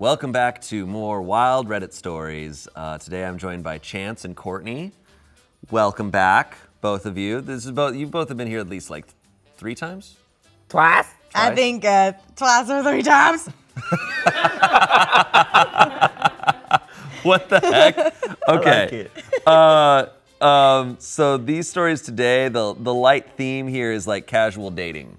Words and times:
Welcome 0.00 0.32
back 0.32 0.62
to 0.62 0.86
more 0.86 1.20
wild 1.20 1.68
Reddit 1.68 1.92
stories. 1.92 2.66
Uh, 2.74 2.96
today 2.96 3.22
I'm 3.22 3.36
joined 3.36 3.62
by 3.62 3.78
Chanse 3.78 4.24
and 4.24 4.34
Courtney. 4.34 4.92
Welcome 5.70 6.10
back, 6.10 6.56
both 6.80 7.04
of 7.04 7.18
you. 7.18 7.42
This 7.42 7.66
is 7.66 7.72
both. 7.72 7.94
You 7.94 8.06
both 8.06 8.28
have 8.28 8.38
been 8.38 8.48
here 8.48 8.60
at 8.60 8.68
least 8.70 8.88
like 8.88 9.04
three 9.58 9.74
times. 9.74 10.16
Twice? 10.70 11.04
I 11.34 11.48
Twice? 11.48 11.54
think 11.54 11.84
uh, 11.84 12.12
twice 12.34 12.70
or 12.70 12.82
three 12.82 13.02
times. 13.02 13.50
What 17.22 17.50
the 17.50 17.60
heck? 17.60 18.14
Okay. 18.48 19.08
uh, 19.46 20.06
um, 20.40 20.96
so 20.98 21.36
these 21.36 21.68
stories 21.68 22.00
today, 22.00 22.48
the 22.48 22.72
the 22.72 22.94
light 22.94 23.36
theme 23.36 23.68
here 23.68 23.92
is 23.92 24.06
like 24.06 24.26
casual 24.26 24.70
dating. 24.70 25.18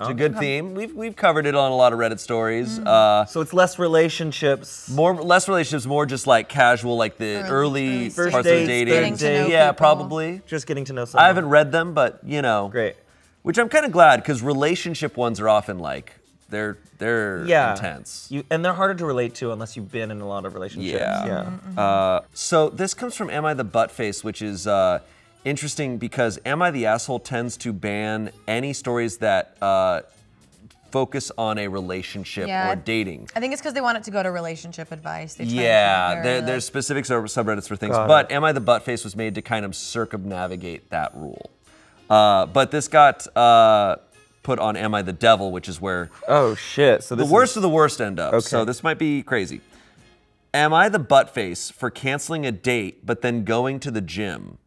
It's 0.00 0.08
a 0.08 0.14
good 0.14 0.38
theme. 0.38 0.74
We've 0.74 0.94
we've 0.94 1.14
covered 1.14 1.44
it 1.46 1.54
on 1.54 1.70
a 1.72 1.76
lot 1.76 1.92
of 1.92 1.98
Reddit 1.98 2.18
stories. 2.20 2.78
Uh, 2.78 3.26
So 3.26 3.40
it's 3.42 3.52
less 3.52 3.78
relationships. 3.78 4.88
more 4.90 5.14
less 5.14 5.46
relationships, 5.48 5.86
more 5.86 6.06
just 6.06 6.26
like 6.26 6.48
casual, 6.48 6.96
like 6.96 7.18
the 7.18 7.42
early, 7.42 7.50
Early- 7.50 7.96
early 7.98 8.10
First 8.10 8.32
parts 8.32 8.46
dates, 8.48 8.62
of 8.62 8.68
dating. 8.68 8.94
Getting 8.94 9.16
to 9.18 9.42
know 9.42 9.46
yeah, 9.48 9.66
people. 9.72 9.76
probably. 9.78 10.40
Just 10.46 10.66
getting 10.66 10.84
to 10.86 10.92
know 10.92 11.04
someone. 11.04 11.24
I 11.24 11.26
haven't 11.28 11.48
read 11.48 11.70
them, 11.72 11.92
but 11.94 12.20
you 12.24 12.42
know, 12.42 12.68
Great. 12.68 12.96
Which 13.42 13.58
I'm 13.58 13.68
kind 13.68 13.86
of 13.86 13.92
glad 13.92 14.16
because 14.22 14.42
relationship 14.42 15.16
ones 15.16 15.38
are 15.40 15.48
often 15.48 15.78
like 15.78 16.14
they're 16.48 16.78
they're 16.98 17.44
Yeah. 17.46 17.72
intense. 17.72 18.26
You, 18.30 18.44
and 18.50 18.64
they're 18.64 18.72
harder 18.74 18.94
to 18.94 19.06
relate 19.06 19.34
to 19.36 19.52
unless 19.52 19.76
you've 19.76 19.92
been 19.92 20.10
in 20.10 20.20
a 20.20 20.26
lot 20.26 20.44
of 20.46 20.54
relationships. 20.54 20.98
Yeah. 20.98 21.50
Yeah. 21.76 21.80
Uh, 21.82 22.20
so 22.34 22.68
this 22.70 22.92
comes 22.94 23.14
from 23.16 23.30
Am 23.30 23.44
I 23.44 23.54
the 23.54 23.64
Butt 23.64 23.90
Face, 23.90 24.24
which 24.24 24.42
is 24.42 24.66
uh, 24.66 24.98
interesting 25.44 25.98
because 25.98 26.38
Am 26.44 26.62
I 26.62 26.70
the 26.70 26.86
Asshole 26.86 27.20
tends 27.20 27.56
to 27.58 27.72
ban 27.72 28.30
any 28.46 28.72
stories 28.72 29.18
that 29.18 29.56
uh, 29.62 30.02
focus 30.90 31.30
on 31.38 31.58
a 31.58 31.68
relationship 31.68 32.48
Yeah. 32.48 32.72
or 32.72 32.76
dating. 32.76 33.28
I 33.36 33.40
think 33.40 33.52
it's 33.52 33.62
because 33.62 33.74
they 33.74 33.80
want 33.80 33.98
it 33.98 34.04
to 34.04 34.10
go 34.10 34.22
to 34.22 34.30
relationship 34.30 34.90
advice. 34.92 35.34
They 35.34 35.44
try 35.44 35.50
to 35.50 35.52
keep 35.54 35.60
it 35.60 35.64
Yeah, 35.64 36.12
very, 36.14 36.24
there, 36.24 36.36
like- 36.38 36.46
there's 36.46 36.64
specific 36.64 37.04
sub- 37.06 37.24
subreddits 37.26 37.68
for 37.68 37.76
things, 37.76 37.94
Got 37.96 38.08
but 38.08 38.30
it. 38.30 38.34
Am 38.34 38.42
I 38.44 38.52
the 38.52 38.60
Butt 38.60 38.82
Face 38.84 39.04
was 39.04 39.14
made 39.16 39.34
to 39.36 39.42
kind 39.42 39.64
of 39.64 39.74
circumnavigate 39.76 40.90
that 40.90 41.14
rule. 41.16 41.50
Uh, 42.08 42.46
but 42.46 42.72
this 42.72 42.88
got 42.88 43.24
uh, 43.36 43.96
put 44.42 44.58
on 44.58 44.76
Am 44.76 44.94
I 44.94 45.02
the 45.02 45.12
Devil, 45.12 45.52
which 45.52 45.68
is 45.68 45.80
where 45.80 46.10
Oh 46.26 46.56
shit. 46.56 47.04
So 47.04 47.14
the 47.14 47.22
this 47.22 47.30
worst 47.30 47.56
of 47.56 47.62
the 47.62 47.68
worst 47.68 48.00
end 48.00 48.18
up. 48.18 48.42
So 48.42 48.58
Okay. 48.60 48.66
this 48.66 48.82
might 48.82 48.98
be 48.98 49.22
crazy. 49.22 49.60
Am 50.52 50.74
I 50.74 50.88
the 50.88 50.98
butt 50.98 51.30
face 51.32 51.70
for 51.70 51.88
canceling 51.88 52.44
a 52.44 52.50
date 52.50 53.06
but 53.06 53.22
then 53.22 53.44
going 53.44 53.78
to 53.80 53.92
the 53.92 54.00
gym? 54.00 54.58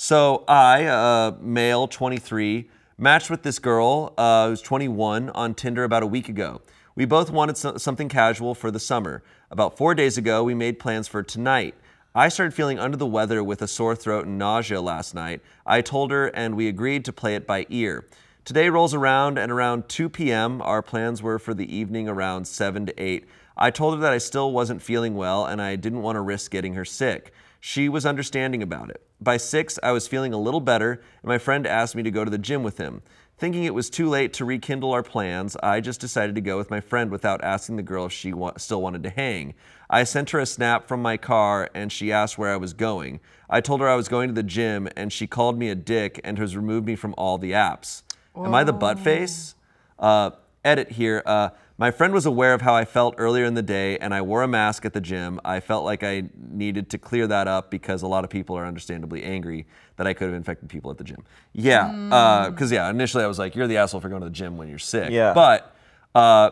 So 0.00 0.44
I, 0.46 0.84
uh, 0.84 1.32
male, 1.40 1.88
23, 1.88 2.70
matched 2.98 3.30
with 3.30 3.42
this 3.42 3.58
girl 3.58 4.14
uh, 4.16 4.48
who's 4.48 4.62
21 4.62 5.28
on 5.30 5.54
Tinder 5.54 5.82
about 5.82 6.04
a 6.04 6.06
week 6.06 6.28
ago. 6.28 6.60
We 6.94 7.04
both 7.04 7.30
wanted 7.30 7.56
so- 7.56 7.78
something 7.78 8.08
casual 8.08 8.54
for 8.54 8.70
the 8.70 8.78
summer. 8.78 9.24
About 9.50 9.76
four 9.76 9.96
days 9.96 10.16
ago, 10.16 10.44
we 10.44 10.54
made 10.54 10.78
plans 10.78 11.08
for 11.08 11.24
tonight. 11.24 11.74
I 12.14 12.28
started 12.28 12.54
feeling 12.54 12.78
under 12.78 12.96
the 12.96 13.08
weather 13.08 13.42
with 13.42 13.60
a 13.60 13.66
sore 13.66 13.96
throat 13.96 14.24
and 14.24 14.38
nausea 14.38 14.80
last 14.80 15.16
night. 15.16 15.40
I 15.66 15.80
told 15.80 16.12
her, 16.12 16.28
and 16.28 16.54
we 16.54 16.68
agreed 16.68 17.04
to 17.06 17.12
play 17.12 17.34
it 17.34 17.44
by 17.44 17.66
ear. 17.68 18.06
Today 18.44 18.68
rolls 18.68 18.94
around, 18.94 19.36
and 19.36 19.50
around 19.50 19.88
2 19.88 20.08
p.m., 20.10 20.62
our 20.62 20.80
plans 20.80 21.24
were 21.24 21.40
for 21.40 21.54
the 21.54 21.74
evening 21.74 22.08
around 22.08 22.46
7 22.46 22.86
to 22.86 23.02
8. 23.02 23.26
I 23.56 23.72
told 23.72 23.94
her 23.94 24.00
that 24.02 24.12
I 24.12 24.18
still 24.18 24.52
wasn't 24.52 24.80
feeling 24.80 25.16
well 25.16 25.44
and 25.44 25.60
I 25.60 25.74
didn't 25.74 26.02
want 26.02 26.14
to 26.14 26.20
risk 26.20 26.52
getting 26.52 26.74
her 26.74 26.84
sick. 26.84 27.32
She 27.60 27.88
was 27.88 28.06
understanding 28.06 28.62
about 28.62 28.90
it. 28.90 29.02
By 29.20 29.36
6, 29.36 29.78
I 29.82 29.92
was 29.92 30.06
feeling 30.06 30.32
a 30.32 30.38
little 30.38 30.60
better, 30.60 30.92
and 30.92 31.28
my 31.28 31.38
friend 31.38 31.66
asked 31.66 31.96
me 31.96 32.02
to 32.04 32.10
go 32.10 32.24
to 32.24 32.30
the 32.30 32.38
gym 32.38 32.62
with 32.62 32.78
him. 32.78 33.02
Thinking 33.36 33.64
it 33.64 33.74
was 33.74 33.88
too 33.88 34.08
late 34.08 34.32
to 34.34 34.44
rekindle 34.44 34.92
our 34.92 35.02
plans, 35.02 35.56
I 35.62 35.80
just 35.80 36.00
decided 36.00 36.34
to 36.34 36.40
go 36.40 36.56
with 36.56 36.70
my 36.70 36.80
friend 36.80 37.10
without 37.10 37.42
asking 37.44 37.76
the 37.76 37.82
girl 37.82 38.06
if 38.06 38.12
she 38.12 38.32
wa- 38.32 38.56
still 38.56 38.82
wanted 38.82 39.04
to 39.04 39.10
hang. 39.10 39.54
I 39.88 40.02
sent 40.02 40.30
her 40.30 40.40
a 40.40 40.46
snap 40.46 40.88
from 40.88 41.02
my 41.02 41.16
car 41.16 41.70
and 41.72 41.92
she 41.92 42.10
asked 42.10 42.36
where 42.36 42.52
I 42.52 42.56
was 42.56 42.72
going. 42.72 43.20
I 43.48 43.60
told 43.60 43.80
her 43.80 43.88
I 43.88 43.94
was 43.94 44.08
going 44.08 44.28
to 44.28 44.34
the 44.34 44.42
gym 44.42 44.88
and 44.96 45.12
she 45.12 45.28
called 45.28 45.56
me 45.56 45.68
a 45.68 45.76
dick 45.76 46.20
and 46.24 46.36
has 46.38 46.56
removed 46.56 46.86
me 46.86 46.96
from 46.96 47.14
all 47.16 47.38
the 47.38 47.52
apps. 47.52 48.02
Am 48.36 48.54
I 48.54 48.64
the 48.64 48.72
butt 48.72 48.98
face? 48.98 49.54
Uh, 50.00 50.30
edit 50.64 50.90
here. 50.92 51.22
Uh, 51.24 51.50
my 51.80 51.92
friend 51.92 52.12
was 52.12 52.26
aware 52.26 52.54
of 52.54 52.60
how 52.60 52.74
I 52.74 52.84
felt 52.84 53.14
earlier 53.18 53.44
in 53.44 53.54
the 53.54 53.62
day, 53.62 53.98
and 53.98 54.12
I 54.12 54.20
wore 54.20 54.42
a 54.42 54.48
mask 54.48 54.84
at 54.84 54.92
the 54.92 55.00
gym. 55.00 55.40
I 55.44 55.60
felt 55.60 55.84
like 55.84 56.02
I 56.02 56.24
needed 56.36 56.90
to 56.90 56.98
clear 56.98 57.28
that 57.28 57.46
up 57.46 57.70
because 57.70 58.02
a 58.02 58.08
lot 58.08 58.24
of 58.24 58.30
people 58.30 58.58
are 58.58 58.66
understandably 58.66 59.22
angry 59.22 59.64
that 59.96 60.06
I 60.06 60.12
could 60.12 60.26
have 60.26 60.34
infected 60.34 60.68
people 60.68 60.90
at 60.90 60.98
the 60.98 61.04
gym. 61.04 61.24
Yeah, 61.52 61.88
mm. 61.88 62.12
uh, 62.12 62.50
because 62.50 62.72
yeah, 62.72 62.90
initially 62.90 63.22
I 63.22 63.28
was 63.28 63.38
like, 63.38 63.54
"You're 63.54 63.68
the 63.68 63.76
asshole 63.76 64.00
for 64.00 64.08
going 64.08 64.22
to 64.22 64.28
the 64.28 64.34
gym 64.34 64.56
when 64.56 64.68
you're 64.68 64.80
sick." 64.80 65.10
Yeah. 65.10 65.32
But 65.34 65.72
uh, 66.16 66.50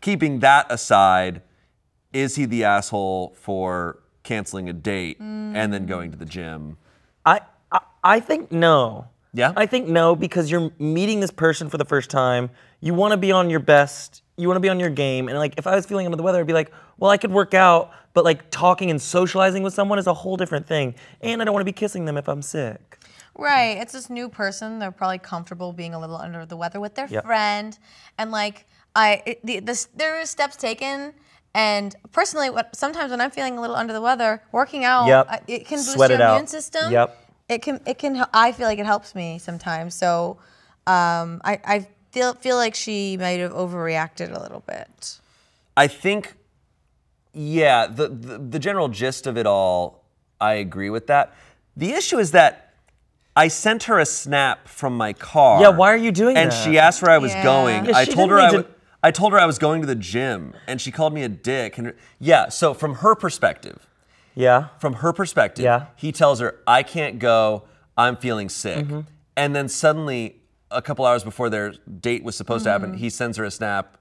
keeping 0.00 0.40
that 0.40 0.66
aside, 0.68 1.42
is 2.12 2.34
he 2.34 2.44
the 2.44 2.64
asshole 2.64 3.36
for 3.38 4.00
canceling 4.24 4.68
a 4.68 4.72
date 4.72 5.20
and 5.20 5.72
then 5.72 5.84
mm. 5.84 5.88
going 5.88 6.10
to 6.10 6.18
the 6.18 6.26
gym? 6.26 6.76
I, 7.24 7.42
I 7.70 7.80
I 8.02 8.20
think 8.20 8.50
no. 8.50 9.06
Yeah? 9.32 9.52
I 9.56 9.66
think 9.66 9.88
no 9.88 10.16
because 10.16 10.50
you're 10.50 10.70
meeting 10.78 11.20
this 11.20 11.30
person 11.30 11.68
for 11.68 11.78
the 11.78 11.84
first 11.84 12.10
time. 12.10 12.50
You 12.80 12.94
want 12.94 13.12
to 13.12 13.16
be 13.16 13.30
on 13.32 13.50
your 13.50 13.60
best. 13.60 14.22
You 14.36 14.48
want 14.48 14.56
to 14.56 14.60
be 14.60 14.68
on 14.68 14.80
your 14.80 14.90
game. 14.90 15.28
And 15.28 15.38
like 15.38 15.54
if 15.58 15.66
I 15.66 15.74
was 15.76 15.86
feeling 15.86 16.06
under 16.06 16.16
the 16.16 16.22
weather, 16.22 16.40
I'd 16.40 16.46
be 16.46 16.52
like, 16.52 16.72
well, 16.98 17.10
I 17.10 17.16
could 17.16 17.30
work 17.30 17.54
out, 17.54 17.90
but 18.14 18.24
like 18.24 18.50
talking 18.50 18.90
and 18.90 19.00
socializing 19.00 19.62
with 19.62 19.74
someone 19.74 19.98
is 19.98 20.06
a 20.06 20.14
whole 20.14 20.36
different 20.36 20.66
thing. 20.66 20.94
And 21.20 21.40
I 21.40 21.44
don't 21.44 21.54
want 21.54 21.60
to 21.62 21.72
be 21.72 21.72
kissing 21.72 22.04
them 22.06 22.16
if 22.16 22.28
I'm 22.28 22.42
sick. 22.42 22.98
Right. 23.36 23.76
It's 23.78 23.92
this 23.92 24.10
new 24.10 24.28
person. 24.28 24.78
They're 24.78 24.90
probably 24.90 25.18
comfortable 25.18 25.72
being 25.72 25.94
a 25.94 26.00
little 26.00 26.16
under 26.16 26.44
the 26.44 26.56
weather 26.56 26.80
with 26.80 26.94
their 26.94 27.06
Yep. 27.06 27.24
friend, 27.24 27.78
and 28.18 28.30
like 28.30 28.66
I, 28.96 29.22
it, 29.24 29.46
the, 29.46 29.60
this, 29.60 29.88
there 29.94 30.20
are 30.20 30.26
steps 30.26 30.56
taken. 30.56 31.14
And 31.54 31.94
personally, 32.12 32.50
what 32.50 32.74
sometimes 32.76 33.10
when 33.12 33.20
I'm 33.20 33.30
feeling 33.30 33.56
a 33.56 33.60
little 33.60 33.76
under 33.76 33.92
the 33.92 34.00
weather, 34.00 34.42
working 34.52 34.84
out, 34.84 35.06
Yep. 35.06 35.26
I, 35.30 35.40
it 35.46 35.66
can 35.66 35.78
boost 35.78 35.92
Sweat 35.92 36.10
your 36.10 36.18
it 36.18 36.22
out. 36.22 36.34
immune 36.34 36.46
system. 36.48 36.92
Yep. 36.92 37.16
It 37.50 37.62
can. 37.62 37.80
It 37.84 37.98
can. 37.98 38.24
I 38.32 38.52
feel 38.52 38.66
like 38.68 38.78
it 38.78 38.86
helps 38.86 39.14
me 39.14 39.38
sometimes. 39.38 39.94
So, 39.94 40.38
um, 40.86 41.40
I, 41.44 41.58
I 41.64 41.86
feel 42.12 42.32
feel 42.34 42.56
like 42.56 42.74
she 42.76 43.16
might 43.16 43.40
have 43.40 43.52
overreacted 43.52 44.34
a 44.34 44.40
little 44.40 44.62
bit. 44.66 45.18
I 45.76 45.88
think, 45.88 46.34
yeah, 47.34 47.86
the, 47.88 48.08
the 48.08 48.38
the 48.38 48.58
general 48.60 48.88
gist 48.88 49.26
of 49.26 49.36
it 49.36 49.46
all, 49.46 50.04
I 50.40 50.54
agree 50.54 50.90
with 50.90 51.08
that. 51.08 51.34
The 51.76 51.92
issue 51.92 52.18
is 52.18 52.30
that 52.32 52.74
I 53.34 53.48
sent 53.48 53.84
her 53.84 53.98
a 53.98 54.06
snap 54.06 54.68
from 54.68 54.96
my 54.96 55.12
car. 55.12 55.60
Yeah, 55.60 55.68
why 55.70 55.92
are 55.92 55.96
you 55.96 56.12
doing 56.12 56.36
and 56.36 56.52
that? 56.52 56.54
And 56.66 56.72
she 56.72 56.78
asked 56.78 57.02
where 57.02 57.10
I 57.10 57.18
was 57.18 57.32
Yeah. 57.32 57.42
going. 57.42 57.86
Yeah, 57.86 57.96
I 57.96 58.04
told 58.04 58.30
her 58.30 58.36
didn't 58.36 58.48
I 58.48 58.50
need 58.50 58.56
would. 58.58 58.66
to- 58.66 58.74
I 59.02 59.10
told 59.10 59.32
her 59.32 59.38
I 59.38 59.46
was 59.46 59.58
going 59.58 59.80
to 59.80 59.86
the 59.86 59.94
gym, 59.94 60.52
and 60.68 60.78
she 60.80 60.92
called 60.92 61.14
me 61.14 61.22
a 61.22 61.28
dick. 61.28 61.78
And 61.78 61.94
yeah, 62.18 62.48
so 62.50 62.74
from 62.74 62.96
her 62.96 63.14
perspective, 63.14 63.86
Yeah. 64.34 64.68
from 64.78 64.94
her 64.94 65.12
perspective, 65.12 65.64
Yeah. 65.64 65.86
he 65.96 66.12
tells 66.12 66.40
her, 66.40 66.56
I 66.66 66.82
can't 66.82 67.18
go, 67.18 67.64
I'm 67.96 68.16
feeling 68.16 68.48
sick. 68.48 68.84
Mm-hmm. 68.86 69.00
And 69.36 69.54
then 69.56 69.68
suddenly, 69.68 70.36
a 70.70 70.80
couple 70.82 71.04
hours 71.04 71.24
before 71.24 71.50
their 71.50 71.72
date 72.00 72.22
was 72.24 72.36
supposed 72.36 72.64
to 72.64 72.70
happen, 72.70 72.94
he 72.94 73.10
sends 73.10 73.36
her 73.36 73.44
a 73.44 73.50
snap. 73.50 73.96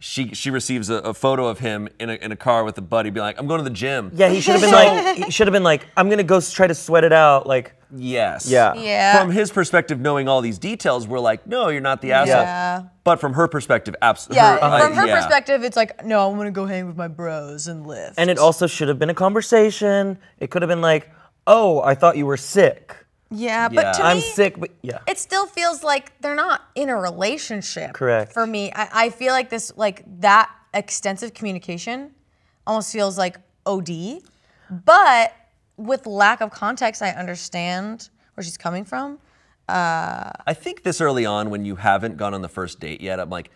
She, 0.00 0.34
she 0.34 0.50
receives 0.50 0.90
a, 0.90 0.96
a 0.96 1.14
photo 1.14 1.46
of 1.46 1.60
him 1.60 1.88
in 1.98 2.10
a, 2.10 2.14
in 2.14 2.30
a 2.30 2.36
car 2.36 2.62
with 2.64 2.76
a 2.76 2.82
buddy, 2.82 3.08
being 3.08 3.24
like, 3.24 3.38
I'm 3.38 3.46
going 3.46 3.58
to 3.58 3.64
the 3.64 3.70
gym. 3.70 4.10
Yeah, 4.14 4.28
he 4.28 4.40
should 4.40 4.52
have 4.52 4.60
been 4.60 4.70
like 4.70 5.16
he 5.16 5.30
should 5.30 5.46
have 5.46 5.52
been 5.52 5.62
like 5.62 5.86
I'm 5.96 6.08
going 6.08 6.18
to 6.18 6.24
go 6.24 6.40
try 6.40 6.66
to 6.66 6.74
sweat 6.74 7.04
it 7.04 7.12
out 7.12 7.46
like 7.46 7.74
Yes. 7.96 8.48
Yeah. 8.50 8.74
Yeah. 8.74 9.18
From 9.18 9.30
his 9.30 9.50
perspective, 9.52 10.00
knowing 10.00 10.28
all 10.28 10.40
these 10.40 10.58
details, 10.58 11.06
we're 11.06 11.20
like, 11.20 11.46
no, 11.46 11.68
you're 11.68 11.80
not 11.80 12.02
the 12.02 12.12
asshole. 12.12 12.42
Yeah. 12.42 12.82
But 13.04 13.20
from 13.20 13.34
her 13.34 13.46
perspective, 13.46 13.94
absolutely. 14.02 14.42
Yeah, 14.42 14.54
uh, 14.54 14.80
from 14.80 14.94
her 14.94 15.06
perspective, 15.06 15.62
it's 15.62 15.76
like, 15.76 16.04
no, 16.04 16.28
I'm 16.28 16.36
gonna 16.36 16.50
go 16.50 16.66
hang 16.66 16.86
with 16.86 16.96
my 16.96 17.08
bros 17.08 17.68
and 17.68 17.86
live. 17.86 18.14
and 18.16 18.30
it 18.30 18.38
also 18.38 18.66
should 18.66 18.88
have 18.88 18.98
been 18.98 19.10
a 19.10 19.14
conversation. 19.14 20.18
It 20.38 20.50
could 20.50 20.62
have 20.62 20.68
been 20.68 20.80
like, 20.80 21.10
"Oh, 21.46 21.80
I 21.82 21.94
thought 21.94 22.16
you 22.16 22.26
were 22.26 22.36
sick." 22.38 22.96
Yeah, 23.34 23.68
but 23.68 23.84
Yeah. 23.84 23.92
to 23.92 24.02
I'm 24.04 24.16
me, 24.18 24.22
sick, 24.22 24.58
but 24.58 24.70
yeah. 24.82 24.98
it 25.06 25.18
still 25.18 25.46
feels 25.46 25.82
like 25.82 26.12
they're 26.20 26.34
not 26.34 26.62
in 26.74 26.88
a 26.88 26.96
relationship. 26.96 27.92
Correct. 27.94 28.32
For 28.32 28.46
me, 28.46 28.72
I, 28.74 29.04
I 29.06 29.10
feel 29.10 29.32
like 29.32 29.50
this, 29.50 29.72
like 29.76 30.02
that 30.20 30.50
extensive 30.72 31.34
communication, 31.34 32.12
almost 32.66 32.92
feels 32.92 33.18
like 33.18 33.38
OD. 33.66 34.20
But 34.70 35.34
with 35.76 36.06
lack 36.06 36.40
of 36.40 36.50
context, 36.50 37.02
I 37.02 37.10
understand 37.10 38.08
where 38.34 38.44
she's 38.44 38.56
coming 38.56 38.84
from. 38.84 39.18
Uh, 39.68 40.30
I 40.46 40.54
think 40.54 40.82
this 40.82 41.00
early 41.00 41.24
on, 41.26 41.50
when 41.50 41.64
you 41.64 41.76
haven't 41.76 42.16
gone 42.16 42.34
on 42.34 42.42
the 42.42 42.48
first 42.48 42.80
date 42.80 43.00
yet, 43.00 43.18
I'm 43.20 43.30
like, 43.30 43.50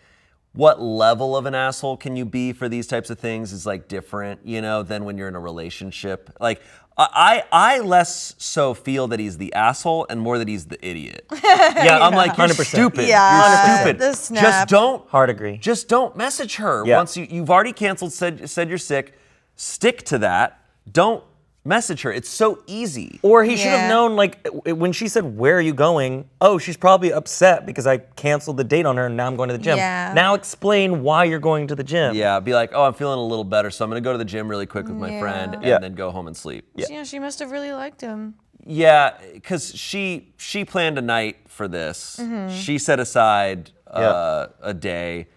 what 0.53 0.81
level 0.81 1.37
of 1.37 1.45
an 1.45 1.53
asshole 1.53 1.97
can 1.97 2.15
you 2.15 2.25
be 2.25 2.53
for 2.53 2.67
these 2.67 2.87
types 2.87 3.11
of 3.11 3.19
things 3.19 3.53
is 3.53 3.65
like 3.67 3.87
different, 3.87 4.39
you 4.43 4.61
know, 4.61 4.81
than 4.81 5.05
when 5.05 5.17
you're 5.17 5.27
in 5.27 5.35
a 5.35 5.39
relationship. 5.39 6.31
Like, 6.39 6.61
I, 6.99 7.43
I 7.51 7.75
I 7.75 7.79
less 7.79 8.35
so 8.37 8.73
feel 8.73 9.07
that 9.07 9.19
he's 9.19 9.37
the 9.37 9.53
asshole 9.53 10.05
and 10.09 10.19
more 10.19 10.37
that 10.37 10.47
he's 10.49 10.65
the 10.65 10.77
idiot. 10.85 11.25
Yeah, 11.79 11.99
I'm 12.01 12.13
like, 12.13 12.37
you're 12.37 12.47
100%. 12.47 12.65
stupid. 12.65 13.07
Yeah, 13.07 13.69
you're 13.69 13.77
stupid. 13.77 13.99
the 13.99 14.41
Just 14.41 14.67
don't 14.67 15.07
Hard 15.09 15.29
agree. 15.29 15.57
Just 15.57 15.87
don't 15.87 16.15
message 16.17 16.55
her 16.57 16.83
Yeah. 16.85 16.97
once 16.97 17.15
you, 17.15 17.25
you've 17.29 17.49
already 17.49 17.71
canceled, 17.73 18.11
said 18.11 18.49
said 18.49 18.67
you're 18.69 18.77
sick. 18.77 19.13
Stick 19.55 20.03
to 20.05 20.17
that. 20.19 20.59
Don't 20.91 21.23
message 21.69 22.01
her. 22.01 22.11
It's 22.11 22.27
so 22.29 22.61
easy. 22.67 23.19
Or 23.21 23.43
he 23.45 23.55
should 23.55 23.67
Yeah. 23.67 23.77
have 23.81 23.89
known, 23.89 24.15
like, 24.17 24.43
w- 24.43 24.75
when 24.75 24.91
she 24.91 25.07
said, 25.07 25.37
Where 25.37 25.55
are 25.57 25.61
you 25.61 25.73
going? 25.73 26.25
Oh, 26.41 26.57
she's 26.57 26.75
probably 26.75 27.13
upset 27.13 27.65
because 27.65 27.87
I 27.87 27.99
canceled 27.99 28.57
the 28.57 28.63
date 28.65 28.85
on 28.85 28.97
her 28.97 29.05
and 29.05 29.15
now 29.15 29.27
I'm 29.27 29.35
going 29.37 29.49
to 29.49 29.57
the 29.57 29.63
gym. 29.63 29.77
Yeah. 29.77 30.11
Now 30.13 30.33
explain 30.33 31.03
why 31.03 31.23
you're 31.25 31.39
going 31.39 31.67
to 31.67 31.75
the 31.75 31.83
gym. 31.83 32.15
Yeah, 32.15 32.39
be 32.41 32.53
like, 32.53 32.71
oh, 32.73 32.83
I'm 32.83 32.93
feeling 32.95 33.19
a 33.19 33.23
little 33.25 33.43
better, 33.45 33.69
so 33.71 33.85
I'm 33.85 33.89
gonna 33.91 34.01
go 34.01 34.11
to 34.11 34.17
the 34.17 34.25
gym 34.25 34.49
really 34.49 34.65
quick 34.65 34.87
with 34.87 34.97
my 34.97 35.11
Yeah. 35.11 35.19
friend 35.21 35.53
and 35.55 35.63
Yeah. 35.63 35.77
then 35.79 35.93
go 35.93 36.11
home 36.11 36.27
and 36.27 36.35
sleep. 36.35 36.67
Yeah, 36.75 37.03
she 37.03 37.19
must 37.19 37.39
have 37.39 37.51
really 37.51 37.71
liked 37.71 38.01
him. 38.01 38.33
Yeah, 38.65 39.11
because 39.33 39.73
she 39.75 40.33
she 40.37 40.65
planned 40.65 40.97
a 40.97 41.01
night 41.01 41.37
for 41.47 41.67
this. 41.67 42.17
Mm-hmm. 42.19 42.49
She 42.55 42.77
set 42.77 42.99
aside 42.99 43.71
uh, 43.87 44.47
a 44.61 44.73
day, 44.73 45.27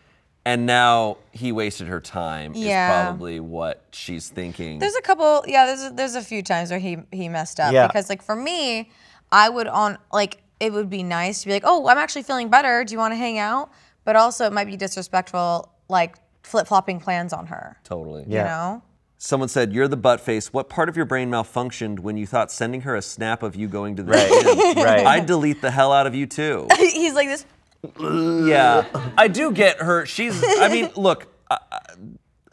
and 0.45 0.67
now 0.67 1.19
he 1.33 1.53
wasted 1.53 1.87
her 1.89 2.01
time. 2.01 2.53
Yeah. 2.55 3.01
Is 3.01 3.05
probably 3.07 3.41
what 3.41 3.83
she's 3.93 4.29
thinking. 4.29 4.79
There's 4.79 4.95
a 4.97 5.03
couple, 5.03 5.45
yeah. 5.47 5.67
There's 5.67 5.85
a, 5.85 5.91
there's 5.91 6.15
a 6.15 6.23
few 6.23 6.43
times 6.43 6.71
where 6.71 6.79
he 6.81 6.99
he 7.13 7.29
messed 7.29 7.61
up 7.61 7.73
Yeah. 7.73 7.87
because 7.87 8.09
like 8.09 8.23
for 8.23 8.35
me, 8.37 8.91
I 9.31 9.49
would 9.49 9.67
on 9.69 9.99
like 10.13 10.39
it 10.61 10.73
would 10.73 10.91
be 10.91 11.03
nice 11.03 11.41
to 11.43 11.47
be 11.47 11.53
like, 11.53 11.65
oh, 11.67 11.87
I'm 11.89 11.99
actually 11.99 12.23
feeling 12.23 12.49
better. 12.49 12.85
Do 12.85 12.93
you 12.93 12.99
want 12.99 13.13
to 13.13 13.17
hang 13.17 13.39
out? 13.39 13.71
But 14.05 14.17
also 14.17 14.47
it 14.47 14.53
might 14.53 14.67
be 14.67 14.77
disrespectful, 14.77 15.73
like 15.89 16.17
flip 16.43 16.67
flopping 16.67 16.99
plans 17.01 17.33
on 17.33 17.47
her. 17.47 17.79
totally. 17.85 18.25
Yeah. 18.27 18.39
You 18.43 18.45
know? 18.77 18.83
Someone 19.19 19.49
said, 19.49 19.73
"You're 19.73 19.87
the 19.87 19.97
butt 19.97 20.21
face. 20.21 20.53
What 20.53 20.69
part 20.69 20.89
of 20.89 20.97
your 20.97 21.07
brain 21.07 21.31
malfunctioned 21.31 22.01
when 22.01 22.17
you 22.17 22.27
thought 22.27 22.51
sending 22.51 22.81
her 22.81 22.97
a 22.97 23.03
snap 23.03 23.45
of 23.45 23.55
you 23.55 23.69
going 23.69 23.95
to 23.95 24.03
the 24.03 24.11
Right, 24.11 24.43
gym? 24.75 24.83
right. 24.85 25.07
I'd 25.07 25.27
delete 25.27 25.61
the 25.63 25.71
hell 25.71 25.93
out 25.93 26.09
of 26.09 26.15
you 26.17 26.27
too." 26.27 26.67
He's 26.77 27.15
like 27.15 27.29
this. 27.29 27.47
Yeah, 28.01 29.13
I 29.17 29.29
do 29.29 29.53
get 29.53 29.79
her. 29.81 30.07
She's. 30.07 30.43
I 30.45 30.69
mean, 30.69 30.91
look. 30.97 31.27
Uh, 31.51 31.59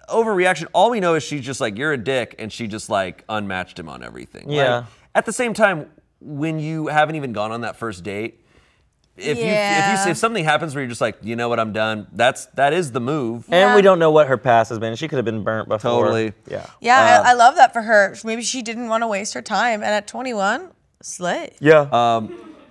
overreaction. 0.10 0.68
All 0.74 0.90
we 0.90 1.00
know 1.00 1.16
is 1.16 1.24
she's 1.24 1.42
just 1.46 1.62
like 1.62 1.78
you're 1.78 1.94
a 1.94 1.98
dick, 1.98 2.36
and 2.40 2.52
she 2.52 2.68
just 2.68 2.90
like 2.90 3.24
unmatched 3.30 3.78
him 3.80 3.90
on 3.90 4.04
everything. 4.04 4.50
Yeah. 4.50 4.76
Like, 4.78 4.86
at 5.16 5.26
the 5.26 5.34
same 5.34 5.54
time, 5.54 5.90
when 6.20 6.60
you 6.60 6.88
haven't 6.88 7.16
even 7.16 7.32
gone 7.34 7.52
on 7.52 7.62
that 7.62 7.76
first 7.76 8.04
date, 8.04 8.46
if 9.18 9.38
you 9.38 9.44
if 9.44 9.50
Yeah. 9.50 10.06
you 10.06 10.12
if 10.12 10.18
something 10.18 10.44
happens 10.44 10.74
where 10.74 10.82
you're 10.82 10.90
just 10.90 11.02
like, 11.02 11.18
you 11.22 11.36
know 11.36 11.50
what, 11.50 11.60
I'm 11.60 11.74
done. 11.74 12.08
That's 12.12 12.46
that 12.56 12.74
is 12.74 12.92
the 12.92 13.00
move. 13.00 13.46
And 13.50 13.76
we 13.76 13.82
don't 13.82 14.00
know 14.00 14.12
what 14.12 14.28
her 14.28 14.38
past 14.38 14.70
has 14.70 14.80
been. 14.80 14.96
She 14.96 15.08
could 15.08 15.18
have 15.18 15.26
been 15.26 15.44
burnt 15.44 15.68
before. 15.70 16.04
Totally. 16.06 16.34
Yeah. 16.48 16.66
Yeah, 16.80 17.22
I, 17.26 17.32
I 17.32 17.34
love 17.34 17.56
that 17.56 17.74
for 17.74 17.82
her. 17.82 18.16
Maybe 18.24 18.42
she 18.42 18.62
didn't 18.62 18.88
want 18.90 19.04
to 19.04 19.08
waste 19.08 19.34
her 19.34 19.42
time, 19.42 19.82
and 19.84 19.92
at 19.92 20.08
21, 20.08 20.72
slay. 21.02 21.52
Yeah. 21.60 21.82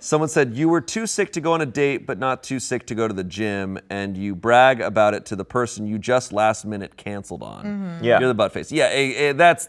Someone 0.01 0.29
said 0.29 0.53
you 0.55 0.69
were 0.69 0.81
too 0.81 1.05
sick 1.07 1.31
to 1.33 1.41
go 1.41 1.53
on 1.53 1.61
a 1.61 1.65
date, 1.65 2.05
but 2.07 2.17
not 2.19 2.43
too 2.43 2.59
sick 2.59 2.85
to 2.87 2.95
go 2.95 3.07
to 3.07 3.13
the 3.13 3.23
gym, 3.23 3.77
and 3.89 4.17
you 4.17 4.35
brag 4.35 4.81
about 4.81 5.13
it 5.13 5.25
to 5.27 5.35
the 5.35 5.45
person 5.45 5.85
you 5.87 5.97
just 5.99 6.31
last 6.31 6.65
minute 6.65 6.95
canceled 6.97 7.43
on. 7.43 7.99
Yeah. 8.01 8.19
you're 8.19 8.27
the 8.29 8.33
butt 8.33 8.53
face. 8.53 8.71
Yeah, 8.71 8.85
eh, 8.85 9.13
eh, 9.15 9.33
that's 9.33 9.67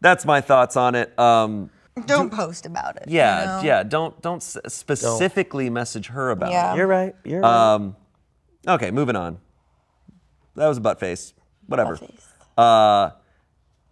that's 0.00 0.24
my 0.24 0.40
thoughts 0.40 0.76
on 0.76 0.94
it. 0.94 1.18
Um, 1.18 1.70
Don't 2.06 2.32
post 2.32 2.66
about 2.66 2.96
it. 2.96 3.04
you 3.08 3.16
yeah, 3.16 3.44
know? 3.44 3.60
yeah. 3.66 3.82
Don't 3.82 4.20
don't 4.20 4.36
s- 4.42 4.58
specifically 4.68 5.70
message 5.70 6.08
her 6.08 6.30
about 6.30 6.50
it. 6.50 6.52
Yeah. 6.52 6.74
You're 6.74 6.86
right. 6.86 7.14
You're 7.24 7.40
right. 7.40 7.76
it. 8.66 8.70
Okay, 8.70 8.90
moving 8.90 9.16
on. 9.16 9.38
That 10.56 10.68
was 10.68 10.78
a 10.78 10.80
butt 10.80 10.98
face. 11.00 11.34
Whatever. 11.66 11.96
Butt 11.96 12.10
face. 12.10 12.28
Uh, 12.56 13.10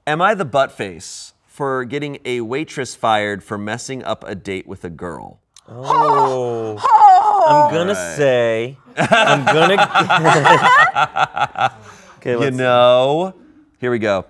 am 0.07 0.23
I 0.23 0.35
the 0.35 0.45
butt 0.45 0.73
face 0.73 1.35
for 1.47 1.85
getting 1.85 2.19
a 2.25 2.41
waitress 2.41 2.95
fired 2.95 3.43
for 3.45 3.59
messing 3.59 4.03
up 4.03 4.25
a 4.27 4.35
date 4.35 4.67
with 4.67 4.85
a 4.85 4.91
girl? 4.91 5.41
Oh. 5.75 6.77
oh. 6.81 7.47
I'm 7.49 7.75
gonna 7.75 7.95
say. 8.17 8.77
I'm 8.97 9.45
gonna. 9.45 9.75
okay, 12.17 12.33
You 12.33 12.39
let's. 12.39 12.57
know, 12.57 13.35
here 13.79 13.91
we 13.91 13.99
go. 13.99 14.27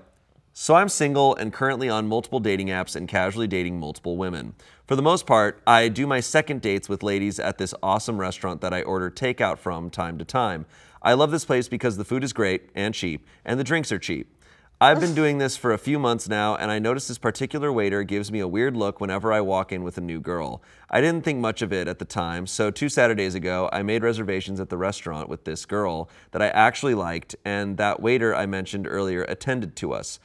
So 0.54 0.74
I'm 0.74 0.88
single 0.88 1.34
and 1.36 1.52
currently 1.52 1.88
on 1.88 2.06
multiple 2.06 2.38
dating 2.38 2.68
apps 2.68 2.94
and 2.94 3.08
casually 3.08 3.46
dating 3.46 3.80
multiple 3.80 4.16
women. 4.16 4.54
For 4.86 4.96
the 4.96 5.02
most 5.02 5.26
part, 5.26 5.62
I 5.66 5.88
do 5.88 6.06
my 6.06 6.20
second 6.20 6.60
dates 6.60 6.88
with 6.88 7.02
ladies 7.02 7.40
at 7.40 7.56
this 7.58 7.74
awesome 7.82 8.18
restaurant 8.18 8.60
that 8.60 8.74
I 8.74 8.82
order 8.82 9.10
takeout 9.10 9.58
from 9.58 9.88
time 9.88 10.18
to 10.18 10.24
time. 10.24 10.66
I 11.02 11.14
love 11.14 11.30
this 11.30 11.44
place 11.46 11.68
because 11.68 11.96
the 11.96 12.04
food 12.04 12.22
is 12.22 12.32
great 12.32 12.68
and 12.74 12.94
cheap, 12.94 13.26
and 13.44 13.58
the 13.58 13.64
drinks 13.64 13.90
are 13.90 13.98
cheap. 13.98 14.36
I've 14.82 14.98
been 14.98 15.14
doing 15.14 15.38
this 15.38 15.56
for 15.56 15.72
a 15.72 15.78
few 15.78 15.96
months 16.00 16.28
now, 16.28 16.56
and 16.56 16.68
I 16.68 16.80
notice 16.80 17.06
this 17.06 17.16
particular 17.16 17.72
waiter 17.72 18.02
gives 18.02 18.32
me 18.32 18.40
a 18.40 18.48
weird 18.48 18.76
look 18.76 19.00
whenever 19.00 19.32
I 19.32 19.40
walk 19.40 19.70
in 19.70 19.84
with 19.84 19.96
a 19.96 20.00
new 20.00 20.18
girl. 20.18 20.60
I 20.90 21.00
didn't 21.00 21.24
think 21.24 21.38
much 21.38 21.62
of 21.62 21.72
it 21.72 21.86
at 21.86 22.00
the 22.00 22.04
time, 22.04 22.48
so 22.48 22.68
two 22.72 22.88
Saturdays 22.88 23.36
ago, 23.36 23.70
I 23.72 23.84
made 23.84 24.02
reservations 24.02 24.58
at 24.58 24.70
the 24.70 24.76
restaurant 24.76 25.28
with 25.28 25.44
this 25.44 25.66
girl 25.66 26.10
that 26.32 26.42
I 26.42 26.48
actually 26.48 26.96
liked, 26.96 27.36
and 27.44 27.76
that 27.76 28.02
waiter 28.02 28.34
I 28.34 28.46
mentioned 28.46 28.88
earlier 28.88 29.22
attended 29.22 29.76
to 29.76 29.92
us. 29.92 30.18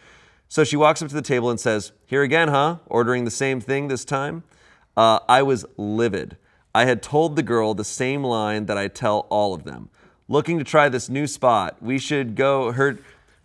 So 0.49 0.63
she 0.63 0.75
walks 0.75 1.03
up 1.03 1.09
to 1.09 1.13
the 1.13 1.21
table 1.21 1.51
and 1.51 1.59
says, 1.59 1.91
Here 2.07 2.23
again, 2.23 2.47
huh? 2.47 2.77
Ordering 2.87 3.25
the 3.25 3.29
same 3.29 3.61
thing 3.61 3.89
this 3.89 4.05
time? 4.05 4.41
Uh, 4.95 5.19
I 5.29 5.43
was 5.43 5.67
livid. 5.77 6.35
I 6.73 6.85
had 6.85 7.03
told 7.03 7.35
the 7.35 7.43
girl 7.43 7.75
the 7.75 7.83
same 7.83 8.23
line 8.23 8.65
that 8.65 8.77
I 8.77 8.87
tell 8.87 9.27
all 9.29 9.53
of 9.53 9.65
them. 9.65 9.89
Looking 10.27 10.57
to 10.57 10.63
try 10.63 10.89
this 10.89 11.09
new 11.09 11.27
spot. 11.27 11.77
We 11.79 11.99
should 11.99 12.35
go. 12.35 12.71
Her, 12.71 12.99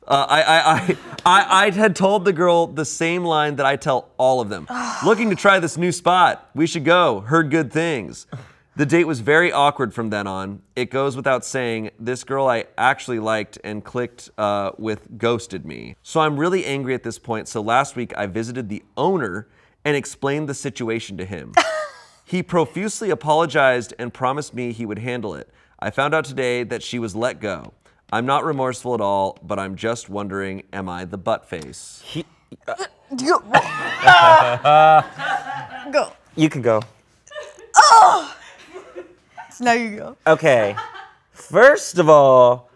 uh, 0.07 0.27
I, 0.29 0.43
I, 0.43 0.57
I, 0.59 0.97
I, 1.25 1.67
I 1.67 1.71
had 1.71 1.95
told 1.95 2.25
the 2.25 2.33
girl 2.33 2.67
the 2.67 2.85
same 2.85 3.25
line 3.25 3.57
that 3.57 3.67
I 3.67 3.77
tell 3.77 4.11
all 4.19 4.41
of 4.41 4.49
them. 4.49 4.67
Looking 5.05 5.31
to 5.31 5.37
try 5.37 5.59
this 5.59 5.77
new 5.77 5.93
spot. 5.93 6.51
We 6.55 6.67
should 6.67 6.85
go. 6.85 7.21
Heard 7.21 7.51
good 7.51 7.73
things. 7.73 8.27
The 8.75 8.87
date 8.87 9.05
was 9.05 9.21
very 9.21 9.53
awkward 9.53 9.93
from 9.93 10.09
then 10.09 10.27
on. 10.27 10.63
It 10.75 10.91
goes 10.91 11.15
without 11.15 11.45
saying, 11.45 11.91
this 11.99 12.25
girl 12.25 12.49
I 12.49 12.65
actually 12.79 13.19
liked 13.19 13.59
and 13.63 13.85
clicked 13.85 14.31
uh, 14.39 14.71
with 14.79 15.19
ghosted 15.19 15.67
me. 15.67 15.97
So 16.03 16.21
I'm 16.21 16.39
really 16.39 16.65
angry 16.65 16.95
at 16.95 17.03
this 17.03 17.19
point. 17.19 17.49
So 17.49 17.61
last 17.61 17.97
week 17.97 18.17
I 18.17 18.27
visited 18.27 18.71
the 18.71 18.83
owner 18.97 19.47
and 19.85 19.95
explained 19.95 20.49
the 20.49 20.55
situation 20.55 21.19
to 21.19 21.27
him. 21.27 21.53
he 22.25 22.43
profusely 22.43 23.11
apologized 23.11 23.93
and 23.99 24.13
promised 24.13 24.55
me 24.55 24.73
he 24.73 24.87
would 24.87 25.01
handle 25.01 25.35
it. 25.35 25.51
I 25.79 25.91
found 25.91 26.15
out 26.15 26.25
today 26.25 26.65
that 26.65 26.83
she 26.83 26.99
was 26.99 27.15
let 27.15 27.41
go. 27.41 27.75
I'm 28.13 28.27
not 28.27 28.45
remorseful 28.45 28.95
at 28.95 29.01
all, 29.01 29.39
but 29.43 29.59
I'm 29.59 29.75
just 29.75 30.09
wondering, 30.09 30.63
am 30.73 30.89
I 30.89 31.05
the 31.07 31.19
butt 31.19 31.49
face? 31.49 32.03
He, 32.05 32.25
Go. 35.93 36.13
you 36.37 36.49
can 36.49 36.63
go. 36.63 36.81
Oh 37.75 38.35
now 39.63 39.73
you 39.73 39.97
go. 39.97 40.17
Okay. 40.27 40.77
First 41.33 41.99
of 41.99 42.09
all, 42.09 42.71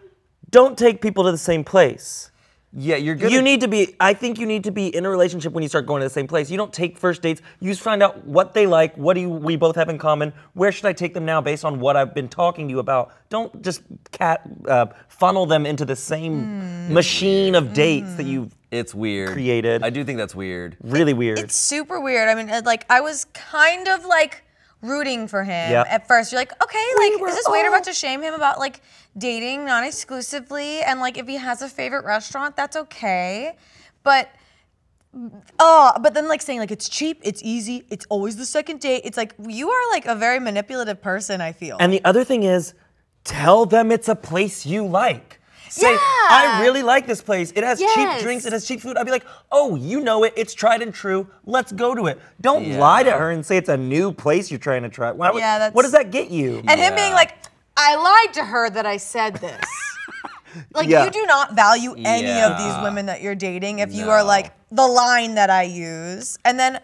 don't 0.49 0.77
take 0.77 1.01
people 1.01 1.25
to 1.25 1.31
the 1.31 1.37
same 1.37 1.63
place. 1.63 2.31
Yeah, 2.73 2.97
you're 2.97 3.15
good. 3.15 3.31
You 3.31 3.41
need 3.41 3.61
to 3.61 3.67
be, 3.67 3.95
I 3.99 4.13
think 4.13 4.37
you 4.37 4.45
need 4.45 4.65
to 4.65 4.71
be 4.71 4.93
in 4.93 5.05
a 5.05 5.09
relationship 5.09 5.53
when 5.53 5.63
you 5.63 5.69
start 5.69 5.85
going 5.85 6.01
to 6.01 6.05
the 6.05 6.11
same 6.11 6.27
place. 6.27 6.51
You 6.51 6.57
don't 6.57 6.73
take 6.73 6.97
first 6.97 7.21
dates. 7.21 7.41
You 7.59 7.71
just 7.71 7.81
find 7.81 8.03
out 8.03 8.25
what 8.25 8.53
they 8.53 8.67
like, 8.67 8.95
what 8.97 9.13
do 9.13 9.21
you, 9.21 9.29
we 9.29 9.55
both 9.55 9.75
have 9.77 9.89
in 9.89 9.97
common, 9.97 10.33
where 10.53 10.71
should 10.71 10.85
I 10.85 10.93
take 10.93 11.13
them 11.13 11.25
now 11.25 11.39
based 11.39 11.63
on 11.63 11.79
what 11.79 11.95
I've 11.95 12.13
been 12.13 12.27
talking 12.27 12.67
to 12.67 12.71
you 12.71 12.79
about. 12.79 13.13
Don't 13.29 13.61
just 13.61 13.83
cat, 14.11 14.41
uh, 14.67 14.87
funnel 15.07 15.45
them 15.45 15.65
into 15.65 15.85
the 15.85 15.95
same 15.95 16.43
hmm. 16.87 16.93
machine 16.93 17.55
of 17.55 17.73
dates 17.73 18.15
that 18.15 18.23
hmm. 18.23 18.29
you've 18.29 18.55
It's 18.69 18.93
weird. 18.93 19.31
Created. 19.31 19.83
I 19.83 19.89
do 19.89 20.03
think 20.03 20.17
that's 20.17 20.35
weird. 20.35 20.75
really 20.81 21.13
weird. 21.13 21.39
It's 21.39 21.55
super 21.55 22.01
weird. 22.01 22.27
I 22.27 22.35
mean, 22.35 22.49
it, 22.49 22.65
like 22.65 22.85
I 22.89 22.99
was 22.99 23.25
kind 23.33 23.87
of 23.87 24.05
like 24.05 24.43
rooting 24.81 25.27
for 25.27 25.43
him 25.43 25.71
Yeah. 25.71 25.83
at 25.87 26.07
first. 26.07 26.31
You're 26.31 26.39
like, 26.41 26.53
okay, 26.63 26.85
like 26.99 27.19
were 27.19 27.29
is 27.29 27.35
this 27.35 27.47
waiter 27.49 27.67
all- 27.67 27.73
about 27.73 27.85
to 27.85 27.93
shame 27.93 28.21
him 28.21 28.33
about 28.33 28.59
like 28.59 28.81
dating 29.17 29.65
non-exclusively? 29.65 30.81
And 30.81 30.99
like 30.99 31.17
if 31.17 31.27
he 31.27 31.35
has 31.37 31.61
a 31.61 31.69
favorite 31.69 32.05
restaurant, 32.05 32.55
that's 32.55 32.75
okay. 32.75 33.55
But 34.03 34.29
oh, 35.59 35.93
but 36.01 36.13
then 36.13 36.27
like 36.27 36.41
saying 36.41 36.59
like 36.59 36.71
it's 36.71 36.89
cheap, 36.89 37.19
it's 37.23 37.41
easy, 37.43 37.85
it's 37.89 38.05
always 38.09 38.35
the 38.37 38.45
second 38.45 38.79
date. 38.81 39.01
It's 39.05 39.17
like 39.17 39.33
you 39.47 39.69
are 39.69 39.91
like 39.91 40.05
a 40.05 40.15
very 40.15 40.39
manipulative 40.39 41.01
person. 41.01 41.41
I 41.41 41.51
feel. 41.53 41.77
And 41.79 41.91
the 41.91 42.03
other 42.05 42.23
thing 42.23 42.43
is, 42.43 42.73
tell 43.23 43.65
them 43.65 43.91
it's 43.91 44.07
a 44.07 44.15
place 44.15 44.65
you 44.65 44.85
like. 44.85 45.36
Say, 45.69 45.95
I 45.95 46.59
really 46.61 46.83
like 46.83 47.05
this 47.07 47.21
place. 47.21 47.51
It 47.55 47.63
has 47.63 47.79
Yes. 47.79 47.93
cheap 47.95 48.23
drinks, 48.23 48.45
it 48.45 48.53
has 48.53 48.65
cheap 48.67 48.81
food. 48.81 48.97
I'd 48.97 49.05
be 49.05 49.11
like, 49.11 49.25
oh, 49.51 49.75
you 49.75 49.99
know 50.01 50.23
it. 50.23 50.33
It's 50.35 50.53
tried 50.53 50.81
and 50.81 50.93
true. 50.93 51.27
Let's 51.45 51.71
go 51.71 51.93
to 51.95 52.07
it. 52.07 52.19
Don't 52.41 52.65
Yeah. 52.65 52.79
lie 52.79 53.03
to 53.03 53.11
her 53.11 53.31
and 53.31 53.45
say 53.45 53.57
it's 53.57 53.69
a 53.69 53.77
new 53.77 54.11
place 54.11 54.49
you're 54.51 54.59
trying 54.59 54.83
to 54.83 54.89
try. 54.89 55.11
Why 55.11 55.31
would- 55.31 55.39
Yeah, 55.39 55.57
that's- 55.59 55.73
what 55.75 55.83
does 55.83 55.91
that 55.91 56.11
get 56.11 56.29
you? 56.29 56.61
and 56.67 56.79
him 56.79 56.95
being 56.95 57.13
like, 57.13 57.33
I 57.75 57.95
lied 57.95 58.33
to 58.35 58.43
her 58.45 58.69
that 58.69 58.85
I 58.85 58.97
said 58.97 59.35
this. 59.35 59.61
like 60.73 60.87
Yeah. 60.87 61.05
you 61.05 61.11
do 61.11 61.25
not 61.25 61.53
value 61.53 61.95
any 62.03 62.41
of 62.41 62.57
these 62.57 62.75
women 62.83 63.05
that 63.07 63.21
you're 63.21 63.35
dating 63.35 63.79
if 63.79 63.93
you 63.93 64.09
are 64.09 64.23
like 64.23 64.51
the 64.71 64.87
line 64.87 65.35
that 65.35 65.49
I 65.49 65.63
use 65.63 66.37
and 66.43 66.59
then 66.59 66.79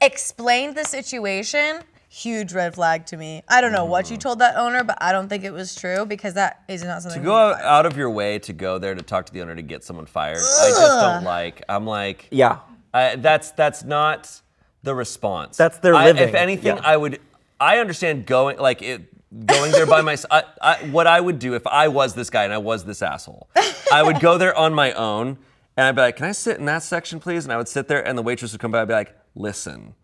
explain 0.00 0.74
the 0.74 0.84
situation. 0.84 1.82
Huge 2.14 2.52
red 2.52 2.74
flag 2.74 3.06
to 3.06 3.16
me. 3.16 3.42
I 3.48 3.62
don't 3.62 3.72
know 3.72 3.86
what 3.86 4.10
you 4.10 4.18
mm. 4.18 4.20
told 4.20 4.40
that 4.40 4.56
owner, 4.56 4.84
but 4.84 4.98
I 5.00 5.12
don't 5.12 5.30
think 5.30 5.44
it 5.44 5.50
was 5.50 5.74
true 5.74 6.04
because 6.04 6.34
that 6.34 6.62
is 6.68 6.84
not 6.84 7.00
something. 7.00 7.22
To 7.22 7.24
go 7.24 7.34
out, 7.34 7.62
out 7.62 7.86
of 7.86 7.96
your 7.96 8.10
way 8.10 8.38
to 8.40 8.52
go 8.52 8.78
there 8.78 8.94
to 8.94 9.00
talk 9.00 9.24
to 9.24 9.32
the 9.32 9.40
owner 9.40 9.56
to 9.56 9.62
get 9.62 9.82
someone 9.82 10.04
fired, 10.04 10.36
I 10.36 10.68
just 10.68 11.00
don't 11.00 11.24
like. 11.24 11.62
I'm 11.70 11.86
like, 11.86 12.28
yeah. 12.30 12.58
I, 12.92 13.16
that's 13.16 13.52
that's 13.52 13.82
not 13.82 14.42
the 14.82 14.94
response. 14.94 15.56
That's 15.56 15.78
their 15.78 15.94
I- 15.94 16.10
If 16.10 16.34
anything, 16.34 16.76
yeah. 16.76 16.82
I 16.84 16.98
would. 16.98 17.18
I 17.58 17.78
understand 17.78 18.26
going 18.26 18.58
like 18.58 18.82
it, 18.82 19.46
going 19.46 19.72
there 19.72 19.86
by 19.86 20.00
myself. 20.02 20.30
I, 20.30 20.44
I, 20.60 20.84
what 20.90 21.06
I 21.06 21.18
would 21.18 21.38
do 21.38 21.54
if 21.54 21.66
I 21.66 21.88
was 21.88 22.12
this 22.12 22.28
guy 22.28 22.44
and 22.44 22.52
I 22.52 22.58
was 22.58 22.84
this 22.84 23.00
asshole, 23.00 23.48
I 23.90 24.02
would 24.02 24.20
go 24.20 24.36
there 24.36 24.54
on 24.54 24.74
my 24.74 24.92
own 24.92 25.38
And 25.78 25.86
I'd 25.86 25.94
be 25.94 26.02
like, 26.02 26.16
"Can 26.16 26.26
I 26.26 26.32
sit 26.32 26.58
in 26.58 26.66
that 26.66 26.82
section, 26.82 27.20
please?" 27.20 27.46
And 27.46 27.54
I 27.54 27.56
would 27.56 27.68
sit 27.68 27.88
there, 27.88 28.06
and 28.06 28.18
the 28.18 28.22
waitress 28.22 28.52
would 28.52 28.60
come 28.60 28.70
by. 28.70 28.82
I'd 28.82 28.88
be 28.88 28.92
like, 28.92 29.16
"Listen, 29.34 29.94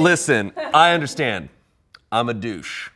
listen, 0.00 0.52
I 0.74 0.92
understand. 0.92 1.48
I'm 2.12 2.28
a 2.28 2.34
douche, 2.34 2.90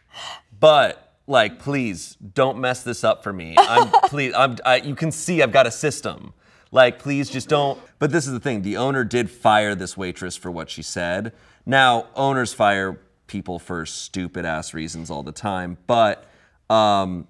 but 0.59 1.05
like, 1.27 1.59
please 1.59 2.17
don't 2.17 2.59
mess 2.59 2.83
this 2.83 3.05
up 3.05 3.23
for 3.23 3.33
me. 3.33 3.55
I'm 3.59 3.91
please. 4.09 4.35
I'm. 4.35 4.57
I, 4.65 4.77
you 4.77 4.95
can 4.95 5.13
see 5.13 5.43
I've 5.43 5.53
got 5.53 5.67
a 5.67 5.71
system. 5.71 6.35
Like, 6.71 6.99
please 6.99 7.31
just 7.31 7.49
don't. 7.49 7.81
But 7.99 8.11
this 8.11 8.27
is 8.27 8.33
the 8.33 8.41
thing. 8.41 8.63
The 8.63 8.77
owner 8.77 9.05
did 9.05 9.31
fire 9.31 9.75
this 9.75 9.97
waitress 9.97 10.37
for 10.37 10.51
what 10.51 10.69
she 10.69 10.83
said. 10.83 11.33
Now, 11.65 12.09
owners 12.15 12.53
fire 12.53 13.01
people 13.27 13.59
for 13.59 13.87
stupid 13.87 14.45
ass 14.45 14.75
reasons 14.75 15.11
all 15.11 15.23
the 15.23 15.33
time, 15.33 15.79
but 15.87 16.29
um, 16.69 17.27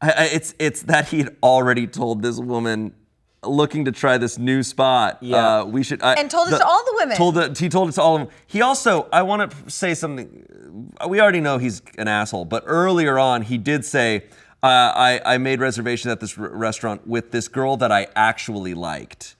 I, 0.00 0.10
I, 0.10 0.24
it's 0.32 0.54
it's 0.58 0.82
that 0.82 1.08
he 1.08 1.18
had 1.18 1.36
already 1.42 1.86
told 1.86 2.22
this 2.22 2.38
woman 2.38 2.94
looking 3.42 3.84
to 3.84 3.92
try 3.92 4.18
this 4.18 4.38
new 4.38 4.62
spot. 4.62 5.18
Yeah. 5.20 5.60
Uh, 5.60 5.64
we 5.64 5.82
should. 5.82 6.02
I, 6.02 6.14
And 6.14 6.30
told 6.30 6.48
it 6.48 6.58
to 6.58 6.66
all 6.66 6.84
the 6.84 6.94
women. 6.96 7.16
Told 7.16 7.38
it. 7.38 7.58
He 7.58 7.68
told 7.68 7.88
it 7.88 7.92
to 7.92 8.02
all 8.02 8.16
of 8.16 8.22
them. 8.22 8.30
He 8.46 8.62
also. 8.62 9.08
I 9.12 9.22
want 9.22 9.50
to 9.50 9.70
say 9.70 9.94
something. 9.94 10.88
We 11.08 11.20
already 11.20 11.40
know 11.40 11.58
he's 11.58 11.82
an 11.98 12.08
asshole, 12.08 12.44
but 12.46 12.64
earlier 12.66 13.18
on 13.18 13.42
he 13.42 13.58
did 13.58 13.84
say. 13.84 14.24
Uh, 14.62 14.68
I, 14.96 15.20
I 15.34 15.38
made 15.38 15.60
reservations 15.60 16.10
at 16.10 16.18
this 16.18 16.36
r- 16.36 16.48
restaurant 16.48 17.06
with 17.06 17.30
this 17.30 17.46
girl 17.46 17.76
that 17.76 17.92
I 17.92 18.08
actually 18.16 18.74
liked. 18.74 19.36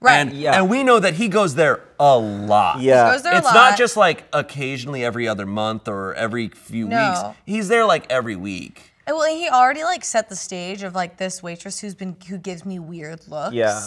Right. 0.00 0.14
And, 0.20 0.32
Yeah. 0.32 0.56
and 0.58 0.70
we 0.70 0.84
know 0.84 0.98
that 1.00 1.14
he 1.14 1.28
goes 1.28 1.54
there 1.56 1.82
a 1.98 2.16
lot. 2.16 2.80
Yeah. 2.80 3.12
Goes 3.12 3.22
there 3.22 3.34
a 3.34 3.36
It's 3.38 3.44
lot. 3.46 3.52
not 3.54 3.76
just 3.76 3.98
like 3.98 4.24
occasionally 4.32 5.04
every 5.04 5.28
other 5.28 5.44
month 5.44 5.86
or 5.86 6.14
every 6.14 6.48
few 6.48 6.88
No. 6.88 6.96
weeks. 7.10 7.38
He's 7.44 7.68
there 7.68 7.84
like 7.84 8.10
every 8.10 8.36
week. 8.36 8.89
And 9.06 9.16
well, 9.16 9.34
he 9.34 9.48
already 9.48 9.82
like 9.84 10.04
set 10.04 10.28
the 10.28 10.36
stage 10.36 10.82
of 10.82 10.94
like 10.94 11.16
this 11.16 11.42
waitress 11.42 11.80
who's 11.80 11.94
been 11.94 12.16
who 12.28 12.38
gives 12.38 12.64
me 12.64 12.78
weird 12.78 13.26
looks. 13.28 13.54
Yeah. 13.54 13.80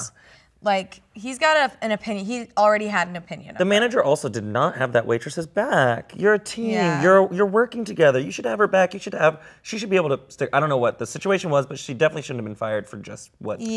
Like 0.62 1.02
he's 1.14 1.40
got 1.40 1.58
a, 1.58 1.84
an 1.84 1.92
opinion. 1.92 2.26
He 2.26 2.48
already 2.56 2.88
had 2.88 3.10
an 3.10 3.18
opinion. 3.18 3.56
The 3.58 3.64
of 3.64 3.68
manager 3.68 4.02
also 4.02 4.30
did 4.30 4.46
not 4.46 4.78
have 4.78 4.94
that 4.94 5.06
waitress's 5.06 5.46
back. 5.46 6.14
You're 6.16 6.36
a 6.36 6.40
team. 6.40 6.72
Yeah. 6.72 7.02
You're 7.04 7.34
you're 7.34 7.46
working 7.46 7.84
together. 7.84 8.18
You 8.18 8.32
should 8.32 8.46
have 8.46 8.60
her 8.60 8.68
back. 8.68 8.94
You 8.94 9.00
should 9.02 9.14
have. 9.14 9.42
She 9.62 9.78
should 9.78 9.90
be 9.90 9.98
able 9.98 10.18
to 10.18 10.22
stick. 10.30 10.50
I 10.54 10.62
don't 10.62 10.70
know 10.70 10.78
what 10.78 11.00
the 11.00 11.06
situation 11.06 11.50
was, 11.50 11.66
but 11.66 11.78
she 11.78 11.94
definitely 11.94 12.22
shouldn't 12.22 12.40
have 12.40 12.46
been 12.46 12.56
fired 12.56 12.88
for 12.88 12.96
just 12.96 13.32
what. 13.40 13.60
Yeah. 13.60 13.70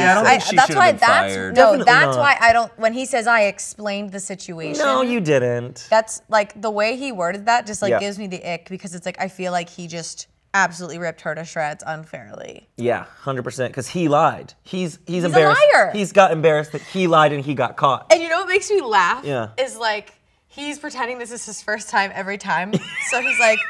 Yeah, 0.00 0.12
I 0.12 0.14
don't 0.14 0.24
think 0.24 0.42
she 0.44 0.56
that's 0.56 0.74
why 0.74 0.86
have 0.86 0.94
been 0.94 1.00
that's 1.00 1.34
fired. 1.34 1.56
no. 1.56 1.62
Definitely 1.62 1.84
that's 1.84 2.16
not. 2.16 2.22
why 2.22 2.36
I 2.40 2.52
don't. 2.54 2.78
When 2.78 2.94
he 2.94 3.04
says 3.04 3.26
I 3.26 3.42
explained 3.42 4.10
the 4.10 4.20
situation. 4.20 4.82
No, 4.82 5.02
you 5.02 5.20
didn't. 5.20 5.88
That's 5.90 6.22
like 6.30 6.58
the 6.60 6.70
way 6.70 6.96
he 6.96 7.12
worded 7.12 7.44
that 7.46 7.66
just 7.66 7.82
like 7.82 7.90
Yeah. 7.90 8.00
gives 8.00 8.18
me 8.18 8.28
the 8.28 8.42
ick 8.50 8.70
because 8.70 8.94
it's 8.94 9.04
like 9.04 9.20
I 9.20 9.28
feel 9.28 9.52
like 9.52 9.68
he 9.68 9.86
just 9.86 10.26
absolutely 10.54 10.98
ripped 10.98 11.20
her 11.22 11.34
to 11.34 11.44
shreds 11.44 11.82
unfairly. 11.86 12.68
Yeah, 12.76 13.04
hundred 13.20 13.42
percent. 13.44 13.72
Because 13.72 13.88
he 13.88 14.08
lied. 14.08 14.54
He's 14.62 14.98
he's, 15.06 15.22
a 15.24 15.26
embarrassed. 15.26 15.60
liar. 15.74 15.90
He's 15.92 16.12
got 16.12 16.32
embarrassed 16.32 16.72
that 16.72 16.82
he 16.82 17.06
lied 17.06 17.32
and 17.32 17.44
he 17.44 17.54
got 17.54 17.76
caught. 17.76 18.06
And 18.12 18.22
you 18.22 18.28
know 18.28 18.40
what 18.40 18.48
makes 18.48 18.70
me 18.70 18.80
laugh? 18.80 19.24
Yeah. 19.24 19.50
Is 19.58 19.76
like 19.76 20.14
he's 20.48 20.78
pretending 20.78 21.18
this 21.18 21.30
is 21.32 21.44
his 21.46 21.62
first 21.62 21.88
time 21.88 22.10
every 22.14 22.38
time. 22.38 22.72
so 23.10 23.20
he's 23.20 23.38
like, 23.38 23.58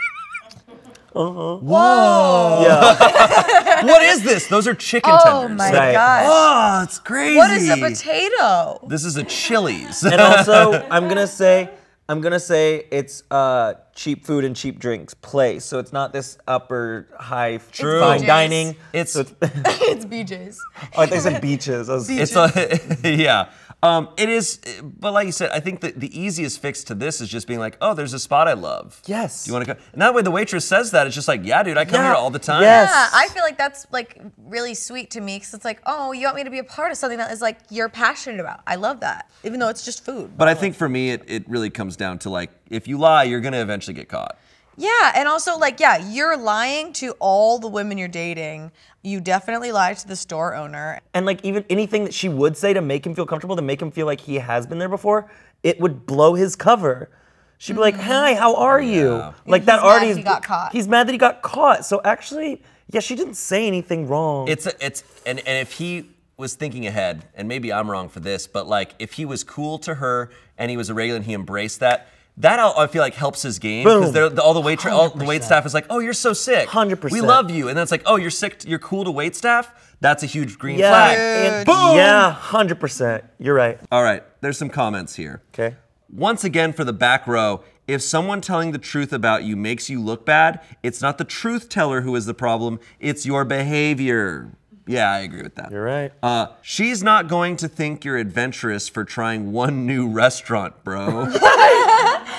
Uh-huh. 1.12 1.56
Whoa! 1.56 2.62
Yeah. 2.62 3.82
what 3.84 4.00
is 4.00 4.22
this? 4.22 4.46
Those 4.46 4.68
are 4.68 4.74
chicken 4.74 5.10
Oh 5.12 5.40
tenders. 5.40 5.58
my 5.58 5.72
Right. 5.72 5.92
gosh. 5.92 6.24
Oh, 6.28 6.82
it's 6.84 7.00
crazy. 7.00 7.36
What 7.36 7.50
is 7.50 7.68
a 7.68 7.76
potato? 7.78 8.86
This 8.88 9.04
is 9.04 9.16
a 9.16 9.24
Chili's. 9.24 10.04
and 10.04 10.20
also, 10.20 10.72
I'm 10.90 11.08
gonna 11.08 11.26
say, 11.26 11.68
I'm 12.10 12.20
gonna 12.20 12.40
say 12.40 12.86
it's 12.90 13.22
uh, 13.30 13.74
cheap 13.94 14.26
food 14.26 14.44
and 14.44 14.56
cheap 14.56 14.80
drinks 14.80 15.14
place. 15.14 15.64
So 15.64 15.78
it's 15.78 15.92
not 15.92 16.12
this 16.12 16.38
upper 16.48 17.06
high 17.16 17.58
True. 17.70 18.00
fine 18.00 18.18
BJ's. 18.22 18.26
dining. 18.26 18.76
It's 18.92 19.14
it's, 19.14 19.32
it's 19.40 20.04
BJ's. 20.06 20.60
oh, 20.96 21.02
I 21.02 21.06
think 21.06 21.22
said 21.22 21.40
beaches. 21.40 21.88
I 21.88 21.94
was- 21.94 22.10
it's 22.10 22.34
a 22.34 22.80
yeah. 23.16 23.50
Um, 23.82 24.10
it 24.18 24.28
is, 24.28 24.58
but 24.82 25.12
like 25.14 25.24
you 25.24 25.32
said, 25.32 25.50
I 25.52 25.60
think 25.60 25.80
that 25.80 25.98
the 25.98 26.18
easiest 26.18 26.60
fix 26.60 26.84
to 26.84 26.94
this 26.94 27.22
is 27.22 27.30
just 27.30 27.46
being 27.46 27.60
like, 27.60 27.78
oh, 27.80 27.94
there's 27.94 28.12
a 28.12 28.18
spot 28.18 28.46
I 28.46 28.52
love. 28.52 29.00
Yes. 29.06 29.44
Do 29.44 29.48
you 29.50 29.54
want 29.54 29.66
to 29.66 29.74
go? 29.74 29.80
And 29.94 30.02
that 30.02 30.12
way, 30.12 30.20
the 30.20 30.30
waitress 30.30 30.66
says 30.66 30.90
that 30.90 31.06
it's 31.06 31.14
just 31.16 31.28
like, 31.28 31.40
yeah, 31.44 31.62
dude, 31.62 31.78
I 31.78 31.86
come 31.86 31.94
Yeah. 31.94 32.08
here 32.08 32.14
all 32.14 32.28
the 32.30 32.38
time. 32.38 32.62
Yes. 32.62 32.90
Yeah, 32.90 33.08
I 33.18 33.28
feel 33.28 33.42
like 33.42 33.56
that's 33.56 33.86
like 33.90 34.20
really 34.36 34.74
sweet 34.74 35.10
to 35.12 35.20
me 35.22 35.36
because 35.36 35.54
it's 35.54 35.64
like, 35.64 35.80
oh, 35.86 36.12
you 36.12 36.24
want 36.26 36.36
me 36.36 36.44
to 36.44 36.50
be 36.50 36.58
a 36.58 36.64
part 36.64 36.90
of 36.92 36.98
something 36.98 37.16
that 37.18 37.30
is 37.32 37.40
like 37.40 37.58
you're 37.70 37.88
passionate 37.88 38.38
about. 38.38 38.60
I 38.66 38.76
love 38.76 39.00
that, 39.00 39.30
even 39.44 39.60
though 39.60 39.68
it's 39.70 39.84
just 39.84 40.04
food. 40.04 40.36
But 40.36 40.48
I 40.48 40.54
think 40.54 40.74
for 40.74 40.88
me, 40.88 41.12
it, 41.12 41.22
it 41.26 41.48
really 41.48 41.70
comes 41.70 41.96
down 41.96 42.18
to 42.20 42.30
like, 42.30 42.50
if 42.68 42.86
you 42.86 42.98
lie, 42.98 43.24
you're 43.24 43.40
gonna 43.40 43.62
eventually 43.62 43.94
get 43.94 44.10
caught. 44.10 44.38
Yeah, 44.80 45.12
and 45.14 45.28
also 45.28 45.58
like, 45.58 45.78
yeah, 45.78 45.98
you're 45.98 46.38
lying 46.38 46.94
to 46.94 47.12
all 47.18 47.58
the 47.58 47.68
women 47.68 47.98
you're 47.98 48.08
dating. 48.08 48.72
You 49.02 49.20
definitely 49.20 49.72
lied 49.72 49.98
to 49.98 50.08
the 50.08 50.16
store 50.16 50.54
owner. 50.54 51.00
and 51.12 51.26
like 51.26 51.44
even 51.44 51.64
anything 51.68 52.04
that 52.04 52.14
she 52.14 52.28
would 52.30 52.56
say 52.56 52.72
to 52.72 52.80
make 52.80 53.04
him 53.06 53.14
feel 53.14 53.26
comfortable, 53.26 53.56
to 53.56 53.62
make 53.62 53.80
him 53.82 53.90
feel 53.90 54.06
like 54.06 54.20
he 54.22 54.36
has 54.36 54.66
been 54.66 54.78
there 54.78 54.88
before, 54.88 55.30
it 55.62 55.78
would 55.80 56.06
blow 56.06 56.34
his 56.34 56.56
cover. 56.56 57.10
She'd 57.58 57.74
be 57.74 57.80
like, 57.80 57.96
"Hi, 57.96 58.34
how 58.34 58.56
are 58.56 58.80
you?" 58.80 59.22
Like 59.46 59.66
that 59.66 59.80
Mm-hmm. 59.80 59.82
He's 59.82 59.82
mad 59.82 59.82
already. 59.82 60.14
he 60.14 60.22
got 60.22 60.42
caught. 60.42 60.72
He's 60.72 60.88
mad 60.88 61.06
that 61.08 61.12
he 61.12 61.18
got 61.18 61.42
caught. 61.42 61.84
So 61.84 62.00
actually, 62.02 62.62
yeah, 62.90 63.00
she 63.00 63.14
didn't 63.14 63.34
say 63.34 63.66
anything 63.66 64.08
wrong. 64.08 64.48
It's 64.48 64.64
a, 64.66 64.72
it's 64.84 65.04
and 65.26 65.40
and 65.40 65.58
if 65.58 65.72
he 65.72 66.08
was 66.38 66.54
thinking 66.54 66.86
ahead, 66.86 67.26
and 67.34 67.46
maybe 67.48 67.70
I'm 67.70 67.90
wrong 67.90 68.08
for 68.08 68.20
this, 68.20 68.46
but 68.46 68.66
like 68.66 68.94
if 68.98 69.12
he 69.12 69.26
was 69.26 69.44
cool 69.44 69.78
to 69.80 69.96
her 69.96 70.30
and 70.56 70.70
he 70.70 70.78
was 70.78 70.88
a 70.88 70.94
regular 70.94 71.16
and 71.16 71.26
he 71.26 71.34
embraced 71.34 71.80
that. 71.80 72.08
That 72.40 72.58
I 72.58 72.84
I 72.84 72.86
feel 72.86 73.02
like 73.02 73.14
helps 73.14 73.42
his 73.42 73.58
game 73.58 73.84
because 73.84 74.12
Boom. 74.12 74.38
all 74.42 74.54
the 74.54 74.60
wait 74.60 74.84
all 74.86 75.10
the 75.10 75.24
wait 75.24 75.44
staff 75.44 75.66
is 75.66 75.74
like, 75.74 75.86
oh, 75.90 75.98
you're 75.98 76.12
so 76.12 76.32
sick, 76.32 76.68
100%. 76.68 77.10
We 77.10 77.20
love 77.20 77.50
you, 77.50 77.68
and 77.68 77.76
then 77.76 77.82
it's 77.82 77.92
like, 77.92 78.02
oh, 78.06 78.16
you're 78.16 78.30
sick, 78.30 78.62
you're 78.66 78.78
cool 78.78 79.04
to 79.04 79.10
wait 79.10 79.36
staff. 79.36 79.94
That's 80.00 80.22
a 80.22 80.26
huge 80.26 80.58
green 80.58 80.78
yeah, 80.78 80.90
flag. 80.90 81.18
and- 81.18 81.66
Boom. 81.66 81.96
yeah, 81.96 82.32
hundred 82.32 82.80
percent. 82.80 83.24
You're 83.38 83.54
right. 83.54 83.78
All 83.92 84.02
right, 84.02 84.22
there's 84.40 84.56
some 84.56 84.70
comments 84.70 85.16
here. 85.16 85.42
Okay. 85.52 85.76
Once 86.10 86.42
again, 86.42 86.72
for 86.72 86.82
the 86.82 86.92
back 86.94 87.26
row, 87.26 87.62
if 87.86 88.00
someone 88.00 88.40
telling 88.40 88.72
the 88.72 88.78
truth 88.78 89.12
about 89.12 89.44
you 89.44 89.54
makes 89.54 89.90
you 89.90 90.00
look 90.00 90.24
bad, 90.24 90.60
it's 90.82 91.02
not 91.02 91.18
the 91.18 91.24
truth 91.24 91.68
teller 91.68 92.00
who 92.00 92.16
is 92.16 92.24
the 92.24 92.34
problem, 92.34 92.80
it's 93.00 93.26
your 93.26 93.44
behavior. 93.44 94.50
Yeah, 94.86 95.12
I 95.12 95.18
agree 95.20 95.42
with 95.42 95.54
that. 95.56 95.70
You're 95.70 95.84
right. 95.84 96.10
Uh, 96.22 96.48
she's 96.62 97.02
not 97.02 97.28
going 97.28 97.56
to 97.58 97.68
think 97.68 98.04
you're 98.04 98.16
adventurous 98.16 98.88
for 98.88 99.04
trying 99.04 99.52
one 99.52 99.86
new 99.86 100.08
restaurant, 100.08 100.82
bro. 100.82 101.26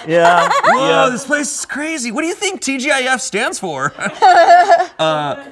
Yeah. 0.08 0.50
Whoa, 0.66 0.88
yeah. 1.06 1.10
this 1.10 1.26
place 1.26 1.60
is 1.60 1.66
crazy. 1.66 2.12
What 2.12 2.22
do 2.22 2.28
you 2.28 2.36
think 2.36 2.62
TGIF 2.62 3.20
stands 3.20 3.60
for? 3.60 3.94
uh, 5.00 5.46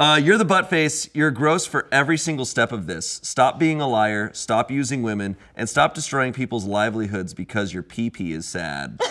uh, 0.00 0.20
you're 0.22 0.38
the 0.38 0.44
butt 0.44 0.70
face. 0.70 1.08
You're 1.14 1.30
gross 1.30 1.66
for 1.66 1.88
every 1.90 2.18
single 2.18 2.44
step 2.44 2.70
of 2.72 2.86
this. 2.86 3.20
Stop 3.24 3.58
being 3.58 3.80
a 3.80 3.88
liar. 3.88 4.30
Stop 4.32 4.70
using 4.70 5.02
women, 5.02 5.36
and 5.56 5.68
stop 5.68 5.94
destroying 5.94 6.32
people's 6.32 6.64
livelihoods 6.64 7.34
because 7.34 7.72
your 7.74 7.82
pee 7.82 8.08
pee 8.10 8.32
is 8.32 8.46
sad. 8.46 9.00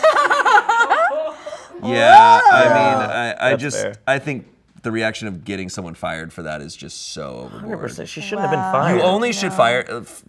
yeah, 1.84 2.42
I 2.44 2.64
mean, 2.64 3.10
I, 3.10 3.36
I 3.40 3.50
That's 3.52 3.62
just, 3.62 3.82
fair. 3.82 3.96
I 4.08 4.20
think 4.20 4.48
the 4.84 4.92
reaction 4.92 5.28
of 5.28 5.44
getting 5.44 5.70
someone 5.70 5.94
fired 5.94 6.32
for 6.32 6.44
that 6.44 6.62
is 6.62 6.76
just 6.76 7.10
so 7.14 7.50
Hundred 7.52 7.58
overboard. 7.66 7.80
percent. 7.82 8.10
She 8.10 8.22
shouldn't 8.22 8.42
have 8.48 8.52
been 8.52 8.60
fired. 8.72 8.96
You 8.98 9.02
only 9.04 9.34
should 9.34 9.52
fire. 9.54 9.86
I, 9.90 9.98
f- 9.98 10.24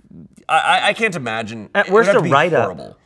I, 0.49 0.59
I- 0.59 0.89
I 0.89 0.93
can't 0.95 1.15
imagine. 1.15 1.71
At 1.75 1.87
it 1.87 1.93
would 1.93 1.99
worst, 2.07 2.11
a 2.11 2.15
to 2.15 2.23
be 2.23 2.31
write-up. 2.31 2.99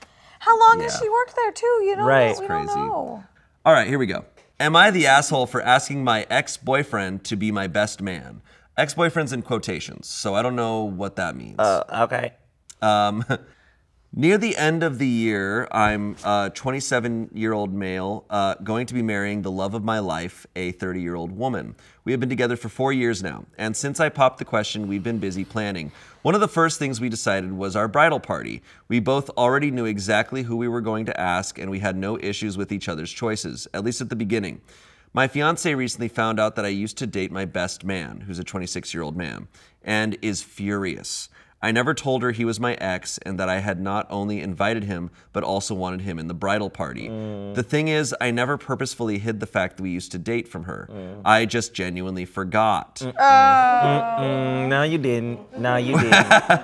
Horrible. 0.44 0.62
How 0.64 0.68
long 0.76 0.80
has 0.82 0.94
Yeah. 0.94 1.00
she 1.00 1.08
worked 1.08 1.37
there 1.37 1.52
too? 1.52 1.66
You 1.84 1.96
know, 1.96 2.04
Right. 2.04 2.38
we 2.38 2.46
Crazy. 2.46 2.66
don't 2.66 2.87
know. 2.88 3.25
All 3.64 3.72
right, 3.72 3.87
here 3.87 3.99
we 3.99 4.06
go. 4.06 4.25
Am 4.61 4.76
I 4.76 4.90
the 4.90 5.06
asshole 5.06 5.46
for 5.46 5.61
asking 5.62 6.04
my 6.04 6.26
ex 6.30 6.56
boyfriend 6.56 7.25
to 7.25 7.37
be 7.37 7.50
my 7.50 7.66
best 7.66 8.00
man? 8.00 8.42
Ex 8.76 8.94
boyfriend's 8.94 9.32
in 9.32 9.42
quotations, 9.42 10.08
so 10.08 10.34
I 10.34 10.42
don't 10.42 10.56
know 10.56 10.82
what 10.82 11.16
that 11.16 11.37
means. 11.37 11.58
Uh, 11.58 11.84
okay. 12.04 12.34
Um, 12.80 13.25
near 14.14 14.37
the 14.37 14.57
end 14.57 14.83
of 14.83 14.99
the 14.99 15.07
year, 15.07 15.66
I'm 15.71 16.16
a 16.25 16.50
27 16.54 17.31
year 17.33 17.52
old 17.52 17.73
male 17.73 18.25
uh, 18.28 18.54
going 18.57 18.87
to 18.87 18.95
be 18.95 19.02
marrying 19.02 19.42
the 19.42 19.50
love 19.50 19.75
of 19.75 19.83
my 19.83 19.99
life, 19.99 20.47
a 20.54 20.73
30 20.73 21.00
year 21.00 21.14
old 21.14 21.33
woman. 21.33 21.75
We 22.04 22.12
have 22.12 22.21
been 22.21 22.28
together 22.28 22.57
for 22.57 22.69
four 22.69 22.92
years 22.92 23.23
now, 23.23 23.45
and 23.59 23.76
since 23.76 24.00
I 24.00 24.09
popped 24.09 24.38
the 24.38 24.45
question, 24.45 24.88
we've 24.88 25.02
been 25.02 25.19
busy 25.19 25.45
planning. 25.45 25.92
One 26.23 26.35
of 26.35 26.40
the 26.40 26.49
first 26.49 26.78
things 26.78 27.00
we 27.00 27.09
decided 27.09 27.52
was 27.52 27.75
our 27.75 27.88
bridal 27.88 28.21
party. 28.21 28.62
We 28.88 29.00
both 29.00 29.31
already 29.31 29.71
knew 29.71 29.87
exactly 29.87 30.42
who 30.42 30.57
we 30.57 30.69
were 30.69 30.81
going 30.81 31.07
to 31.07 31.21
ask, 31.21 31.59
and 31.59 31.71
we 31.71 31.78
had 31.78 31.97
no 31.97 32.19
issues 32.19 32.59
with 32.59 32.73
each 32.73 32.88
other's 32.88 33.12
choices, 33.12 33.66
at 33.73 33.85
least 33.85 34.00
at 34.00 34.09
the 34.09 34.16
beginning. 34.16 34.61
My 35.14 35.28
fiance 35.28 35.75
recently 35.75 36.09
found 36.09 36.40
out 36.40 36.57
that 36.57 36.64
I 36.64 36.69
used 36.69 36.97
to 36.99 37.07
date 37.07 37.31
my 37.31 37.45
best 37.45 37.85
man, 37.85 38.23
who's 38.23 38.38
a 38.38 38.45
26 38.45 38.95
year 38.95 39.02
old 39.02 39.16
man, 39.16 39.47
and 39.85 40.16
is 40.23 40.42
furious. 40.42 41.28
I 41.62 41.71
never 41.71 41.95
told 41.95 42.23
her 42.23 42.33
he 42.33 42.45
was 42.45 42.59
my 42.59 42.75
ex 42.75 43.19
and 43.19 43.38
that 43.38 43.49
I 43.49 43.61
had 43.61 43.81
not 43.81 44.07
only 44.11 44.40
invited 44.40 44.85
him, 44.85 45.11
but 45.33 45.45
also 45.45 45.75
wanted 45.75 46.00
him 46.00 46.19
in 46.19 46.26
the 46.26 46.35
bridal 46.35 46.69
party. 46.71 47.09
The 47.09 47.62
thing 47.62 47.88
is, 47.88 48.14
I 48.21 48.31
never 48.33 48.59
purposefully 48.59 49.19
hid 49.19 49.38
the 49.40 49.47
fact 49.47 49.76
that 49.76 49.83
we 49.85 49.90
used 49.90 50.11
to 50.12 50.19
date 50.19 50.49
from 50.49 50.64
her. 50.64 50.88
I 51.25 51.47
just 51.47 51.73
genuinely 51.73 52.25
forgot. 52.25 52.97
Mm, 52.97 54.69
no, 54.69 54.83
you 54.83 54.99
didn't. 54.99 55.59
No, 55.59 55.76
you 55.76 55.97
didn't. 56.00 56.62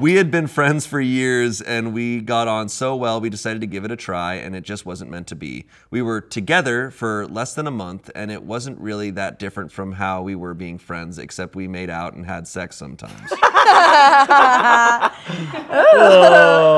We 0.00 0.14
had 0.14 0.30
been 0.30 0.46
friends 0.46 0.86
for 0.86 0.98
years 0.98 1.60
and 1.60 1.92
we 1.92 2.22
got 2.22 2.48
on 2.48 2.70
so 2.70 2.96
well, 2.96 3.20
we 3.20 3.28
decided 3.28 3.60
to 3.60 3.66
give 3.66 3.84
it 3.84 3.90
a 3.90 3.96
try 3.96 4.36
and 4.36 4.56
it 4.56 4.62
just 4.62 4.86
wasn't 4.86 5.10
meant 5.10 5.26
to 5.26 5.34
be. 5.34 5.66
We 5.90 6.00
were 6.00 6.22
together 6.22 6.90
for 6.90 7.26
less 7.26 7.52
than 7.52 7.66
a 7.66 7.70
month 7.70 8.10
and 8.14 8.30
it 8.30 8.42
wasn't 8.42 8.80
really 8.80 9.10
that 9.10 9.38
different 9.38 9.70
from 9.70 9.92
how 9.92 10.22
we 10.22 10.34
were 10.34 10.54
being 10.54 10.78
friends, 10.78 11.18
except 11.18 11.54
we 11.54 11.68
made 11.68 11.90
out 11.90 12.14
and 12.14 12.24
had 12.24 12.48
sex 12.48 12.76
sometimes. 12.76 13.30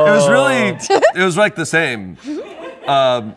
It 0.05 0.15
was 0.15 0.29
really, 0.29 0.77
it 1.15 1.25
was 1.25 1.37
like 1.37 1.55
the 1.55 1.65
same. 1.65 2.19
Um, 2.87 3.37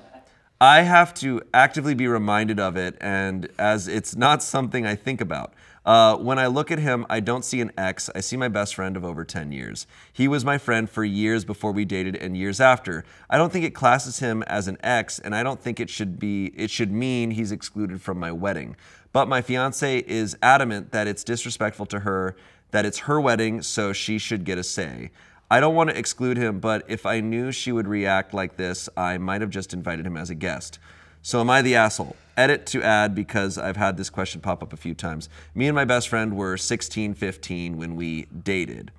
I 0.59 0.81
have 0.81 1.13
to 1.15 1.41
actively 1.53 1.93
be 1.93 2.07
reminded 2.07 2.59
of 2.59 2.75
it, 2.75 2.97
and 2.99 3.47
as 3.59 3.87
it's 3.87 4.15
not 4.15 4.41
something 4.41 4.85
I 4.85 4.95
think 4.95 5.21
about. 5.21 5.53
Uh, 5.85 6.17
when 6.17 6.39
I 6.39 6.47
look 6.47 6.71
at 6.71 6.79
him, 6.79 7.05
I 7.09 7.19
don't 7.19 7.45
see 7.45 7.61
an 7.61 7.71
ex. 7.77 8.09
I 8.15 8.19
see 8.19 8.37
my 8.37 8.47
best 8.47 8.73
friend 8.73 8.97
of 8.97 9.05
over 9.05 9.23
10 9.23 9.51
years. 9.51 9.85
He 10.11 10.27
was 10.27 10.43
my 10.43 10.57
friend 10.57 10.89
for 10.89 11.03
years 11.03 11.45
before 11.45 11.71
we 11.71 11.85
dated 11.85 12.15
and 12.15 12.35
years 12.35 12.59
after. 12.59 13.05
I 13.29 13.37
don't 13.37 13.53
think 13.53 13.65
it 13.65 13.75
classes 13.75 14.17
him 14.19 14.41
as 14.43 14.67
an 14.67 14.77
ex, 14.81 15.19
and 15.19 15.35
I 15.35 15.43
don't 15.43 15.61
think 15.61 15.79
it 15.79 15.91
should 15.91 16.17
be. 16.17 16.47
It 16.55 16.71
should 16.71 16.91
mean 16.91 17.31
he's 17.31 17.51
excluded 17.51 18.01
from 18.01 18.19
my 18.19 18.31
wedding. 18.31 18.75
But 19.13 19.27
my 19.27 19.41
fiance 19.41 19.99
is 19.99 20.35
adamant 20.41 20.91
that 20.91 21.07
it's 21.07 21.23
disrespectful 21.23 21.85
to 21.87 21.99
her, 21.99 22.35
that 22.71 22.85
it's 22.85 22.99
her 22.99 23.21
wedding, 23.21 23.61
so 23.61 23.93
she 23.93 24.17
should 24.17 24.43
get 24.43 24.57
a 24.57 24.63
say. 24.63 25.11
I 25.51 25.59
don't 25.59 25.75
want 25.75 25.91
to 25.91 25.97
exclude 25.97 26.37
him, 26.37 26.59
but 26.59 26.83
if 26.87 27.05
I 27.05 27.19
knew 27.19 27.51
she 27.51 27.71
would 27.71 27.87
react 27.87 28.33
like 28.33 28.57
this, 28.57 28.89
I 28.97 29.19
might 29.19 29.41
have 29.41 29.51
just 29.51 29.73
invited 29.73 30.07
him 30.07 30.17
as 30.17 30.31
a 30.31 30.35
guest. 30.35 30.79
So 31.25 31.41
am 31.41 31.49
I 31.49 31.63
the 31.63 31.73
asshole? 31.73 32.15
Edit 32.37 32.67
to 32.67 32.83
add 32.83 33.15
because 33.15 33.57
I've 33.57 33.77
had 33.77 33.97
this 33.97 34.11
question 34.11 34.41
pop 34.41 34.61
up 34.61 34.73
a 34.73 34.77
few 34.77 34.93
times. 34.93 35.27
Me 35.55 35.65
and 35.65 35.73
my 35.73 35.83
best 35.83 36.07
friend 36.07 36.37
were 36.37 36.55
16, 36.55 37.15
15 37.15 37.77
when 37.77 37.95
we 37.95 38.25
dated. 38.25 38.91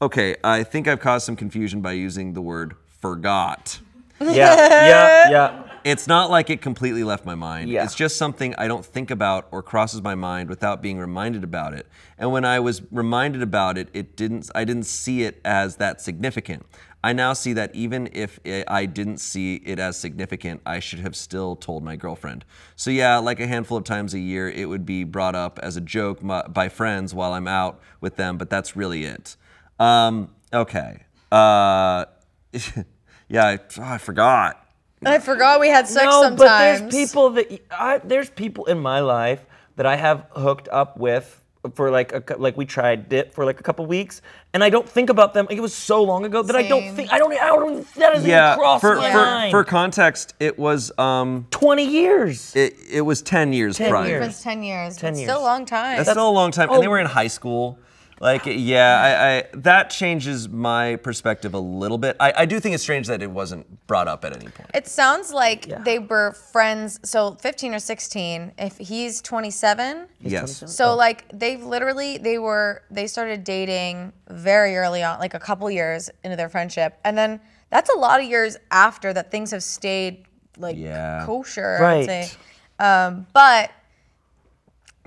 Okay, 0.00 0.36
I 0.44 0.62
think 0.62 0.86
I've 0.86 1.00
caused 1.00 1.26
some 1.26 1.34
confusion 1.34 1.80
by 1.80 1.90
using 1.90 2.34
the 2.34 2.40
word 2.40 2.76
forgot. 3.00 3.80
Yeah, 4.20 4.54
yeah, 4.54 5.30
yeah. 5.30 5.63
It's 5.84 6.06
not 6.06 6.30
like 6.30 6.48
it 6.48 6.62
completely 6.62 7.04
left 7.04 7.26
my 7.26 7.34
mind. 7.34 7.68
Yeah. 7.68 7.84
It's 7.84 7.94
just 7.94 8.16
something 8.16 8.54
I 8.56 8.66
don't 8.66 8.84
think 8.84 9.10
about 9.10 9.48
or 9.50 9.62
crosses 9.62 10.00
my 10.00 10.14
mind 10.14 10.48
without 10.48 10.80
being 10.80 10.98
reminded 10.98 11.44
about 11.44 11.74
it. 11.74 11.86
And 12.16 12.32
when 12.32 12.44
I 12.46 12.58
was 12.58 12.80
reminded 12.90 13.42
about 13.42 13.76
it, 13.76 13.88
it 13.92 14.16
didn't 14.16 14.50
I 14.54 14.64
didn't 14.64 14.84
see 14.84 15.24
it 15.24 15.42
as 15.44 15.76
that 15.76 16.00
significant. 16.00 16.64
I 17.04 17.12
now 17.12 17.34
see 17.34 17.52
that 17.52 17.74
even 17.74 18.08
if 18.14 18.40
i 18.46 18.64
I 18.66 18.86
didn't 18.86 19.18
see 19.18 19.56
it 19.56 19.78
as 19.78 19.98
significant, 19.98 20.62
I 20.64 20.80
should 20.80 21.00
have 21.00 21.14
still 21.14 21.54
told 21.54 21.84
my 21.84 21.96
girlfriend. 21.96 22.46
So 22.76 22.90
yeah, 22.90 23.18
like 23.18 23.38
a 23.40 23.46
handful 23.46 23.76
of 23.76 23.84
times 23.84 24.14
a 24.14 24.18
year, 24.18 24.48
it 24.48 24.70
would 24.70 24.86
be 24.86 25.04
brought 25.04 25.34
up 25.34 25.58
as 25.62 25.76
a 25.76 25.82
joke 25.82 26.20
by 26.22 26.70
friends 26.70 27.12
while 27.14 27.34
I'm 27.34 27.46
out 27.46 27.78
with 28.00 28.16
them, 28.16 28.38
but 28.38 28.48
that's 28.48 28.74
really 28.74 29.04
it. 29.04 29.36
Um, 29.78 30.30
okay. 30.50 31.04
Uh, 31.30 32.06
yeah, 33.28 33.46
I, 33.46 33.58
oh, 33.78 33.82
I 33.82 33.98
forgot. 33.98 34.63
I 35.06 35.18
forgot 35.18 35.60
we 35.60 35.68
had 35.68 35.86
sex 35.88 36.04
no, 36.06 36.22
sometimes. 36.22 36.38
but 36.38 36.58
there's 36.90 36.94
people 37.08 37.30
that 37.30 37.62
I, 37.70 37.98
there's 37.98 38.30
people 38.30 38.64
in 38.66 38.78
my 38.78 39.00
life 39.00 39.44
that 39.76 39.86
I 39.86 39.96
have 39.96 40.26
hooked 40.32 40.68
up 40.68 40.96
with 40.96 41.40
for 41.74 41.90
like 41.90 42.12
a, 42.12 42.20
cou- 42.20 42.36
like 42.36 42.56
we 42.58 42.66
tried 42.66 43.10
it 43.12 43.32
for 43.32 43.44
like 43.46 43.58
a 43.58 43.62
couple 43.62 43.86
weeks, 43.86 44.20
and 44.52 44.62
I 44.62 44.68
don't 44.68 44.86
think 44.88 45.08
about 45.08 45.32
them. 45.32 45.46
Like, 45.48 45.56
it 45.56 45.62
was 45.62 45.74
so 45.74 46.02
long 46.02 46.24
ago 46.26 46.42
that 46.42 46.54
I 46.54 46.68
don't 46.68 46.82
Same. 46.82 46.94
think 46.94 47.12
I 47.12 47.18
don't 47.18 47.32
I 47.32 47.46
don't 47.46 47.94
that 47.94 48.12
doesn't 48.12 48.28
yeah 48.28 48.52
even 48.52 48.58
cross 48.58 48.80
for, 48.82 48.96
my 48.96 49.10
for, 49.10 49.16
mind. 49.18 49.50
for 49.50 49.64
context 49.64 50.34
it 50.40 50.58
was 50.58 50.96
um 50.98 51.46
Twenty 51.50 51.84
years. 51.86 52.54
it, 52.54 52.74
it 52.90 53.00
was 53.00 53.22
10 53.22 53.52
years 53.54 53.76
10 53.78 53.90
prior 53.90 54.08
years. 54.08 54.26
It's 54.26 54.42
10 54.42 54.62
years. 54.62 54.96
10 54.98 55.10
it's 55.12 55.20
years. 55.20 55.30
still 55.30 55.40
a 55.40 55.42
long 55.42 55.64
time. 55.64 55.96
that's 55.96 56.10
still 56.10 56.28
a 56.28 56.30
long 56.30 56.50
time 56.50 56.68
and 56.70 56.82
they 56.82 56.88
were 56.88 56.98
in 57.00 57.06
high 57.06 57.28
school 57.28 57.78
like 58.20 58.42
yeah 58.46 59.00
I, 59.00 59.56
I 59.56 59.58
that 59.58 59.90
changes 59.90 60.48
my 60.48 60.96
perspective 60.96 61.52
a 61.54 61.58
little 61.58 61.98
bit 61.98 62.16
I, 62.20 62.32
I 62.38 62.46
do 62.46 62.60
think 62.60 62.74
it's 62.74 62.82
strange 62.82 63.06
that 63.08 63.22
it 63.22 63.30
wasn't 63.30 63.86
brought 63.86 64.06
up 64.08 64.24
at 64.24 64.34
any 64.36 64.48
point 64.50 64.70
It 64.72 64.86
sounds 64.86 65.32
like 65.32 65.66
they 65.84 65.98
were 65.98 66.32
friends. 66.32 67.00
So 67.02 67.34
15 67.34 67.74
or 67.74 67.78
16. 67.78 68.52
If 68.58 68.78
he's 68.78 69.20
27, 69.22 70.06
yes 70.20 70.62
so 70.74 70.94
like 70.94 71.26
they've 71.32 71.62
literally 71.62 72.18
they 72.18 72.38
were 72.38 72.82
they 72.90 73.06
started 73.06 73.44
dating 73.44 74.12
very 74.28 74.76
early 74.76 75.02
on, 75.02 75.18
like 75.18 75.34
a 75.34 75.40
couple 75.40 75.70
years 75.70 76.08
into 76.22 76.36
their 76.36 76.48
friendship, 76.48 76.98
and 77.04 77.16
then 77.18 77.40
that's 77.70 77.90
a 77.90 77.96
lot 77.98 78.20
of 78.20 78.26
years 78.28 78.56
after 78.70 79.12
that 79.12 79.30
things 79.30 79.50
have 79.50 79.62
stayed 79.62 80.24
like 80.56 80.76
Yeah. 80.76 81.24
kosher. 81.26 81.78
Right. 81.80 82.08
I'd 82.08 82.28
say. 82.28 82.30
Um, 82.78 83.26
but 83.32 83.70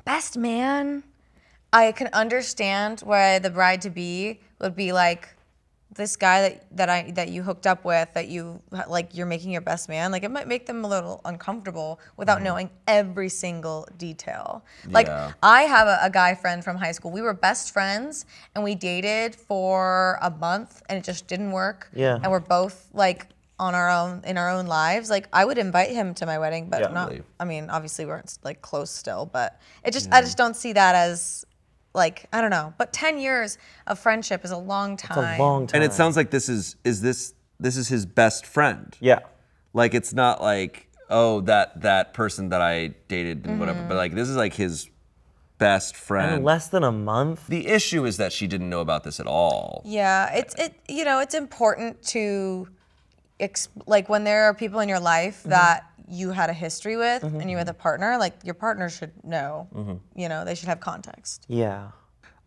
best 0.06 0.38
man, 0.38 1.04
I 1.78 1.92
can 1.92 2.10
understand 2.12 3.02
why 3.02 3.38
the 3.38 3.52
bride 3.52 3.82
to 3.84 3.92
be 3.92 4.40
would 4.60 4.76
be 4.76 4.94
like 4.94 5.30
this 5.94 6.16
guy 6.16 6.42
that 6.42 6.78
that 6.78 6.90
I 6.90 7.12
that 7.12 7.30
you 7.30 7.44
hooked 7.44 7.68
up 7.68 7.86
with 7.86 8.12
that 8.16 8.28
you 8.28 8.62
like 8.72 9.16
you're 9.16 9.28
making 9.28 9.52
your 9.52 9.62
best 9.62 9.88
man 9.88 10.12
like 10.12 10.24
it 10.24 10.32
might 10.32 10.48
make 10.48 10.66
them 10.66 10.84
a 10.84 10.88
little 10.88 11.22
uncomfortable 11.24 12.00
without 12.18 12.38
mm-hmm. 12.38 12.46
knowing 12.46 12.70
every 12.88 13.30
single 13.30 13.88
detail 13.98 14.64
like 14.90 15.08
Yeah. 15.08 15.34
I 15.44 15.62
have 15.64 15.88
a, 15.88 16.00
a 16.02 16.10
guy 16.10 16.34
friend 16.36 16.64
from 16.64 16.78
high 16.78 16.94
school 16.94 17.12
we 17.12 17.22
were 17.22 17.34
best 17.34 17.74
friends 17.74 18.26
and 18.56 18.64
we 18.64 18.74
dated 18.76 19.36
for 19.36 20.18
a 20.22 20.32
month 20.32 20.82
and 20.90 20.98
it 20.98 21.04
just 21.04 21.28
didn't 21.28 21.52
work 21.52 21.90
Yeah. 21.94 22.20
and 22.22 22.32
we're 22.32 22.40
both 22.40 22.90
like 22.94 23.28
on 23.60 23.74
our 23.74 23.90
own 23.90 24.22
in 24.26 24.38
our 24.38 24.50
own 24.50 24.68
lives 24.68 25.10
like 25.10 25.28
I 25.34 25.46
would 25.46 25.58
invite 25.58 25.92
him 25.92 26.14
to 26.16 26.26
my 26.26 26.38
wedding 26.38 26.70
but 26.70 26.82
Yeah. 26.82 26.88
not 26.90 27.10
Really? 27.10 27.24
I 27.40 27.46
mean 27.46 27.70
obviously 27.70 28.06
we're 28.06 28.24
like 28.44 28.62
close 28.62 28.92
still 28.92 29.26
but 29.26 29.60
it 29.84 29.92
just 29.92 30.08
I 30.08 30.18
mm-hmm. 30.18 30.26
just 30.26 30.38
don't 30.38 30.56
see 30.56 30.74
that 30.74 30.96
as 30.96 31.47
like 31.98 32.28
I 32.32 32.40
don't 32.40 32.52
know 32.52 32.74
but 32.78 32.94
10 32.94 33.18
years 33.18 33.58
of 33.88 34.00
friendship 34.00 34.46
is 34.46 34.52
a 34.52 34.58
long 34.58 34.94
It's 34.94 35.04
time 35.04 35.40
a 35.42 35.44
long 35.44 35.68
time. 35.68 35.82
and 35.82 35.92
it 35.92 35.94
sounds 35.94 36.16
like 36.16 36.30
this 36.30 36.48
is 36.48 36.78
is 36.86 37.02
this 37.02 37.34
this 37.60 37.76
is 37.76 37.90
his 37.90 38.06
best 38.06 38.46
friend 38.46 38.96
yeah. 39.02 39.20
like 39.74 39.94
it's 39.94 40.14
not 40.14 40.42
like 40.42 40.88
oh 41.10 41.42
that 41.42 41.82
that 41.82 42.14
person 42.14 42.50
that 42.50 42.62
i 42.62 42.94
dated 43.10 43.46
and 43.46 43.60
whatever 43.60 43.84
but 43.90 43.98
like 43.98 44.14
this 44.14 44.30
is 44.30 44.38
like 44.38 44.54
his 44.54 44.90
best 45.58 45.96
friend 45.98 46.36
In 46.36 46.44
less 46.44 46.68
than 46.68 46.84
a 46.84 46.92
month. 46.92 47.48
the 47.48 47.66
issue 47.68 48.06
is 48.06 48.18
that 48.18 48.32
she 48.32 48.46
didn't 48.46 48.70
know 48.70 48.80
about 48.82 49.04
this 49.04 49.20
at 49.20 49.26
all 49.26 49.82
Yeah, 49.84 50.32
it's 50.36 50.54
it. 50.54 50.76
You 50.88 51.04
know, 51.04 51.20
it's 51.20 51.34
important 51.34 52.04
to, 52.14 52.68
ex- 53.40 53.68
like 53.88 54.08
when 54.08 54.24
there 54.24 54.44
are 54.44 54.54
people 54.54 54.80
in 54.82 54.88
your 54.88 55.00
life 55.00 55.40
Mm-hmm. 55.40 55.50
that 55.50 55.84
you 56.08 56.32
had 56.32 56.50
a 56.50 56.54
history 56.54 56.98
with 56.98 57.24
and 57.24 57.50
you 57.50 57.58
had 57.58 57.70
a 57.70 57.74
partner. 57.74 58.18
Like 58.18 58.34
your 58.44 58.54
partner 58.54 58.90
should 58.90 59.12
know. 59.24 59.68
Mm-hmm. 59.74 60.20
You 60.20 60.30
know, 60.30 60.46
they 60.46 60.56
should 60.56 60.70
have 60.70 60.80
context. 60.80 61.46
Yeah. 61.48 61.90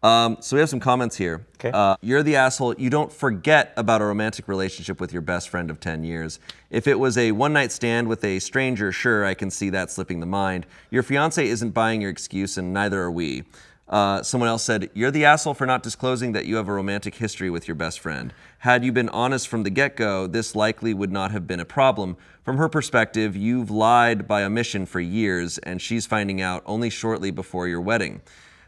Um, 0.03 0.39
so 0.41 0.57
we 0.57 0.61
have 0.61 0.71
some 0.71 0.81
comments 0.81 1.17
here. 1.17 1.47
'Kay. 1.59 1.73
Uh, 1.73 1.97
you're 2.01 2.23
the 2.23 2.37
asshole. 2.37 2.75
You 2.77 2.89
don't 2.89 3.13
forget 3.13 3.75
about 3.77 4.01
a 4.01 4.05
romantic 4.07 4.49
relationship 4.49 4.99
with 4.99 5.13
your 5.13 5.21
best 5.21 5.51
friend 5.51 5.71
of 5.71 5.79
10 5.79 6.05
years. 6.05 6.41
If 6.71 6.87
it 6.87 6.99
was 6.99 7.19
a 7.19 7.33
one 7.33 7.53
night 7.53 7.71
stand 7.71 8.09
with 8.09 8.25
a 8.25 8.39
stranger, 8.39 8.93
sure, 8.93 9.27
I 9.27 9.35
can 9.35 9.51
see 9.51 9.69
that 9.71 9.91
slipping 9.91 10.21
the 10.21 10.27
mind. 10.27 10.67
Your 10.91 11.03
fiance 11.03 11.47
isn't 11.47 11.73
buying 11.73 12.01
your 12.01 12.11
excuse, 12.11 12.57
and 12.57 12.73
neither 12.73 13.03
are 13.03 13.11
we. 13.11 13.45
Uh, 13.91 14.23
someone 14.23 14.49
else 14.49 14.63
said, 14.63 14.89
You're 14.95 15.11
the 15.11 15.25
asshole 15.25 15.55
for 15.55 15.67
not 15.67 15.83
disclosing 15.83 16.33
that 16.33 16.47
you 16.47 16.57
have 16.57 16.69
a 16.69 16.73
romantic 16.73 17.17
history 17.17 17.51
with 17.51 17.67
your 17.67 17.75
best 17.75 17.99
friend. 17.99 18.33
Had 18.59 18.85
you 18.85 18.93
been 18.93 19.09
honest 19.09 19.49
from 19.49 19.65
the 19.65 19.71
get 19.71 19.97
go, 19.97 20.29
this 20.29 20.55
likely 20.55 20.95
would 20.95 21.11
not 21.11 21.33
have 21.33 21.47
been 21.47 21.59
a 21.59 21.65
problem. 21.65 22.17
From 22.51 22.59
her 22.59 22.69
perspective, 22.69 23.37
you've 23.37 23.71
lied 23.71 24.27
by 24.27 24.43
omission 24.43 24.85
for 24.85 24.99
years, 24.99 25.59
and 25.59 25.81
she's 25.81 26.05
finding 26.05 26.41
out 26.41 26.65
only 26.67 26.91
shortly 26.91 27.31
before 27.31 27.69
your 27.69 27.81
wedding. 27.81 28.23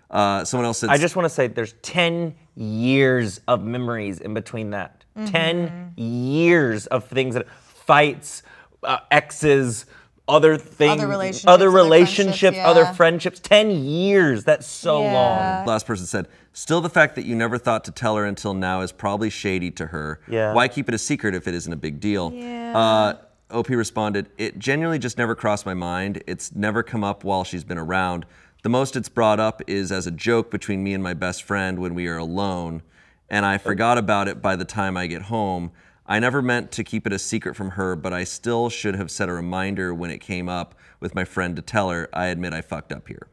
Uh, 0.08 0.44
someone 0.44 0.66
else 0.66 0.78
said, 0.78 0.88
I 0.90 0.98
just 0.98 1.16
want 1.16 1.26
to 1.26 1.30
say 1.30 1.48
there's 1.48 1.72
10 1.82 2.32
years 2.54 3.40
of 3.48 3.64
memories 3.64 4.20
in 4.20 4.34
between 4.34 4.70
that. 4.70 5.04
Mm-hmm. 5.18 5.26
10 5.32 5.92
years 5.96 6.86
of 6.86 7.06
things 7.08 7.34
that 7.34 7.48
fights, 7.50 8.44
uh, 8.84 8.98
exes, 9.10 9.86
other 10.28 10.56
things, 10.56 10.92
Other 10.92 11.08
relationships, 11.08 11.48
other 11.48 11.66
other 11.66 11.76
relationships, 11.76 12.38
friendships, 12.56 12.64
other 12.64 12.84
friendships. 12.94 13.40
10 13.40 13.70
years. 13.84 14.44
That's 14.44 14.68
so 14.68 15.02
Yeah. 15.02 15.12
long. 15.58 15.66
Last 15.66 15.88
person 15.88 16.06
said, 16.06 16.28
still 16.52 16.80
the 16.80 16.88
fact 16.88 17.16
that 17.16 17.24
you 17.24 17.34
never 17.34 17.58
thought 17.58 17.82
to 17.86 17.90
tell 17.90 18.14
her 18.14 18.24
until 18.24 18.54
now 18.54 18.82
is 18.82 18.92
probably 18.92 19.28
shady 19.28 19.72
to 19.72 19.86
her. 19.86 20.20
Yeah. 20.28 20.52
Why 20.52 20.68
keep 20.68 20.88
it 20.88 20.94
a 20.94 20.98
secret 20.98 21.34
if 21.34 21.48
it 21.48 21.54
isn't 21.56 21.72
a 21.72 21.76
big 21.76 21.98
deal? 21.98 22.32
Yeah. 22.32 22.78
Uh, 22.78 23.14
OP 23.52 23.68
responded, 23.68 24.30
it 24.38 24.58
genuinely 24.58 24.98
just 24.98 25.18
never 25.18 25.34
crossed 25.34 25.66
my 25.66 25.74
mind. 25.74 26.22
It's 26.26 26.54
never 26.54 26.82
come 26.82 27.04
up 27.04 27.24
while 27.24 27.44
she's 27.44 27.64
been 27.64 27.78
around. 27.78 28.26
The 28.62 28.68
most 28.68 28.96
it's 28.96 29.08
brought 29.08 29.40
up 29.40 29.60
is 29.66 29.90
as 29.90 30.06
a 30.06 30.10
joke 30.10 30.50
between 30.50 30.82
me 30.84 30.94
and 30.94 31.02
my 31.02 31.14
best 31.14 31.42
friend 31.42 31.78
when 31.78 31.94
we 31.94 32.06
are 32.06 32.16
alone, 32.16 32.82
and 33.28 33.44
I 33.44 33.58
forgot 33.58 33.98
about 33.98 34.28
it 34.28 34.40
by 34.40 34.56
the 34.56 34.64
time 34.64 34.96
I 34.96 35.06
get 35.06 35.22
home. 35.22 35.72
I 36.06 36.18
never 36.18 36.42
meant 36.42 36.70
to 36.72 36.84
keep 36.84 37.06
it 37.06 37.12
a 37.12 37.18
secret 37.18 37.56
from 37.56 37.70
her, 37.70 37.96
but 37.96 38.12
I 38.12 38.24
still 38.24 38.68
should 38.68 38.94
have 38.94 39.10
set 39.10 39.28
a 39.28 39.32
reminder 39.32 39.92
when 39.92 40.10
it 40.10 40.18
came 40.18 40.48
up 40.48 40.74
with 41.00 41.14
my 41.14 41.24
friend 41.24 41.56
to 41.56 41.62
tell 41.62 41.90
her. 41.90 42.08
I 42.12 42.26
admit 42.26 42.52
I 42.52 42.60
fucked 42.60 42.92
up 42.92 43.08
here. 43.08 43.28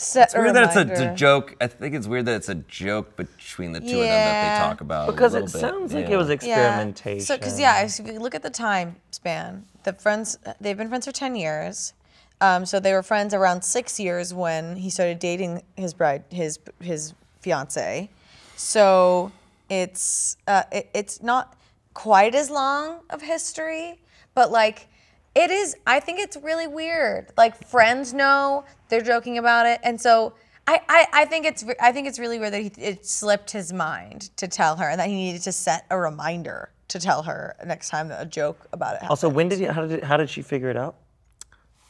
Set 0.00 0.28
It's 0.28 0.34
weird 0.34 0.54
that 0.54 0.76
it's 0.76 1.00
a, 1.00 1.12
a 1.12 1.14
joke. 1.14 1.56
I 1.60 1.66
think 1.66 1.94
it's 1.94 2.06
weird 2.06 2.24
that 2.26 2.36
it's 2.36 2.48
a 2.48 2.54
joke 2.54 3.16
between 3.16 3.72
the 3.72 3.80
two 3.80 3.86
of 3.86 3.90
them 3.92 4.08
that 4.08 4.58
they 4.58 4.68
talk 4.68 4.80
about. 4.80 5.08
a 5.08 5.12
Because 5.12 5.32
little 5.34 5.48
it 5.48 5.52
bit. 5.52 5.60
sounds 5.60 5.92
like 5.92 6.08
Yeah. 6.08 6.14
it 6.14 6.16
was 6.16 6.30
experimentation. 6.30 7.20
So, 7.26 7.36
because 7.36 7.60
yeah, 7.60 7.82
if 7.82 7.98
you 7.98 8.18
look 8.18 8.34
at 8.34 8.42
the 8.42 8.50
time 8.50 8.96
span, 9.10 9.66
the 9.84 9.92
friends 9.92 10.38
they've 10.60 10.76
been 10.76 10.88
friends 10.88 11.06
for 11.06 11.12
ten 11.12 11.36
years. 11.36 11.92
Um, 12.40 12.64
so 12.64 12.80
they 12.80 12.94
were 12.94 13.02
friends 13.02 13.34
around 13.34 13.62
six 13.62 14.00
years 14.00 14.32
when 14.32 14.76
he 14.76 14.88
started 14.88 15.18
dating 15.18 15.62
his 15.76 15.92
bride, 15.92 16.24
his 16.30 16.58
his 16.80 17.12
fiance. 17.40 18.08
So 18.56 19.32
it's 19.68 20.36
uh, 20.46 20.62
it, 20.72 20.88
it's 20.94 21.22
not 21.22 21.56
quite 21.92 22.34
as 22.34 22.48
long 22.50 23.00
of 23.10 23.20
history, 23.22 24.00
but 24.34 24.50
like 24.50 24.88
it 25.34 25.50
is. 25.50 25.76
I 25.86 26.00
think 26.00 26.20
it's 26.20 26.36
really 26.36 26.66
weird. 26.66 27.32
Like 27.36 27.66
friends 27.68 28.12
know 28.12 28.64
they're 28.88 29.00
joking 29.00 29.38
about 29.38 29.66
it, 29.66 29.80
and 29.82 30.00
so. 30.00 30.34
I, 30.68 30.80
I, 30.88 31.06
I 31.12 31.24
think 31.24 31.46
it's 31.46 31.64
I 31.80 31.90
think 31.90 32.06
it's 32.06 32.20
really 32.20 32.38
weird 32.38 32.52
that 32.52 32.60
he, 32.60 32.70
it 32.76 33.04
slipped 33.04 33.50
his 33.50 33.72
mind 33.72 34.30
to 34.36 34.46
tell 34.46 34.76
her 34.76 34.88
and 34.88 35.00
that 35.00 35.08
he 35.08 35.14
needed 35.14 35.42
to 35.42 35.52
set 35.52 35.84
a 35.90 35.98
reminder 35.98 36.70
to 36.88 37.00
tell 37.00 37.22
her 37.24 37.56
next 37.64 37.88
time 37.88 38.06
that 38.08 38.22
a 38.22 38.26
joke 38.26 38.68
about 38.72 38.90
it 38.94 38.96
happened. 38.96 39.10
Also, 39.10 39.28
when 39.28 39.48
did 39.48 39.58
he, 39.58 39.64
how 39.64 39.80
did 39.80 39.90
it, 39.92 40.04
how 40.04 40.16
did 40.16 40.30
she 40.30 40.42
figure 40.42 40.68
it 40.70 40.76
out? 40.76 40.96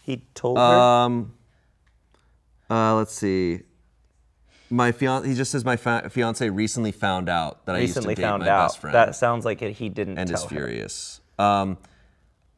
He 0.03 0.23
told 0.35 0.57
her. 0.57 0.63
Um, 0.63 1.35
uh, 2.71 2.95
let's 2.95 3.13
see. 3.13 3.63
My 4.71 4.93
fiance, 4.93 5.29
he 5.29 5.35
just 5.35 5.51
says 5.51 5.65
my 5.65 5.77
fa- 5.77 6.09
fiance 6.09 6.49
recently 6.49 6.93
found 6.93 7.29
out 7.29 7.67
that 7.67 7.75
recently 7.75 7.81
I 7.81 7.83
used 7.83 7.95
to 7.97 8.15
date 8.15 8.23
found 8.23 8.43
my 8.45 8.49
out. 8.49 8.69
best 8.69 8.79
friend. 8.79 8.95
That 8.95 9.17
sounds 9.17 9.45
like 9.45 9.61
it, 9.63 9.73
he 9.73 9.89
didn't 9.89 10.17
and 10.17 10.31
tell 10.31 10.39
is 10.39 10.45
her. 10.45 10.49
furious. 10.49 11.21
Um, 11.39 11.77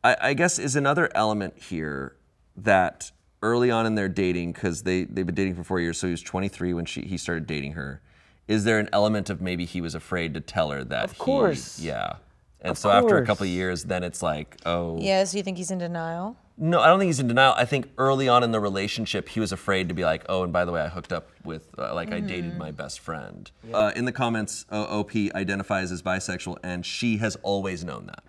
I, 0.05 0.17
I 0.21 0.35
guess 0.35 0.59
is 0.59 0.77
another 0.77 1.11
element 1.15 1.59
here 1.59 2.17
that 2.57 3.12
early 3.43 3.71
on 3.71 3.87
in 3.87 3.95
their 3.95 4.09
dating, 4.09 4.53
because 4.53 4.83
they 4.83 5.05
they've 5.05 5.27
been 5.27 5.35
dating 5.35 5.55
for 5.55 5.65
four 5.65 5.81
years, 5.81 5.99
so 5.99 6.07
he 6.07 6.12
was 6.12 6.23
23 6.23 6.75
when 6.75 6.85
she 6.85 7.03
he 7.03 7.17
started 7.17 7.47
dating 7.47 7.73
her. 7.73 8.01
Is 8.49 8.65
there 8.65 8.79
an 8.79 8.88
element 8.93 9.31
of 9.31 9.41
maybe 9.41 9.65
he 9.65 9.81
was 9.81 9.95
afraid 9.95 10.35
to 10.35 10.41
tell 10.41 10.71
her 10.71 10.83
that? 10.85 11.05
Of 11.05 11.19
course. 11.19 11.79
yeah. 11.81 12.15
And 12.61 12.73
Of 12.73 12.79
so 12.79 12.91
after 12.91 13.07
a 13.09 13.11
course. 13.21 13.27
couple 13.27 13.45
of 13.45 13.51
years, 13.51 13.85
then 13.85 14.05
it's 14.05 14.23
like, 14.23 14.57
oh, 14.67 14.97
yeah, 15.01 15.25
so 15.25 15.37
you 15.37 15.43
think 15.43 15.57
he's 15.59 15.71
in 15.71 15.79
denial? 15.79 16.37
no, 16.59 16.81
I 16.81 16.87
don't 16.88 16.99
think 17.01 17.09
he's 17.09 17.19
in 17.19 17.27
denial. 17.27 17.55
I 17.57 17.65
think 17.65 17.88
early 17.99 18.29
on 18.29 18.45
in 18.45 18.53
the 18.53 18.61
relationship, 18.61 19.29
he 19.31 19.41
was 19.41 19.51
afraid 19.53 19.88
to 19.88 19.95
be 19.95 20.05
like, 20.05 20.25
oh, 20.29 20.45
and 20.45 20.53
by 20.53 20.65
the 20.65 20.71
way, 20.71 20.81
I 20.81 20.88
hooked 20.88 21.12
up 21.12 21.31
with, 21.45 21.67
uh, 21.79 21.93
like, 21.95 22.12
I 22.12 22.21
dated 22.21 22.57
my 22.59 22.71
best 22.71 23.01
friend. 23.01 23.51
Uh, 23.73 23.91
in 23.97 24.05
the 24.05 24.12
comments, 24.12 24.65
uh, 24.71 24.83
OP 24.83 25.11
identifies 25.35 25.91
as 25.91 26.03
bisexual, 26.03 26.59
and 26.62 26.85
she 26.87 27.17
has 27.17 27.37
always 27.43 27.85
known 27.85 28.07
that 28.07 28.23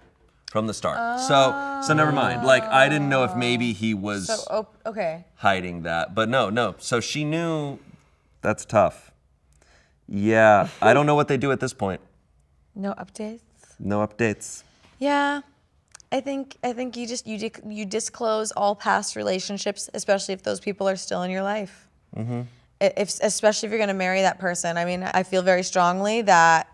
from 0.54 0.68
the 0.68 0.74
start. 0.74 1.20
So, 1.20 1.82
so 1.84 1.96
never 1.96 2.12
mind. 2.12 2.46
Like, 2.46 2.64
I 2.66 2.88
didn't 2.88 3.10
know 3.10 3.24
if 3.24 3.36
maybe 3.36 3.74
he 3.74 3.96
was 3.96 4.28
So 4.28 4.36
oh, 4.52 4.68
okay. 4.86 5.26
hiding 5.38 5.82
that, 5.82 6.14
but 6.14 6.30
no, 6.30 6.52
no. 6.52 6.76
So 6.78 7.00
she 7.00 7.24
knew. 7.24 7.80
That's 8.42 8.64
tough. 8.64 9.12
Yeah, 10.08 10.68
I 10.80 10.94
don't 10.94 11.08
know 11.08 11.16
what 11.16 11.28
they 11.28 11.38
do 11.38 11.52
at 11.52 11.60
this 11.60 11.74
point. 11.74 12.02
No 12.76 12.94
updates. 12.94 13.40
No 13.80 14.06
updates. 14.06 14.62
Yeah, 15.00 15.42
I 16.12 16.20
think 16.22 16.58
I 16.64 16.72
think 16.74 16.98
you 16.98 17.08
just 17.08 17.26
you 17.26 17.40
dic- 17.40 17.62
you 17.66 17.86
disclose 17.86 18.52
all 18.52 18.76
past 18.76 19.16
relationships, 19.16 19.90
especially 19.96 20.36
if 20.36 20.44
those 20.44 20.60
people 20.60 20.88
are 20.88 20.98
still 20.98 21.24
in 21.24 21.32
your 21.32 21.42
life. 21.42 21.88
Mm-hmm. 22.16 22.42
If 22.80 23.18
especially 23.24 23.68
if 23.68 23.72
you're 23.72 23.80
gonna 23.80 23.96
marry 23.96 24.22
that 24.22 24.38
person. 24.38 24.78
I 24.78 24.86
mean, 24.86 25.02
I 25.02 25.24
feel 25.24 25.42
very 25.42 25.64
strongly 25.64 26.22
that 26.24 26.68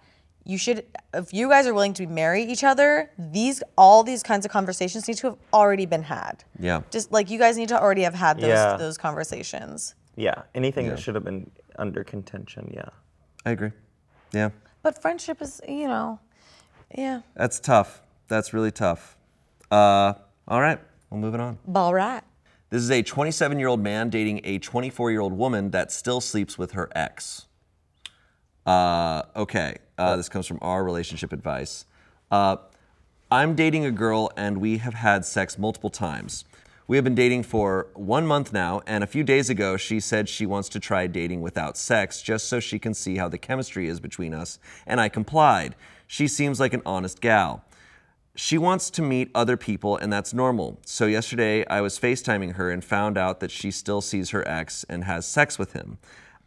you 0.45 0.57
should, 0.57 0.85
if 1.13 1.33
you 1.33 1.49
guys 1.49 1.67
are 1.67 1.73
willing 1.73 1.93
to 1.95 2.07
marry 2.07 2.43
each 2.43 2.63
other, 2.63 3.11
these 3.17 3.61
all 3.77 4.03
these 4.03 4.23
kinds 4.23 4.45
of 4.45 4.51
conversations 4.51 5.07
need 5.07 5.17
to 5.17 5.27
have 5.27 5.37
already 5.53 5.85
been 5.85 6.03
had. 6.03 6.43
Yeah. 6.59 6.81
Just 6.91 7.11
like 7.11 7.29
you 7.29 7.37
guys 7.37 7.57
need 7.57 7.69
to 7.69 7.79
already 7.79 8.01
have 8.03 8.15
had 8.15 8.37
those 8.37 8.49
Yeah. 8.49 8.77
those 8.77 8.97
conversations. 8.97 9.95
Yeah, 10.15 10.41
anything 10.55 10.87
that 10.89 10.99
should 10.99 11.15
have 11.15 11.23
been 11.23 11.49
under 11.77 12.03
contention. 12.03 12.71
Yeah. 12.73 12.89
I 13.45 13.51
agree. 13.51 13.71
Yeah. 14.33 14.49
But 14.81 15.01
friendship 15.01 15.41
is, 15.41 15.61
you 15.67 15.87
know, 15.87 16.19
yeah, 16.97 17.21
That's 17.35 17.59
tough. 17.59 18.01
That's 18.27 18.53
really 18.53 18.71
tough. 18.71 19.17
Uh, 19.71 20.13
all 20.47 20.61
right, 20.61 20.79
well, 21.09 21.19
moving 21.19 21.39
on. 21.41 21.59
ball 21.65 21.93
rat. 21.93 22.23
This 22.69 22.81
is 22.81 22.91
a 22.91 23.01
27 23.01 23.59
year 23.59 23.67
old 23.67 23.81
man 23.81 24.09
dating 24.09 24.41
a 24.43 24.59
24 24.59 25.11
year 25.11 25.21
old 25.21 25.33
woman 25.33 25.71
that 25.71 25.91
still 25.91 26.21
sleeps 26.21 26.57
with 26.57 26.71
her 26.71 26.89
ex. 26.95 27.45
Uh, 28.65 29.23
okay, 29.35 29.77
uh, 29.99 30.15
this 30.15 30.29
comes 30.29 30.47
from 30.47 30.59
our 30.61 30.83
relationship 30.83 31.33
advice. 31.33 31.85
Uh, 32.31 32.57
I'm 33.31 33.55
dating 33.55 33.85
a 33.85 33.91
girl 33.91 34.31
and 34.35 34.59
we 34.59 34.77
have 34.77 34.95
had 34.95 35.25
sex 35.25 35.59
multiple 35.59 35.89
times. 35.89 36.45
We 36.87 36.97
have 36.97 37.03
been 37.03 37.13
dating 37.13 37.43
for 37.43 37.85
one 37.93 38.25
month 38.25 38.51
now, 38.51 38.81
and 38.87 39.03
a 39.03 39.07
few 39.07 39.23
days 39.23 39.51
ago, 39.51 39.77
she 39.77 39.99
said 39.99 40.27
she 40.27 40.47
wants 40.47 40.69
to 40.69 40.79
try 40.79 41.05
dating 41.05 41.41
without 41.41 41.77
sex 41.77 42.19
just 42.19 42.47
so 42.47 42.59
she 42.59 42.79
can 42.79 42.95
see 42.95 43.17
how 43.17 43.29
the 43.29 43.37
chemistry 43.37 43.87
is 43.87 43.99
between 43.99 44.33
us, 44.33 44.57
and 44.87 44.99
I 44.99 45.07
complied. 45.07 45.75
She 46.07 46.27
seems 46.27 46.59
like 46.59 46.73
an 46.73 46.81
honest 46.87 47.21
gal. 47.21 47.63
She 48.33 48.57
wants 48.57 48.89
to 48.89 49.03
meet 49.03 49.29
other 49.35 49.55
people, 49.55 49.97
and 49.97 50.11
that's 50.11 50.33
normal. 50.33 50.79
So, 50.83 51.05
yesterday 51.05 51.63
I 51.67 51.81
was 51.81 51.99
FaceTiming 51.99 52.53
her 52.53 52.71
and 52.71 52.83
found 52.83 53.19
out 53.19 53.39
that 53.41 53.51
she 53.51 53.69
still 53.69 54.01
sees 54.01 54.31
her 54.31 54.47
ex 54.47 54.83
and 54.89 55.03
has 55.03 55.27
sex 55.27 55.59
with 55.59 55.73
him. 55.73 55.99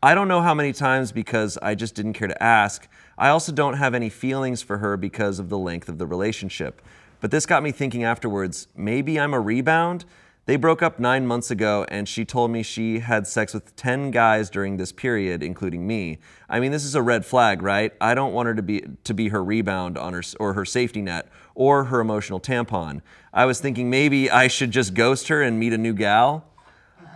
I 0.02 0.16
don't 0.16 0.26
know 0.26 0.40
how 0.40 0.54
many 0.54 0.72
times 0.72 1.12
because 1.12 1.56
I 1.62 1.76
just 1.76 1.94
didn't 1.94 2.14
care 2.14 2.26
to 2.26 2.42
ask. 2.42 2.88
I 3.18 3.28
also 3.28 3.52
don't 3.52 3.74
have 3.74 3.94
any 3.94 4.08
feelings 4.08 4.62
for 4.62 4.78
her 4.78 4.96
because 4.96 5.38
of 5.38 5.48
the 5.48 5.58
length 5.58 5.88
of 5.88 5.98
the 5.98 6.06
relationship. 6.06 6.82
But 7.20 7.30
this 7.30 7.46
got 7.46 7.62
me 7.62 7.70
thinking 7.72 8.04
afterwards 8.04 8.68
maybe 8.74 9.18
I'm 9.18 9.34
a 9.34 9.40
rebound? 9.40 10.04
They 10.44 10.56
broke 10.56 10.82
up 10.82 10.98
nine 10.98 11.24
months 11.24 11.52
ago, 11.52 11.86
and 11.88 12.08
she 12.08 12.24
told 12.24 12.50
me 12.50 12.64
she 12.64 12.98
had 12.98 13.28
sex 13.28 13.54
with 13.54 13.76
10 13.76 14.10
guys 14.10 14.50
during 14.50 14.76
this 14.76 14.90
period, 14.90 15.40
including 15.40 15.86
me. 15.86 16.18
I 16.48 16.58
mean, 16.58 16.72
this 16.72 16.84
is 16.84 16.96
a 16.96 17.02
red 17.02 17.24
flag, 17.24 17.62
right? 17.62 17.92
I 18.00 18.16
don't 18.16 18.32
want 18.32 18.48
her 18.48 18.54
to 18.56 18.62
be, 18.62 18.84
to 19.04 19.14
be 19.14 19.28
her 19.28 19.42
rebound 19.42 19.96
on 19.96 20.14
her, 20.14 20.22
or 20.40 20.54
her 20.54 20.64
safety 20.64 21.00
net 21.00 21.28
or 21.54 21.84
her 21.84 22.00
emotional 22.00 22.40
tampon. 22.40 23.02
I 23.32 23.44
was 23.44 23.60
thinking 23.60 23.88
maybe 23.88 24.30
I 24.30 24.48
should 24.48 24.72
just 24.72 24.94
ghost 24.94 25.28
her 25.28 25.42
and 25.42 25.60
meet 25.60 25.72
a 25.72 25.78
new 25.78 25.92
gal. 25.92 26.44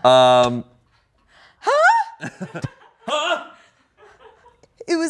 Um, 0.04 0.64
it 2.20 2.32
was 2.54 2.64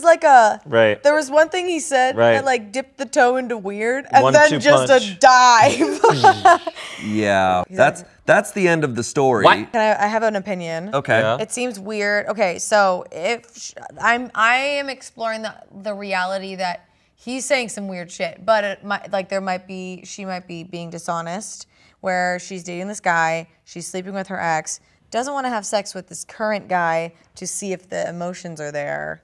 like 0.07 0.25
a 0.25 0.61
Right. 0.65 1.03
There 1.03 1.15
was 1.15 1.31
one 1.31 1.51
thing 1.51 1.69
he 1.69 1.79
said 1.81 2.17
Right. 2.17 2.33
that 2.37 2.47
like 2.47 2.73
dipped 2.73 2.97
the 2.97 3.05
toe 3.05 3.37
into 3.37 3.59
weird, 3.59 4.07
and 4.11 4.23
One-two 4.25 4.39
then 4.39 4.61
just 4.61 4.89
a 4.91 5.15
dive. 5.21 6.63
Yeah, 7.05 7.65
that's 7.71 8.05
that's 8.25 8.53
the 8.53 8.67
end 8.69 8.83
of 8.85 8.97
the 8.97 9.03
story. 9.03 9.45
Can 9.45 9.69
I, 9.75 10.05
I 10.05 10.07
have 10.09 10.23
an 10.23 10.35
opinion. 10.37 10.95
Okay. 10.95 11.19
Yeah. 11.21 11.37
It 11.41 11.53
seems 11.53 11.79
weird. 11.79 12.27
Okay, 12.29 12.59
so 12.59 13.05
if 13.13 13.55
sh- 13.57 13.75
I'm 14.01 14.31
I 14.35 14.57
am 14.57 14.89
exploring 14.89 15.43
the 15.43 15.55
the 15.83 15.93
reality 15.93 16.55
that 16.55 16.89
he's 17.15 17.45
saying 17.45 17.69
some 17.69 17.89
weird 17.89 18.11
shit, 18.11 18.47
but 18.47 18.65
it 18.65 18.85
might 18.85 19.13
like 19.13 19.29
there 19.29 19.43
might 19.43 19.67
be 19.67 20.03
she 20.05 20.25
might 20.25 20.47
be 20.49 20.65
being 20.65 20.89
dishonest 20.91 21.67
where 22.01 22.39
she's 22.39 22.63
dating 22.65 22.89
this 22.89 23.01
guy, 23.01 23.49
she's 23.65 23.87
sleeping 23.87 24.15
with 24.15 24.29
her 24.29 24.41
ex, 24.41 24.81
doesn't 25.11 25.33
want 25.33 25.45
to 25.45 25.51
have 25.51 25.67
sex 25.67 25.95
with 25.95 26.09
this 26.09 26.25
current 26.25 26.69
guy 26.69 27.13
to 27.35 27.47
see 27.47 27.73
if 27.73 27.89
the 27.89 28.09
emotions 28.09 28.61
are 28.61 28.71
there. 28.71 29.23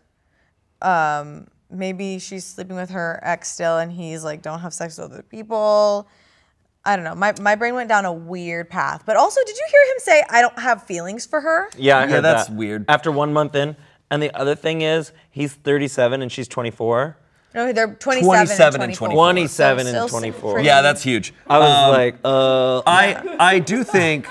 Um 0.83 1.47
maybe 1.71 2.18
she's 2.18 2.45
sleeping 2.45 2.77
with 2.77 2.90
her 2.90 3.18
ex 3.23 3.49
still 3.51 3.79
and 3.79 3.90
he's 3.90 4.23
like 4.25 4.42
don't 4.42 4.61
have 4.61 4.75
sex 4.75 4.99
with 4.99 5.11
other 5.12 5.23
people. 5.23 6.07
I 6.85 6.97
don't 6.97 7.05
know. 7.05 7.14
My, 7.14 7.33
my 7.40 7.55
brain 7.55 7.75
went 7.75 7.88
down 7.88 8.05
a 8.07 8.12
weird 8.12 8.68
path. 8.68 9.05
But 9.07 9.16
also, 9.16 9.40
did 9.47 9.57
you 9.57 9.64
hear 9.71 9.81
him 9.83 9.99
say, 9.99 10.25
I 10.29 10.40
don't 10.40 10.59
have 10.59 10.83
feelings 10.83 11.25
for 11.25 11.40
her? 11.40 11.71
Yeah, 11.79 11.99
I 11.99 12.01
Yeah, 12.03 12.07
heard 12.09 12.21
that's 12.23 12.49
that. 12.49 12.57
weird. 12.57 12.85
After 12.88 13.12
one 13.12 13.33
month 13.33 13.55
in, 13.55 13.77
and 14.11 14.21
the 14.21 14.37
other 14.37 14.57
thing 14.57 14.83
is, 14.83 15.12
he's 15.31 15.55
37 15.55 16.23
and 16.23 16.33
she's 16.33 16.49
24. 16.49 17.16
No, 17.55 17.73
they're 17.73 17.95
27, 17.95 18.25
27 18.25 18.81
and 18.81 18.90
and 18.90 18.97
24. 18.99 19.14
27 19.14 19.87
and 19.87 20.11
24. 20.11 20.61
Yeah, 20.61 20.83
that's 20.83 21.05
huge. 21.05 21.33
I 21.47 21.59
was 21.61 21.71
Um, 21.71 21.90
like, 21.92 22.16
uh, 22.25 22.83
I 22.85 23.37
I 23.38 23.59
do 23.61 23.85
think 23.85 24.27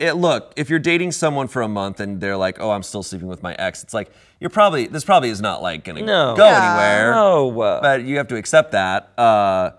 it 0.00 0.14
look, 0.14 0.52
if 0.56 0.68
you're 0.70 0.78
dating 0.78 1.12
someone 1.12 1.48
for 1.48 1.62
a 1.62 1.68
month 1.68 2.00
and 2.00 2.20
they're 2.20 2.36
like, 2.36 2.60
"Oh, 2.60 2.70
I'm 2.70 2.82
still 2.82 3.02
sleeping 3.02 3.28
with 3.28 3.42
my 3.42 3.54
ex." 3.54 3.82
It's 3.82 3.94
like 3.94 4.10
you're 4.40 4.50
probably 4.50 4.86
this 4.86 5.04
probably 5.04 5.30
is 5.30 5.40
not 5.40 5.62
like 5.62 5.84
going 5.84 5.96
to 5.96 6.04
No. 6.04 6.34
go 6.36 6.44
Yeah. 6.44 6.70
anywhere. 6.70 7.14
No, 7.14 7.50
But 7.82 8.02
you 8.04 8.16
have 8.18 8.28
to 8.28 8.36
accept 8.36 8.72
that. 8.72 9.10
Uh, 9.18 9.70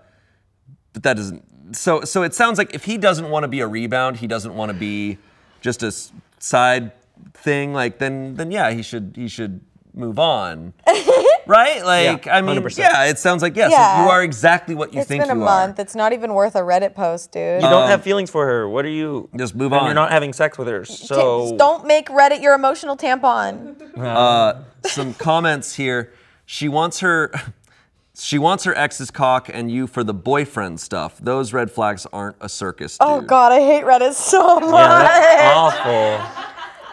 but 0.92 1.02
that 1.04 1.16
doesn't 1.16 1.44
so 1.76 2.00
so 2.02 2.22
it 2.24 2.34
sounds 2.34 2.58
like 2.58 2.74
if 2.74 2.84
he 2.84 2.98
doesn't 2.98 3.30
want 3.30 3.44
to 3.44 3.48
be 3.48 3.60
a 3.60 3.66
rebound, 3.66 4.16
he 4.16 4.26
doesn't 4.26 4.54
want 4.54 4.70
to 4.70 4.76
be 4.78 5.18
just 5.60 5.82
a 5.82 5.86
s- 5.88 6.10
side 6.38 6.92
thing 7.34 7.72
like 7.72 7.98
then 7.98 8.34
then 8.34 8.50
yeah, 8.50 8.70
he 8.70 8.82
should 8.82 9.12
he 9.16 9.28
should 9.28 9.60
move 9.94 10.18
on. 10.18 10.72
right? 11.50 11.84
Like 11.84 12.26
Yeah, 12.26 12.36
I 12.36 12.40
mean, 12.40 12.56
100%. 12.62 12.78
yeah, 12.78 13.04
it 13.04 13.18
sounds 13.18 13.42
like 13.42 13.56
yes, 13.56 13.70
Yeah. 13.72 14.04
you 14.04 14.10
are 14.10 14.22
exactly 14.22 14.74
what 14.74 14.94
you 14.94 15.00
It's 15.00 15.08
think 15.08 15.22
been 15.24 15.30
a 15.30 15.34
you 15.34 15.40
month. 15.40 15.78
are. 15.78 15.82
It's 15.82 15.94
not 15.94 16.12
even 16.12 16.32
worth 16.34 16.54
a 16.54 16.60
Reddit 16.60 16.94
post, 16.94 17.32
dude. 17.32 17.62
you 17.62 17.68
don't 17.68 17.88
have 17.88 18.00
um, 18.00 18.04
feelings 18.04 18.30
for 18.30 18.46
her. 18.46 18.68
What 18.68 18.84
are 18.84 18.88
you? 18.88 19.28
Just 19.36 19.54
move 19.54 19.72
and 19.72 19.80
on. 19.80 19.86
You're 19.86 19.94
not 19.94 20.10
having 20.10 20.32
sex 20.32 20.56
with 20.56 20.68
her, 20.68 20.84
so 20.84 21.42
Just 21.48 21.56
don't 21.58 21.86
make 21.86 22.08
Reddit 22.08 22.40
your 22.40 22.54
emotional 22.54 22.96
tampon. 22.96 23.76
Uh, 23.98 24.54
some 24.86 25.12
comments 25.14 25.74
here. 25.74 26.12
She 26.46 26.68
wants 26.68 27.00
her 27.00 27.30
she 28.16 28.38
wants 28.38 28.64
her 28.64 28.76
ex's 28.76 29.10
cock 29.10 29.48
and 29.52 29.70
you 29.70 29.86
for 29.86 30.04
the 30.04 30.12
boyfriend 30.14 30.78
stuff. 30.80 31.18
Those 31.18 31.52
red 31.52 31.70
flags 31.70 32.06
aren't 32.12 32.36
a 32.40 32.48
circus, 32.48 32.96
oh, 33.00 33.16
dude. 33.20 33.24
Oh 33.24 33.26
God, 33.26 33.52
I 33.52 33.60
hate 33.60 33.84
Reddit 33.84 34.12
so 34.12 34.60
much. 34.60 34.72
Yeah, 34.72 34.98
that's 34.98 35.56
awful. 35.56 36.49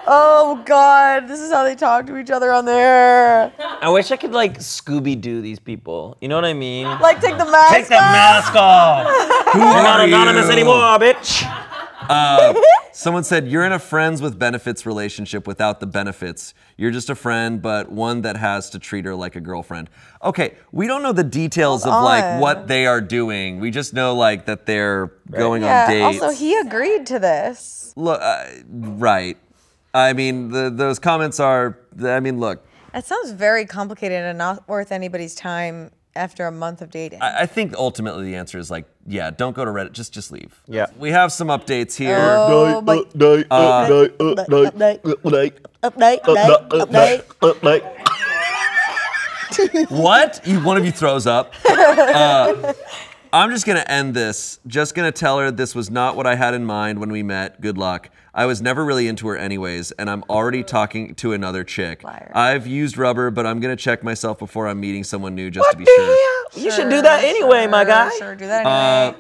Oh 0.10 0.64
God, 0.66 1.28
this 1.28 1.42
is 1.42 1.52
how 1.52 1.64
they 1.64 1.76
talk 1.76 2.08
to 2.08 2.18
each 2.18 2.32
other 2.32 2.54
on 2.54 2.64
there. 2.64 3.52
I 3.60 3.90
wish 3.90 4.10
I 4.12 4.16
could 4.16 4.32
like 4.32 4.58
Scooby 4.60 5.20
Doo 5.20 5.42
these 5.42 5.60
people. 5.60 6.16
You 6.22 6.30
know 6.30 6.36
what 6.36 6.46
I 6.46 6.54
mean? 6.54 6.86
Like 6.88 7.20
take 7.20 7.38
the 7.38 7.46
mask. 7.46 7.72
Off. 7.72 7.72
Take 7.72 7.88
that 7.90 8.04
off. 8.04 8.14
mask 8.14 8.56
off. 8.56 9.54
You're 9.56 9.64
not 9.84 10.00
are 10.00 10.06
anonymous 10.06 10.46
you? 10.46 10.52
anymore, 10.54 10.98
bitch. 10.98 11.44
Uh, 12.10 12.54
someone 12.94 13.26
said, 13.26 13.50
You're 13.50 13.66
in 13.66 13.74
a 13.74 13.80
friends 13.80 14.22
with 14.22 14.40
benefits 14.40 14.86
relationship 14.86 15.46
without 15.46 15.82
the 15.82 15.88
benefits. 15.88 16.54
You're 16.78 16.92
just 16.92 17.10
a 17.10 17.16
friend, 17.16 17.62
but 17.62 17.92
one 17.92 18.22
that 18.22 18.38
has 18.38 18.70
to 18.70 18.80
treat 18.80 19.04
her 19.04 19.14
like 19.14 19.36
a 19.36 19.42
girlfriend. 19.42 19.90
Okay, 20.24 20.56
we 20.72 20.88
don't 20.88 21.04
know 21.04 21.12
the 21.12 21.24
details 21.26 21.86
of 21.86 21.90
like 22.02 22.24
on. 22.24 22.40
what 22.40 22.68
they 22.70 22.86
are 22.86 23.02
doing. 23.02 23.60
We 23.60 23.72
just 23.72 23.94
know 23.94 24.16
like 24.16 24.46
that 24.46 24.66
they're 24.66 25.08
going 25.30 25.64
on 25.64 25.70
Yeah. 25.70 25.88
dates. 25.90 26.22
Also, 26.22 26.34
he 26.34 26.56
agreed 26.56 27.06
to 27.08 27.20
this. 27.20 27.92
Look, 27.98 28.22
uh, 28.22 28.46
right. 28.70 29.38
I 29.98 30.14
mean, 30.14 30.50
the, 30.50 30.70
those 30.70 31.00
comments 31.00 31.40
are, 31.40 31.78
I 32.04 32.20
mean, 32.20 32.40
look, 32.40 32.64
That 32.94 33.06
sounds 33.06 33.32
very 33.32 33.66
complicated 33.66 34.24
and 34.24 34.38
not 34.38 34.68
worth 34.68 34.92
anybody's 34.92 35.34
time 35.36 35.92
after 36.16 36.46
a 36.48 36.52
month 36.52 36.82
of 36.82 36.90
dating. 36.92 37.22
I 37.22 37.42
I 37.42 37.46
think 37.46 37.76
ultimately 37.76 38.26
the 38.26 38.36
answer 38.36 38.58
is 38.58 38.70
like, 38.72 38.86
yeah, 39.06 39.30
don't 39.32 39.56
go 39.56 39.64
to 39.66 39.72
Reddit, 39.72 39.94
just 39.94 40.14
just 40.14 40.32
leave. 40.32 40.62
Yeah. 40.68 40.88
We 40.98 41.12
have 41.12 41.32
some 41.32 41.48
updates 41.50 41.96
here. 41.96 42.18
Oh, 42.20 42.82
but 42.82 43.10
update, 43.14 43.48
update, 43.48 44.18
update, 44.18 45.12
update, 45.14 45.54
update, 45.84 46.22
update, 46.24 46.70
update. 46.70 47.24
update. 47.42 47.84
What? 49.90 50.42
You, 50.46 50.60
one 50.64 50.78
of 50.78 50.86
you 50.86 50.92
throws 50.92 51.26
up. 51.26 51.54
Uh, 51.68 52.74
I'm 53.34 53.50
just 53.50 53.66
gonna 53.66 53.86
end 53.88 54.14
this. 54.14 54.60
Just 54.68 54.94
gonna 54.94 55.12
tell 55.12 55.40
her 55.40 55.50
this 55.52 55.74
was 55.74 55.90
not 55.90 56.16
what 56.16 56.28
I 56.28 56.36
had 56.36 56.54
in 56.54 56.64
mind 56.66 57.00
when 57.00 57.12
we 57.12 57.24
met. 57.24 57.60
Good 57.62 57.78
luck. 57.78 58.10
I 58.38 58.46
was 58.46 58.62
never 58.62 58.86
really 58.86 59.08
into 59.08 59.28
her 59.30 59.36
anyways, 59.36 59.92
and 59.94 60.12
I'm 60.12 60.24
already 60.30 60.64
talking 60.64 61.16
to 61.16 61.34
another 61.34 61.64
chick. 61.64 62.04
Liar. 62.04 62.32
I've 62.36 62.68
used 62.68 62.96
rubber, 62.96 63.32
but 63.32 63.48
I'm 63.48 63.60
gonna 63.60 63.76
check 63.76 64.04
myself 64.04 64.38
before 64.38 64.68
I'm 64.68 64.80
meeting 64.80 65.04
someone 65.04 65.34
new 65.34 65.50
just 65.50 65.72
to 65.72 65.76
be 65.76 65.86
sure. 65.86 66.18
You 66.56 66.70
should 66.70 66.92
do 66.92 67.02
that 67.02 67.24
anyway, 67.24 67.66
my 67.66 67.84
guy. 67.84 68.12
Sure, 68.20 68.36
do 68.36 68.46
that 68.46 68.64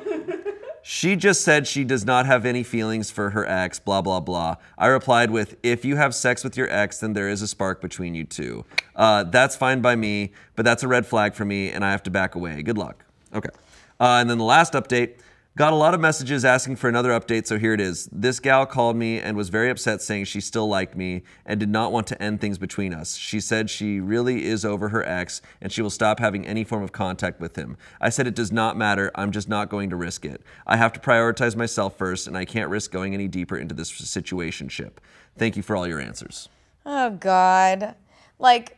anyway. 0.05 0.53
She 0.83 1.15
just 1.15 1.41
said 1.41 1.67
she 1.67 1.83
does 1.83 2.05
not 2.05 2.27
have 2.27 2.45
any 2.45 2.61
feelings 2.63 3.09
for 3.09 3.31
her 3.31 3.45
ex, 3.45 3.79
blah, 3.79 4.01
blah, 4.01 4.21
blah. 4.21 4.55
I 4.77 4.85
replied 4.87 5.31
with, 5.31 5.57
if 5.61 5.83
you 5.83 5.97
have 5.97 6.15
sex 6.15 6.45
with 6.45 6.55
your 6.55 6.71
ex, 6.71 6.99
then 6.99 7.11
there 7.11 7.27
is 7.27 7.41
a 7.41 7.47
spark 7.47 7.81
between 7.81 8.15
you 8.15 8.23
two. 8.23 8.63
Uh, 8.95 9.23
that's 9.23 9.55
fine 9.55 9.81
by 9.81 9.97
me, 9.97 10.31
but 10.55 10.63
that's 10.63 10.83
a 10.83 10.87
red 10.87 11.05
flag 11.05 11.33
for 11.33 11.43
me, 11.43 11.71
and 11.71 11.83
I 11.83 11.91
have 11.91 12.03
to 12.03 12.11
back 12.11 12.35
away. 12.35 12.61
Good 12.61 12.77
luck. 12.77 13.03
Okay. 13.33 13.49
Uh, 13.99 14.19
and 14.21 14.29
then 14.29 14.37
the 14.37 14.45
last 14.45 14.73
update 14.73 15.15
got 15.57 15.73
a 15.73 15.75
lot 15.75 15.95
of 15.95 15.99
messages 15.99 16.45
asking 16.45 16.75
for 16.75 16.87
another 16.87 17.09
update, 17.09 17.47
so 17.47 17.57
here 17.57 17.73
it 17.73 17.81
is. 17.81 18.07
This 18.11 18.39
gal 18.39 18.67
called 18.67 18.95
me 18.95 19.19
and 19.19 19.35
was 19.35 19.49
very 19.49 19.71
upset, 19.71 20.03
saying 20.03 20.25
she 20.25 20.39
still 20.39 20.67
liked 20.67 20.95
me 20.95 21.23
and 21.47 21.59
did 21.59 21.69
not 21.69 21.91
want 21.91 22.05
to 22.07 22.21
end 22.21 22.39
things 22.39 22.59
between 22.59 22.93
us. 22.93 23.15
She 23.15 23.39
said 23.39 23.67
she 23.67 23.99
really 23.99 24.45
is 24.45 24.63
over 24.63 24.89
her 24.89 25.03
ex 25.03 25.41
and 25.59 25.71
she 25.71 25.81
will 25.81 25.89
stop 25.89 26.19
having 26.19 26.45
any 26.45 26.63
form 26.63 26.83
of 26.83 26.91
contact 26.91 27.41
with 27.41 27.55
him. 27.55 27.75
I 27.99 28.09
said 28.09 28.27
it 28.27 28.35
does 28.35 28.51
not 28.51 28.77
matter, 28.77 29.09
I'm 29.15 29.31
just 29.31 29.49
not 29.49 29.67
going 29.67 29.89
to 29.89 29.95
risk 29.95 30.25
it. 30.25 30.43
I 30.67 30.77
have 30.77 30.93
to 30.93 30.99
prioritize 30.99 31.55
myself 31.55 31.97
first, 31.97 32.27
and 32.27 32.37
I 32.37 32.45
can't 32.45 32.69
risk 32.69 32.91
going 32.91 33.15
any 33.15 33.27
deeper 33.27 33.57
into 33.57 33.73
this 33.73 33.91
situationship. 33.91 34.97
Thank 35.39 35.57
you 35.57 35.63
for 35.63 35.75
all 35.75 35.87
your 35.87 35.99
answers. 35.99 36.49
Oh 36.85 37.09
God. 37.09 37.95
Like, 38.37 38.77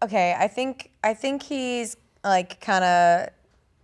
okay, 0.00 0.36
I 0.38 0.46
think 0.46 0.92
I 1.02 1.14
think 1.14 1.42
he's 1.42 1.96
like 2.22 2.60
kind 2.60 2.84
of 2.84 3.28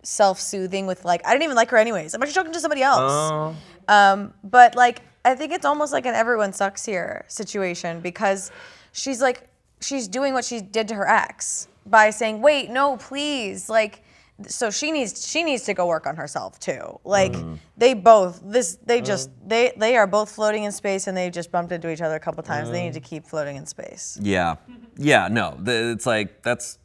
self-soothing 0.09 0.87
with 0.87 1.05
like 1.05 1.21
I 1.25 1.31
didn't 1.31 1.43
even 1.43 1.55
like 1.55 1.69
her 1.69 1.77
anyways. 1.77 2.13
I'm 2.13 2.21
actually 2.21 2.35
talking 2.35 2.53
to 2.53 2.59
somebody 2.59 2.81
else. 2.81 2.99
Oh. 2.99 3.55
Um, 3.87 4.33
but 4.43 4.75
like 4.75 5.01
I 5.23 5.35
think 5.35 5.53
it's 5.53 5.65
almost 5.65 5.93
like 5.93 6.05
an 6.05 6.15
everyone 6.15 6.53
sucks 6.53 6.85
here 6.85 7.25
situation 7.27 8.01
because 8.01 8.51
she's 8.91 9.21
like 9.21 9.47
she's 9.81 10.07
doing 10.07 10.33
what 10.33 10.45
she 10.45 10.61
did 10.61 10.87
to 10.89 10.95
her 10.95 11.07
ex 11.07 11.67
by 11.85 12.09
saying, 12.09 12.41
"Wait, 12.41 12.69
no, 12.69 12.97
please." 12.97 13.69
Like 13.69 14.03
so 14.47 14.71
she 14.71 14.91
needs 14.91 15.27
she 15.27 15.43
needs 15.43 15.63
to 15.63 15.73
go 15.73 15.85
work 15.85 16.07
on 16.07 16.15
herself 16.15 16.59
too. 16.59 16.99
Like 17.03 17.33
mm. 17.33 17.59
they 17.77 17.93
both 17.93 18.41
this 18.43 18.77
they 18.85 19.01
mm. 19.01 19.05
just 19.05 19.29
they 19.45 19.73
they 19.77 19.95
are 19.97 20.07
both 20.07 20.31
floating 20.31 20.63
in 20.63 20.71
space 20.71 21.07
and 21.07 21.15
they 21.15 21.29
just 21.29 21.51
bumped 21.51 21.71
into 21.71 21.91
each 21.91 22.01
other 22.01 22.15
a 22.15 22.19
couple 22.19 22.41
times. 22.43 22.71
They 22.71 22.83
need 22.83 22.93
to 22.93 23.01
mm. 23.01 23.03
keep 23.03 23.25
floating 23.25 23.57
in 23.57 23.65
space. 23.65 24.17
Yeah. 24.21 24.55
Yeah, 24.99 25.29
no. 25.31 25.57
It's 25.65 26.05
like, 26.05 26.43
that's, 26.43 26.77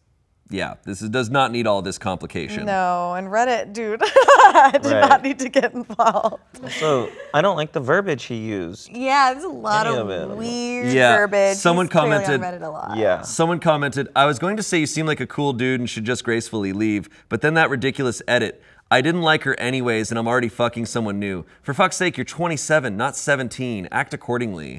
yeah, 0.50 0.74
this 0.84 1.00
is, 1.02 1.08
does 1.08 1.30
not 1.30 1.50
need 1.52 1.66
all 1.66 1.80
this 1.82 1.96
complication. 1.98 2.66
No, 2.66 3.14
and 3.14 3.28
Reddit, 3.28 3.72
dude, 3.72 4.00
I 4.04 4.70
did 4.80 4.84
Right. 4.92 5.00
not 5.08 5.22
need 5.22 5.38
to 5.40 5.48
get 5.48 5.72
involved. 5.72 6.42
So 6.78 7.10
I 7.32 7.40
don't 7.40 7.56
like 7.56 7.72
the 7.72 7.80
verbiage 7.80 8.24
he 8.24 8.36
used. 8.36 8.90
Yeah, 8.90 9.32
there's 9.32 9.44
a 9.44 9.48
lot 9.48 9.86
Any 9.86 9.96
of, 9.96 10.08
of 10.10 10.30
it. 10.32 10.36
weird 10.36 10.92
Yeah, 10.92 11.16
verbiage. 11.16 11.56
someone 11.56 11.86
He's 11.86 11.92
clearly 11.92 12.10
commented- 12.10 12.44
on 12.44 12.52
Reddit 12.60 12.62
a 12.66 12.70
lot. 12.70 12.96
Yeah. 12.98 13.22
Someone 13.22 13.58
commented, 13.58 14.08
I 14.14 14.26
was 14.26 14.38
going 14.38 14.56
to 14.58 14.62
say 14.62 14.78
you 14.78 14.86
seem 14.86 15.06
like 15.06 15.20
a 15.20 15.26
cool 15.26 15.52
dude 15.54 15.80
and 15.80 15.88
should 15.88 16.04
just 16.04 16.24
gracefully 16.24 16.72
leave, 16.72 17.08
but 17.28 17.40
then 17.40 17.54
that 17.54 17.70
ridiculous 17.70 18.20
edit. 18.28 18.62
I 18.90 19.00
didn't 19.00 19.22
like 19.22 19.42
her 19.44 19.58
anyways, 19.58 20.10
and 20.12 20.18
I'm 20.18 20.28
already 20.28 20.50
fucking 20.50 20.86
someone 20.86 21.18
new. 21.18 21.46
For 21.62 21.72
fuck's 21.74 21.96
sake, 21.96 22.16
you're 22.18 22.24
27, 22.26 22.96
not 22.96 23.16
17. 23.16 23.88
Act 23.90 24.12
accordingly. 24.14 24.78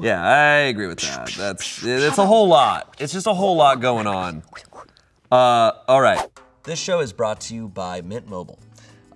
Yeah, 0.00 0.24
I 0.24 0.68
agree 0.70 0.86
with 0.86 1.00
that. 1.00 1.28
That's 1.36 1.82
it's 1.84 2.18
a 2.18 2.24
whole 2.26 2.46
lot. 2.48 2.94
It's 3.00 3.12
just 3.12 3.26
a 3.26 3.34
whole 3.34 3.56
lot 3.56 3.80
going 3.80 4.06
on. 4.06 4.42
Uh, 5.32 5.72
all 5.88 6.02
right. 6.02 6.28
This 6.62 6.78
show 6.78 7.00
is 7.00 7.10
brought 7.10 7.40
to 7.42 7.54
you 7.54 7.66
by 7.66 8.02
Mint 8.02 8.28
Mobile. 8.28 8.58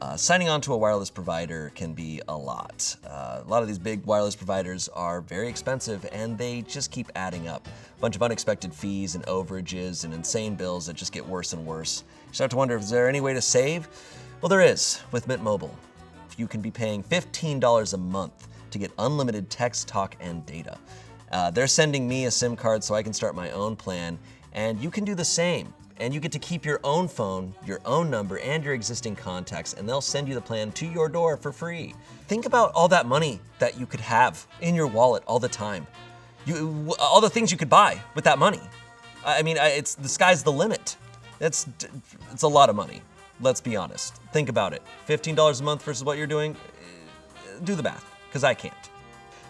Uh, 0.00 0.16
signing 0.16 0.48
on 0.48 0.62
to 0.62 0.72
a 0.72 0.76
wireless 0.78 1.10
provider 1.10 1.70
can 1.74 1.92
be 1.92 2.22
a 2.26 2.34
lot. 2.34 2.96
Uh, 3.06 3.42
a 3.44 3.46
lot 3.46 3.60
of 3.60 3.68
these 3.68 3.78
big 3.78 4.02
wireless 4.06 4.34
providers 4.34 4.88
are 4.88 5.20
very 5.20 5.46
expensive 5.46 6.08
and 6.12 6.38
they 6.38 6.62
just 6.62 6.90
keep 6.90 7.12
adding 7.16 7.48
up. 7.48 7.68
A 7.98 8.00
bunch 8.00 8.16
of 8.16 8.22
unexpected 8.22 8.72
fees 8.72 9.14
and 9.14 9.26
overages 9.26 10.06
and 10.06 10.14
insane 10.14 10.54
bills 10.54 10.86
that 10.86 10.96
just 10.96 11.12
get 11.12 11.26
worse 11.28 11.52
and 11.52 11.66
worse. 11.66 12.02
You 12.28 12.32
start 12.32 12.50
to 12.52 12.56
wonder 12.56 12.78
is 12.78 12.88
there 12.88 13.10
any 13.10 13.20
way 13.20 13.34
to 13.34 13.42
save? 13.42 13.86
Well, 14.40 14.48
there 14.48 14.62
is 14.62 15.02
with 15.12 15.28
Mint 15.28 15.42
Mobile. 15.42 15.76
You 16.38 16.46
can 16.46 16.62
be 16.62 16.70
paying 16.70 17.02
$15 17.02 17.92
a 17.92 17.98
month 17.98 18.48
to 18.70 18.78
get 18.78 18.90
unlimited 18.98 19.50
text, 19.50 19.86
talk, 19.86 20.16
and 20.20 20.46
data. 20.46 20.78
Uh, 21.30 21.50
they're 21.50 21.66
sending 21.66 22.08
me 22.08 22.24
a 22.24 22.30
SIM 22.30 22.56
card 22.56 22.82
so 22.82 22.94
I 22.94 23.02
can 23.02 23.12
start 23.12 23.34
my 23.34 23.50
own 23.50 23.76
plan, 23.76 24.18
and 24.54 24.80
you 24.80 24.90
can 24.90 25.04
do 25.04 25.14
the 25.14 25.22
same. 25.22 25.74
And 25.98 26.12
you 26.12 26.20
get 26.20 26.32
to 26.32 26.38
keep 26.38 26.64
your 26.66 26.78
own 26.84 27.08
phone, 27.08 27.54
your 27.64 27.80
own 27.86 28.10
number, 28.10 28.38
and 28.40 28.62
your 28.62 28.74
existing 28.74 29.16
contacts, 29.16 29.72
and 29.72 29.88
they'll 29.88 30.02
send 30.02 30.28
you 30.28 30.34
the 30.34 30.40
plan 30.42 30.70
to 30.72 30.86
your 30.86 31.08
door 31.08 31.36
for 31.38 31.52
free. 31.52 31.94
Think 32.28 32.44
about 32.44 32.72
all 32.74 32.88
that 32.88 33.06
money 33.06 33.40
that 33.60 33.80
you 33.80 33.86
could 33.86 34.00
have 34.00 34.46
in 34.60 34.74
your 34.74 34.86
wallet 34.86 35.22
all 35.26 35.38
the 35.38 35.48
time. 35.48 35.86
You, 36.44 36.94
all 37.00 37.20
the 37.22 37.30
things 37.30 37.50
you 37.50 37.56
could 37.56 37.70
buy 37.70 37.98
with 38.14 38.24
that 38.24 38.38
money. 38.38 38.60
I 39.24 39.42
mean, 39.42 39.56
it's 39.58 39.94
the 39.94 40.08
sky's 40.08 40.42
the 40.42 40.52
limit. 40.52 40.96
That's 41.38 41.66
it's 42.30 42.42
a 42.42 42.48
lot 42.48 42.68
of 42.70 42.76
money. 42.76 43.00
Let's 43.40 43.60
be 43.60 43.74
honest. 43.76 44.16
Think 44.32 44.48
about 44.48 44.72
it. 44.72 44.82
$15 45.08 45.60
a 45.60 45.64
month 45.64 45.82
versus 45.82 46.04
what 46.04 46.18
you're 46.18 46.26
doing. 46.26 46.54
eh, 46.54 47.58
Do 47.64 47.74
the 47.74 47.82
math, 47.82 48.04
because 48.28 48.44
I 48.44 48.54
can't. 48.54 48.74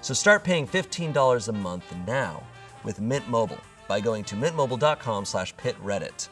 So 0.01 0.15
start 0.15 0.45
paying 0.45 0.67
$15 0.67 1.49
a 1.49 1.53
month 1.53 1.85
now 2.07 2.43
with 2.85 3.01
Mint 3.01 3.29
Mobile 3.29 3.61
by 3.89 4.01
going 4.01 4.25
to 4.25 4.37
mintmobile.com 4.37 5.25
slash 5.25 5.55
pitreddit. 5.57 6.29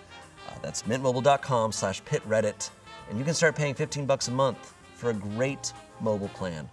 Uh, 0.49 0.53
that's 0.63 0.83
mintmobile.com 0.85 1.73
slash 1.73 2.03
pitreddit. 2.03 2.71
And 3.09 3.19
you 3.19 3.25
can 3.25 3.35
start 3.35 3.55
paying 3.55 3.75
15 3.75 4.07
bucks 4.07 4.29
a 4.29 4.31
month 4.31 4.75
for 4.95 5.11
a 5.11 5.15
great 5.15 5.73
mobile 6.01 6.29
plan. 6.29 6.69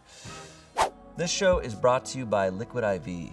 This 1.17 1.29
show 1.29 1.59
is 1.59 1.75
brought 1.75 2.05
to 2.05 2.17
you 2.17 2.25
by 2.25 2.49
Liquid 2.49 2.83
IV. 2.83 3.31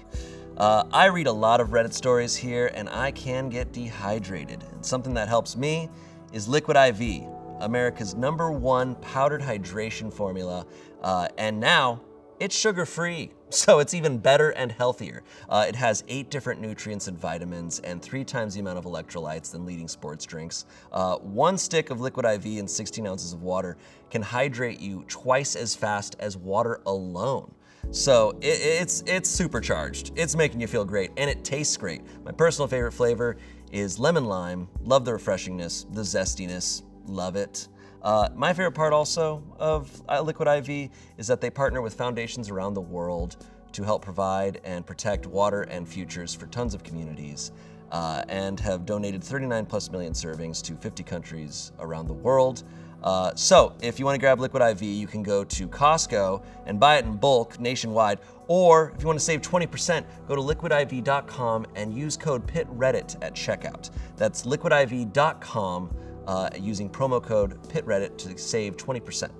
Uh, 0.56 0.84
I 0.92 1.06
read 1.06 1.28
a 1.28 1.32
lot 1.32 1.60
of 1.60 1.68
Reddit 1.68 1.92
stories 1.92 2.34
here, 2.34 2.72
and 2.74 2.88
I 2.88 3.12
can 3.12 3.48
get 3.48 3.72
dehydrated. 3.72 4.64
And 4.72 4.84
something 4.84 5.14
that 5.14 5.28
helps 5.28 5.56
me 5.56 5.88
is 6.32 6.48
Liquid 6.48 6.76
IV, 6.76 7.22
America's 7.60 8.14
number 8.16 8.50
one 8.50 8.96
powdered 8.96 9.40
hydration 9.40 10.12
formula. 10.12 10.66
Uh, 11.00 11.28
and 11.38 11.60
now 11.60 12.00
it's 12.40 12.58
sugar 12.58 12.84
free, 12.84 13.30
so 13.50 13.78
it's 13.78 13.94
even 13.94 14.18
better 14.18 14.50
and 14.50 14.70
healthier. 14.70 15.22
Uh, 15.48 15.64
it 15.68 15.76
has 15.76 16.04
eight 16.08 16.30
different 16.30 16.60
nutrients 16.60 17.08
and 17.08 17.18
vitamins, 17.18 17.80
and 17.80 18.02
three 18.02 18.24
times 18.24 18.54
the 18.54 18.60
amount 18.60 18.78
of 18.78 18.84
electrolytes 18.84 19.50
than 19.50 19.64
leading 19.64 19.88
sports 19.88 20.24
drinks. 20.24 20.66
Uh, 20.92 21.16
one 21.16 21.56
stick 21.58 21.90
of 21.90 22.00
Liquid 22.00 22.26
IV 22.26 22.58
and 22.58 22.70
16 22.70 23.06
ounces 23.06 23.32
of 23.32 23.42
water 23.42 23.76
can 24.10 24.22
hydrate 24.22 24.80
you 24.80 25.04
twice 25.08 25.56
as 25.56 25.74
fast 25.74 26.16
as 26.18 26.36
water 26.36 26.80
alone. 26.86 27.52
So 27.90 28.36
it, 28.40 28.60
it's 28.60 29.02
it's 29.06 29.30
supercharged. 29.30 30.12
It's 30.16 30.36
making 30.36 30.60
you 30.60 30.66
feel 30.66 30.84
great, 30.84 31.10
and 31.16 31.30
it 31.30 31.42
tastes 31.44 31.76
great. 31.76 32.02
My 32.24 32.32
personal 32.32 32.68
favorite 32.68 32.92
flavor 32.92 33.36
is 33.72 33.98
lemon 33.98 34.26
lime. 34.26 34.68
Love 34.82 35.04
the 35.04 35.12
refreshingness, 35.12 35.92
the 35.94 36.02
zestiness. 36.02 36.82
Love 37.06 37.36
it. 37.36 37.68
Uh, 38.02 38.28
my 38.34 38.52
favorite 38.52 38.72
part 38.72 38.92
also 38.92 39.42
of 39.58 40.02
uh, 40.08 40.20
Liquid 40.20 40.48
IV 40.48 40.90
is 41.16 41.26
that 41.26 41.40
they 41.40 41.50
partner 41.50 41.82
with 41.82 41.94
foundations 41.94 42.48
around 42.48 42.74
the 42.74 42.80
world 42.80 43.36
to 43.72 43.82
help 43.82 44.02
provide 44.02 44.60
and 44.64 44.86
protect 44.86 45.26
water 45.26 45.62
and 45.62 45.88
futures 45.88 46.34
for 46.34 46.46
tons 46.46 46.74
of 46.74 46.82
communities, 46.82 47.52
uh, 47.92 48.22
and 48.28 48.58
have 48.60 48.86
donated 48.86 49.22
39 49.22 49.66
plus 49.66 49.90
million 49.90 50.12
servings 50.12 50.62
to 50.62 50.74
50 50.76 51.02
countries 51.02 51.72
around 51.80 52.06
the 52.06 52.14
world. 52.14 52.64
Uh, 53.02 53.32
so, 53.36 53.72
if 53.80 53.98
you 53.98 54.04
want 54.04 54.16
to 54.16 54.18
grab 54.18 54.40
Liquid 54.40 54.60
IV, 54.60 54.82
you 54.82 55.06
can 55.06 55.22
go 55.22 55.44
to 55.44 55.68
Costco 55.68 56.42
and 56.66 56.80
buy 56.80 56.96
it 56.96 57.04
in 57.04 57.16
bulk 57.16 57.60
nationwide. 57.60 58.18
Or 58.48 58.92
if 58.96 59.02
you 59.02 59.06
want 59.06 59.18
to 59.18 59.24
save 59.24 59.40
20%, 59.40 60.04
go 60.26 60.34
to 60.34 60.42
liquidiv.com 60.42 61.66
and 61.76 61.94
use 61.94 62.16
code 62.16 62.44
PITREDDIT 62.46 63.22
at 63.22 63.34
checkout. 63.34 63.90
That's 64.16 64.42
liquidiv.com 64.42 65.96
uh, 66.28 66.50
using 66.60 66.88
promo 66.90 67.20
code 67.22 67.60
PITREDDIT 67.70 68.16
to 68.18 68.38
save 68.38 68.76
20%. 68.76 69.30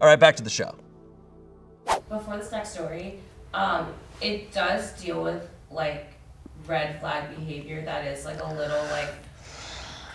All 0.00 0.06
right, 0.06 0.20
back 0.20 0.36
to 0.36 0.42
the 0.42 0.50
show. 0.50 0.76
before 2.08 2.36
this 2.36 2.52
next 2.52 2.74
story, 2.74 3.18
um, 3.54 3.92
it 4.20 4.52
does 4.52 4.92
deal 5.02 5.22
with 5.22 5.48
like 5.70 6.06
red 6.66 7.00
flag 7.00 7.34
behavior 7.34 7.82
that 7.84 8.06
is 8.06 8.24
like 8.24 8.40
a 8.42 8.54
little 8.54 8.84
like 8.90 9.08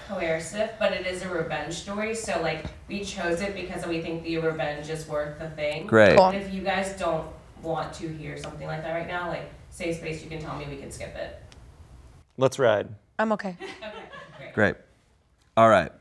coercive, 0.07 0.69
but 0.79 0.93
it 0.93 1.05
is 1.07 1.23
a 1.23 1.29
revenge 1.29 1.73
story. 1.73 2.13
So 2.13 2.39
like 2.41 2.65
we 2.87 3.03
chose 3.03 3.41
it 3.41 3.55
because 3.55 3.85
we 3.87 4.01
think 4.01 4.23
the 4.23 4.37
revenge 4.37 4.89
is 4.89 5.07
worth 5.07 5.39
the 5.39 5.49
thing. 5.49 5.87
Great. 5.87 6.15
Cool. 6.17 6.29
If 6.29 6.53
you 6.53 6.61
guys 6.61 6.97
don't 6.99 7.27
want 7.63 7.91
to 7.93 8.07
hear 8.07 8.37
something 8.37 8.67
like 8.67 8.83
that 8.83 8.93
right 8.93 9.07
now, 9.07 9.29
like 9.29 9.51
safe 9.71 9.95
space, 9.95 10.23
you 10.23 10.29
can 10.29 10.39
tell 10.39 10.57
me 10.57 10.65
we 10.69 10.75
can 10.75 10.91
skip 10.91 11.15
it. 11.15 11.41
Let's 12.37 12.59
ride. 12.59 12.87
I'm 13.17 13.31
okay. 13.33 13.57
Okay, 13.91 14.53
great. 14.53 14.75
Great. 14.75 14.75
All 15.57 15.69
right. 15.69 15.91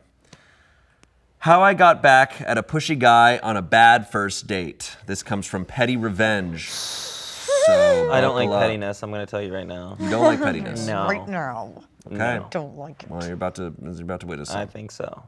How 1.49 1.63
I 1.63 1.73
got 1.73 2.03
back 2.03 2.43
at 2.43 2.59
a 2.59 2.63
pushy 2.63 2.99
guy 2.99 3.39
on 3.39 3.57
a 3.57 3.63
bad 3.63 4.11
first 4.13 4.47
date. 4.47 4.95
This 5.07 5.23
comes 5.23 5.47
from 5.47 5.65
Petty 5.65 5.97
Revenge. 5.97 6.69
So 6.69 8.11
I 8.13 8.21
don't 8.21 8.35
like 8.35 8.51
up. 8.51 8.61
pettiness. 8.61 9.03
I'm 9.03 9.11
gonna 9.11 9.25
tell 9.25 9.41
you 9.41 9.55
right 9.55 9.67
now. 9.67 9.97
You 9.99 10.11
don't 10.11 10.25
like 10.25 10.43
pettiness. 10.43 10.87
No. 10.87 11.07
Right 11.07 11.27
now. 11.27 11.73
Okay. 12.07 12.43
Don't 12.51 12.77
like 12.77 13.03
it. 13.03 13.09
Well, 13.09 13.25
you're 13.25 13.33
about 13.33 13.55
to 13.55 13.73
you're 13.83 14.03
about 14.03 14.21
to 14.21 14.27
witness. 14.27 14.51
I 14.51 14.61
something. 14.61 14.73
think 14.73 14.91
so. 14.91 15.23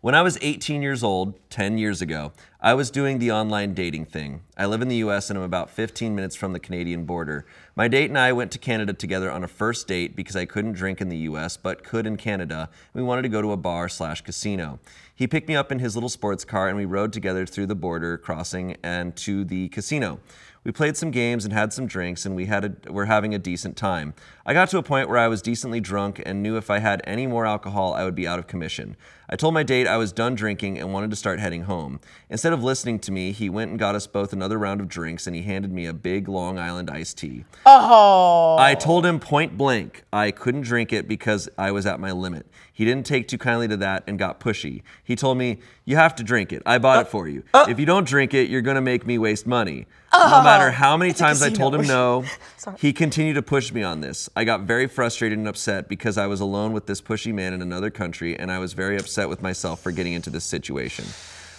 When 0.00 0.16
I 0.16 0.22
was 0.22 0.36
18 0.42 0.82
years 0.82 1.04
old, 1.04 1.38
10 1.50 1.78
years 1.78 2.02
ago, 2.02 2.32
I 2.60 2.74
was 2.74 2.90
doing 2.90 3.20
the 3.20 3.30
online 3.30 3.72
dating 3.72 4.06
thing. 4.06 4.42
I 4.56 4.66
live 4.66 4.82
in 4.82 4.88
the 4.88 4.96
US 4.96 5.30
and 5.30 5.38
I'm 5.38 5.44
about 5.44 5.70
15 5.70 6.14
minutes 6.14 6.34
from 6.34 6.52
the 6.52 6.58
Canadian 6.58 7.04
border. 7.04 7.46
My 7.76 7.86
date 7.86 8.10
and 8.10 8.18
I 8.18 8.32
went 8.32 8.50
to 8.52 8.58
Canada 8.58 8.92
together 8.94 9.30
on 9.30 9.44
a 9.44 9.48
first 9.48 9.86
date 9.86 10.16
because 10.16 10.34
I 10.34 10.44
couldn't 10.44 10.72
drink 10.72 11.00
in 11.00 11.08
the 11.08 11.18
US 11.18 11.56
but 11.56 11.84
could 11.84 12.04
in 12.06 12.16
Canada. 12.16 12.68
We 12.94 13.02
wanted 13.02 13.22
to 13.22 13.28
go 13.28 13.42
to 13.42 13.52
a 13.52 13.56
bar 13.56 13.88
slash 13.88 14.22
casino. 14.22 14.80
He 15.14 15.26
picked 15.26 15.48
me 15.48 15.54
up 15.54 15.70
in 15.70 15.78
his 15.78 15.94
little 15.94 16.08
sports 16.08 16.44
car 16.44 16.68
and 16.68 16.76
we 16.76 16.84
rode 16.84 17.12
together 17.12 17.46
through 17.46 17.66
the 17.66 17.74
border 17.74 18.16
crossing 18.18 18.76
and 18.82 19.14
to 19.16 19.44
the 19.44 19.68
casino. 19.68 20.20
We 20.64 20.70
played 20.70 20.96
some 20.96 21.10
games 21.10 21.44
and 21.44 21.52
had 21.52 21.72
some 21.72 21.86
drinks, 21.86 22.24
and 22.24 22.36
we 22.36 22.46
had 22.46 22.64
a, 22.64 22.92
were 22.92 23.06
having 23.06 23.34
a 23.34 23.38
decent 23.38 23.76
time. 23.76 24.14
I 24.46 24.52
got 24.54 24.68
to 24.70 24.78
a 24.78 24.82
point 24.82 25.08
where 25.08 25.18
I 25.18 25.26
was 25.26 25.42
decently 25.42 25.80
drunk 25.80 26.22
and 26.24 26.40
knew 26.40 26.56
if 26.56 26.70
I 26.70 26.78
had 26.78 27.02
any 27.04 27.26
more 27.26 27.44
alcohol, 27.44 27.94
I 27.94 28.04
would 28.04 28.14
be 28.14 28.28
out 28.28 28.38
of 28.38 28.46
commission. 28.46 28.96
I 29.32 29.36
told 29.36 29.54
my 29.54 29.62
date 29.62 29.86
I 29.86 29.96
was 29.96 30.12
done 30.12 30.34
drinking 30.34 30.78
and 30.78 30.92
wanted 30.92 31.08
to 31.08 31.16
start 31.16 31.40
heading 31.40 31.62
home. 31.62 32.00
Instead 32.28 32.52
of 32.52 32.62
listening 32.62 32.98
to 32.98 33.10
me, 33.10 33.32
he 33.32 33.48
went 33.48 33.70
and 33.70 33.78
got 33.78 33.94
us 33.94 34.06
both 34.06 34.34
another 34.34 34.58
round 34.58 34.82
of 34.82 34.88
drinks, 34.88 35.26
and 35.26 35.34
he 35.34 35.40
handed 35.40 35.72
me 35.72 35.86
a 35.86 35.94
big 35.94 36.28
Long 36.28 36.58
Island 36.58 36.90
iced 36.90 37.16
tea. 37.16 37.46
Oh. 37.64 38.58
I 38.58 38.74
told 38.74 39.06
him 39.06 39.18
point 39.18 39.56
blank 39.56 40.04
I 40.12 40.32
couldn't 40.32 40.60
drink 40.60 40.92
it 40.92 41.08
because 41.08 41.48
I 41.56 41.70
was 41.70 41.86
at 41.86 41.98
my 41.98 42.12
limit. 42.12 42.46
He 42.74 42.84
didn't 42.84 43.06
take 43.06 43.26
too 43.26 43.38
kindly 43.38 43.68
to 43.68 43.76
that 43.78 44.04
and 44.06 44.18
got 44.18 44.38
pushy. 44.38 44.82
He 45.02 45.16
told 45.16 45.38
me, 45.38 45.60
You 45.86 45.96
have 45.96 46.14
to 46.16 46.22
drink 46.22 46.52
it. 46.52 46.62
I 46.66 46.76
bought 46.76 47.06
it 47.06 47.08
for 47.08 47.26
you. 47.26 47.42
If 47.54 47.78
you 47.78 47.86
don't 47.86 48.06
drink 48.06 48.34
it, 48.34 48.50
you're 48.50 48.60
going 48.60 48.74
to 48.74 48.82
make 48.82 49.06
me 49.06 49.16
waste 49.16 49.46
money. 49.46 49.86
No 50.12 50.42
matter 50.42 50.70
how 50.70 50.98
many 50.98 51.14
times 51.14 51.40
I 51.42 51.48
told 51.48 51.74
him 51.74 51.86
no, 51.86 52.24
he 52.78 52.92
continued 52.92 53.34
to 53.34 53.42
push 53.42 53.72
me 53.72 53.82
on 53.82 54.00
this. 54.00 54.28
I 54.36 54.44
got 54.44 54.62
very 54.62 54.86
frustrated 54.86 55.38
and 55.38 55.48
upset 55.48 55.88
because 55.88 56.18
I 56.18 56.26
was 56.26 56.40
alone 56.40 56.72
with 56.72 56.86
this 56.86 57.00
pushy 57.00 57.32
man 57.32 57.52
in 57.52 57.62
another 57.62 57.90
country, 57.90 58.38
and 58.38 58.50
I 58.50 58.58
was 58.58 58.72
very 58.72 58.96
upset 58.96 59.28
with 59.28 59.42
myself 59.42 59.80
for 59.80 59.90
getting 59.92 60.12
into 60.12 60.30
this 60.30 60.44
situation. 60.44 61.04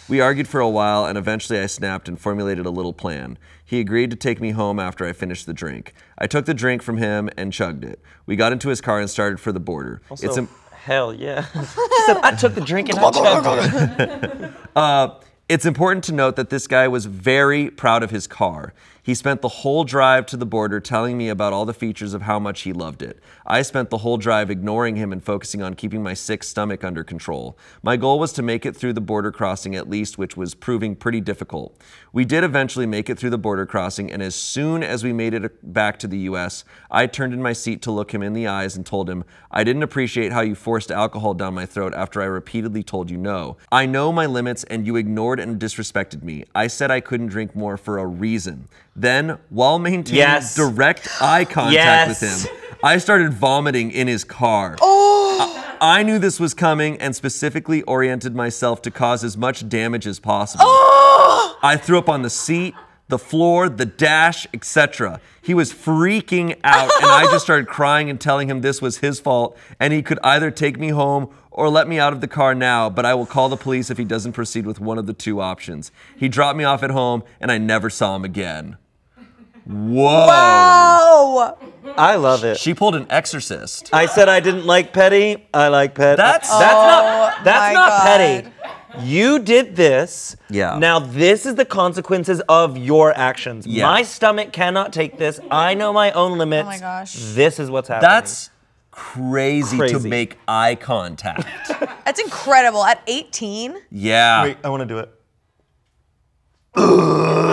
We 0.10 0.20
argued 0.20 0.48
for 0.48 0.60
a 0.60 0.70
while, 0.70 1.06
and 1.06 1.18
eventually 1.18 1.60
I 1.60 1.66
snapped 1.66 2.08
and 2.10 2.20
formulated 2.20 2.66
a 2.66 2.70
little 2.70 2.92
plan. 2.94 3.38
He 3.64 3.80
agreed 3.80 4.12
to 4.12 4.18
take 4.18 4.42
me 4.42 4.52
home 4.52 4.80
after 4.80 5.06
I 5.06 5.14
finished 5.14 5.46
the 5.46 5.54
drink. 5.54 5.94
I 6.18 6.28
took 6.28 6.46
the 6.46 6.54
drink 6.54 6.82
from 6.82 6.98
him 6.98 7.30
and 7.38 7.54
chugged 7.54 7.86
it. 7.86 8.00
We 8.26 8.36
got 8.36 8.52
into 8.52 8.70
his 8.70 8.82
car 8.82 9.00
and 9.00 9.10
started 9.10 9.40
for 9.40 9.52
the 9.52 9.62
border. 9.62 10.02
it's 10.12 10.22
So, 10.22 10.38
im- 10.38 10.50
hell 10.72 11.14
yeah. 11.14 11.46
she 11.54 12.04
said, 12.06 12.18
I 12.18 12.36
took 12.36 12.54
the 12.54 12.62
drink 12.62 12.90
and 12.90 13.00
I 13.00 13.12
chugged 13.12 14.02
it. 14.02 14.52
Uh, 14.76 15.20
it's 15.50 15.66
important 15.66 16.04
to 16.06 16.12
note 16.12 16.36
that 16.36 16.50
this 16.50 16.66
guy 16.68 16.88
was 16.88 17.06
very 17.06 17.70
proud 17.70 18.02
of 18.02 18.10
his 18.10 18.26
car. 18.28 18.74
He 19.06 19.16
spent 19.16 19.42
the 19.42 19.50
whole 19.50 19.84
drive 19.84 20.26
to 20.28 20.38
the 20.38 20.46
border 20.46 20.80
telling 20.80 21.18
me 21.18 21.28
about 21.28 21.52
all 21.52 21.66
the 21.66 21.74
features 21.74 22.14
of 22.14 22.22
how 22.22 22.40
much 22.40 22.62
he 22.62 22.72
loved 22.72 23.02
it. 23.02 23.20
I 23.46 23.62
spent 23.62 23.90
the 23.90 23.98
whole 23.98 24.16
drive 24.16 24.50
ignoring 24.50 24.96
him 24.96 25.12
and 25.12 25.22
focusing 25.22 25.62
on 25.62 25.74
keeping 25.74 26.02
my 26.02 26.14
sick 26.14 26.42
stomach 26.42 26.86
under 26.86 27.04
control. 27.04 27.58
My 27.82 27.98
goal 27.98 28.18
was 28.18 28.32
to 28.34 28.42
make 28.42 28.66
it 28.66 28.78
through 28.78 28.94
the 28.94 29.02
border 29.02 29.30
crossing 29.30 29.76
at 29.76 29.90
least, 29.90 30.18
which 30.18 30.38
was 30.38 30.56
proving 30.56 30.96
pretty 30.96 31.20
difficult. 31.20 31.78
We 32.14 32.24
did 32.24 32.46
eventually 32.46 32.86
make 32.86 33.10
it 33.10 33.20
through 33.20 33.32
the 33.32 33.38
border 33.38 33.66
crossing, 33.66 34.10
and 34.10 34.24
as 34.24 34.36
soon 34.36 34.84
as 34.84 35.04
we 35.04 35.12
made 35.12 35.34
it 35.34 35.74
back 35.74 36.00
to 36.00 36.08
the 36.08 36.20
US, 36.20 36.64
I 36.90 37.06
turned 37.06 37.34
in 37.34 37.42
my 37.42 37.52
seat 37.52 37.82
to 37.82 37.92
look 37.92 38.14
him 38.14 38.24
in 38.24 38.32
the 38.32 38.48
eyes 38.48 38.78
and 38.78 38.86
told 38.86 39.10
him, 39.10 39.26
I 39.52 39.66
didn't 39.66 39.84
appreciate 39.84 40.32
how 40.32 40.42
you 40.42 40.56
forced 40.56 40.92
alcohol 40.92 41.34
down 41.34 41.56
my 41.56 41.66
throat 41.66 41.94
after 41.94 42.22
I 42.22 42.26
repeatedly 42.26 42.84
told 42.84 43.12
you 43.12 43.18
no. 43.18 43.58
I 43.70 43.86
know 43.86 44.14
my 44.14 44.28
limits, 44.28 44.64
and 44.64 44.88
you 44.88 44.96
ignored 44.96 45.42
and 45.42 45.60
disrespected 45.60 46.24
me. 46.24 46.46
I 46.56 46.68
said 46.68 46.90
I 46.90 47.02
couldn't 47.02 47.28
drink 47.28 47.54
more 47.54 47.76
for 47.76 47.98
a 47.98 48.06
reason. 48.06 48.70
Then, 48.96 49.38
while 49.50 49.80
maintaining 49.80 50.20
Yes. 50.20 50.56
direct 50.56 51.08
eye 51.20 51.46
contact 51.46 51.74
Yes. 51.74 52.22
with 52.22 52.48
him, 52.48 52.58
I 52.84 52.98
started 52.98 53.34
vomiting 53.34 53.92
in 53.92 54.08
his 54.08 54.24
car. 54.24 54.76
Oh. 54.82 55.64
I, 55.82 56.00
I 56.00 56.04
knew 56.04 56.20
this 56.20 56.40
was 56.40 56.54
coming 56.54 56.98
and 57.00 57.16
specifically 57.16 57.82
oriented 57.84 58.36
myself 58.36 58.82
to 58.84 58.92
cause 58.92 59.24
as 59.24 59.36
much 59.36 59.68
damage 59.68 60.06
as 60.06 60.20
possible. 60.20 60.64
Oh! 60.68 61.58
I 61.64 61.76
threw 61.78 61.98
up 61.98 62.08
on 62.10 62.22
the 62.22 62.30
seat, 62.30 62.76
the 63.08 63.18
floor, 63.20 63.68
the 63.68 63.86
dash, 63.86 64.48
etc. 64.54 65.20
He 65.42 65.54
was 65.54 65.74
freaking 65.74 66.58
out, 66.64 66.92
and 67.02 67.12
I 67.12 67.24
just 67.32 67.44
started 67.46 67.68
crying 67.78 68.10
and 68.10 68.20
telling 68.22 68.50
him 68.50 68.62
this 68.62 68.82
was 68.82 68.98
his 69.00 69.20
fault, 69.20 69.58
and 69.80 69.92
he 69.92 70.02
could 70.02 70.20
either 70.24 70.52
take 70.52 70.78
me 70.80 70.90
home 70.90 71.30
or 71.52 71.70
let 71.70 71.88
me 71.88 72.00
out 72.00 72.14
of 72.14 72.22
the 72.22 72.28
car 72.28 72.56
now, 72.56 72.90
but 72.90 73.06
I 73.06 73.14
will 73.14 73.26
call 73.28 73.48
the 73.50 73.58
police 73.58 73.90
if 73.92 73.98
he 73.98 74.06
doesn't 74.06 74.34
proceed 74.34 74.66
with 74.66 74.80
one 74.80 74.98
of 74.98 75.06
the 75.06 75.14
two 75.14 75.40
options. 75.42 75.92
He 76.18 76.28
dropped 76.30 76.58
me 76.58 76.64
off 76.64 76.82
at 76.84 76.90
home, 76.92 77.24
and 77.40 77.52
I 77.52 77.58
never 77.58 77.90
saw 77.90 78.16
him 78.16 78.24
again. 78.26 78.78
Whoa. 79.66 80.28
Oh. 80.30 81.58
I 81.98 82.16
love 82.16 82.44
it. 82.44 82.58
She 82.58 82.74
pulled 82.74 82.96
an 82.96 83.06
exorcist. 83.10 83.90
I 83.94 84.06
said 84.08 84.28
I 84.30 84.40
didn't 84.40 84.66
like 84.66 84.94
petty. 84.94 85.48
I 85.54 85.68
like 85.70 85.96
petty. 85.96 86.18
That's- 86.18 86.50
oh 86.52 86.60
that's 86.60 86.74
not 86.74 87.44
that's 87.44 87.74
not 87.74 87.90
God. 87.90 88.04
petty. 88.04 88.50
You 89.00 89.40
did 89.40 89.76
this. 89.76 90.36
Yeah. 90.50 90.78
Now 90.78 91.00
this 91.00 91.46
is 91.46 91.56
the 91.56 91.66
consequences 91.66 92.42
of 92.48 92.78
your 92.78 93.16
actions. 93.18 93.66
Yeah. 93.66 93.88
My 93.88 94.04
stomach 94.04 94.52
cannot 94.54 94.94
take 94.94 95.18
this. 95.18 95.40
I 95.50 95.74
know 95.74 95.92
my 95.94 96.12
own 96.12 96.38
limits. 96.38 96.66
Oh 96.66 96.70
my 96.70 96.80
gosh. 96.80 97.14
This 97.16 97.60
is 97.60 97.70
what's 97.72 97.88
happening. 97.88 98.10
That's 98.10 98.50
crazy, 98.92 99.78
to 99.78 100.00
make 100.00 100.38
eye 100.48 100.76
contact. 100.76 101.48
That's 102.06 102.20
incredible. 102.20 102.84
At 102.84 103.02
18? 103.08 103.76
Yeah. 103.90 104.44
Wait, 104.44 104.58
I 104.64 104.70
want 104.70 104.82
to 104.82 104.86
do 104.86 105.00
it. 105.00 105.10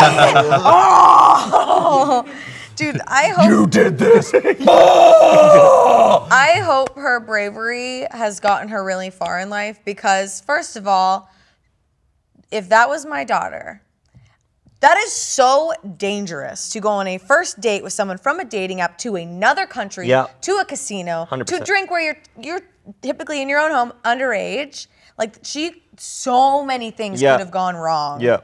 Oh, 0.00 1.17
Dude, 2.76 3.00
I 3.08 3.28
hope 3.36 3.48
You 3.48 3.66
did 3.66 3.98
this. 3.98 4.32
Ah! 4.68 6.26
I 6.30 6.60
hope 6.60 6.94
her 6.96 7.20
bravery 7.20 8.06
has 8.10 8.40
gotten 8.40 8.68
her 8.68 8.84
really 8.84 9.10
far 9.10 9.40
in 9.40 9.50
life 9.50 9.80
because, 9.84 10.40
first 10.42 10.76
of 10.76 10.86
all, 10.86 11.30
if 12.50 12.68
that 12.68 12.88
was 12.88 13.04
my 13.04 13.24
daughter, 13.24 13.82
that 14.80 14.96
is 14.98 15.12
so 15.12 15.72
dangerous 15.96 16.68
to 16.70 16.80
go 16.80 16.88
on 16.88 17.06
a 17.08 17.18
first 17.18 17.60
date 17.60 17.82
with 17.82 17.92
someone 17.92 18.16
from 18.18 18.38
a 18.40 18.44
dating 18.44 18.80
app 18.80 18.96
to 18.98 19.16
another 19.16 19.66
country, 19.66 20.06
Yeah. 20.08 20.26
to 20.42 20.52
a 20.58 20.64
casino, 20.64 21.24
to 21.30 21.36
100%. 21.36 21.64
drink 21.66 21.90
where 21.90 22.00
you're 22.00 22.18
you're 22.40 22.60
typically 23.02 23.42
in 23.42 23.48
your 23.48 23.58
own 23.60 23.72
home 23.72 23.92
underage. 24.04 24.86
Like 25.18 25.38
she, 25.42 25.82
so 25.96 26.64
many 26.64 26.90
things 26.92 27.20
Yeah. 27.20 27.32
could 27.34 27.40
have 27.40 27.50
gone 27.50 27.74
wrong. 27.76 28.20
Yeah. 28.20 28.38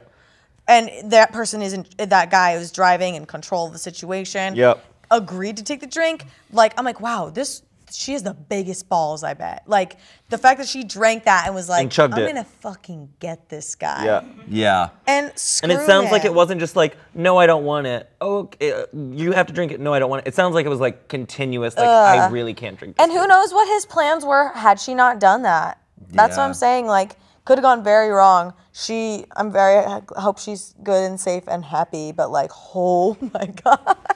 And 0.67 1.11
that 1.11 1.31
person 1.31 1.61
isn't 1.61 1.97
that 1.97 2.31
guy 2.31 2.57
who's 2.57 2.71
driving 2.71 3.15
in 3.15 3.25
control 3.25 3.67
of 3.67 3.73
the 3.73 3.79
situation. 3.79 4.55
Yep. 4.55 4.83
Agreed 5.11 5.57
to 5.57 5.63
take 5.63 5.79
the 5.81 5.87
drink. 5.87 6.25
Like 6.51 6.73
I'm 6.77 6.85
like, 6.85 6.99
wow, 6.99 7.29
this 7.29 7.61
she 7.91 8.13
has 8.13 8.23
the 8.23 8.33
biggest 8.33 8.89
balls. 8.89 9.23
I 9.23 9.35
bet. 9.35 9.61
Like 9.67 9.97
the 10.29 10.39
fact 10.39 10.57
that 10.57 10.67
she 10.67 10.83
drank 10.83 11.25
that 11.25 11.43
and 11.45 11.53
was 11.53 11.69
like, 11.69 11.83
And 11.83 11.91
chugged 11.91 12.15
I'm 12.15 12.23
it. 12.23 12.27
gonna 12.27 12.43
fucking 12.43 13.09
get 13.19 13.47
this 13.47 13.75
guy. 13.75 14.05
Yeah. 14.05 14.23
Yeah. 14.47 14.89
And 15.05 15.27
And 15.29 15.39
screw 15.39 15.69
it 15.71 15.85
sounds 15.85 16.11
like 16.11 16.23
him. 16.23 16.31
it 16.31 16.33
wasn't 16.33 16.59
just 16.59 16.75
like, 16.75 16.97
no, 17.13 17.37
I 17.37 17.45
don't 17.45 17.63
want 17.63 17.85
it. 17.85 18.09
Oh, 18.19 18.37
okay, 18.39 18.71
uh, 18.73 18.85
you 18.93 19.33
have 19.33 19.45
to 19.47 19.53
drink 19.53 19.71
it. 19.71 19.79
No, 19.79 19.93
I 19.93 19.99
don't 19.99 20.09
want 20.09 20.25
it. 20.25 20.29
It 20.29 20.33
sounds 20.33 20.55
like 20.55 20.65
it 20.65 20.69
was 20.69 20.79
like 20.79 21.07
continuous. 21.09 21.77
Like 21.77 21.85
I 21.87 22.27
really 22.29 22.55
can't 22.55 22.75
drink. 22.77 22.97
This 22.97 23.03
And 23.03 23.11
who 23.15 23.27
knows 23.27 23.53
what 23.53 23.67
his 23.67 23.85
plans 23.85 24.25
were 24.25 24.49
had 24.53 24.79
she 24.79 24.95
not 24.95 25.19
done 25.19 25.43
that. 25.43 25.79
That's 26.09 26.35
what 26.37 26.41
Yeah. 26.43 26.47
I'm 26.47 26.53
saying. 26.55 26.87
Like, 26.87 27.17
could 27.45 27.59
have 27.59 27.63
gone 27.63 27.83
very 27.83 28.09
wrong. 28.09 28.53
She, 28.77 29.23
I'm 29.37 29.53
very, 29.53 29.77
I 29.85 30.01
hope 30.17 30.37
she's 30.37 30.75
good 30.83 31.09
and 31.09 31.17
safe 31.17 31.45
and 31.47 31.63
happy. 31.63 32.11
But 32.11 32.29
like, 32.29 32.51
oh 32.75 33.17
my 33.21 33.45
god. 33.63 33.97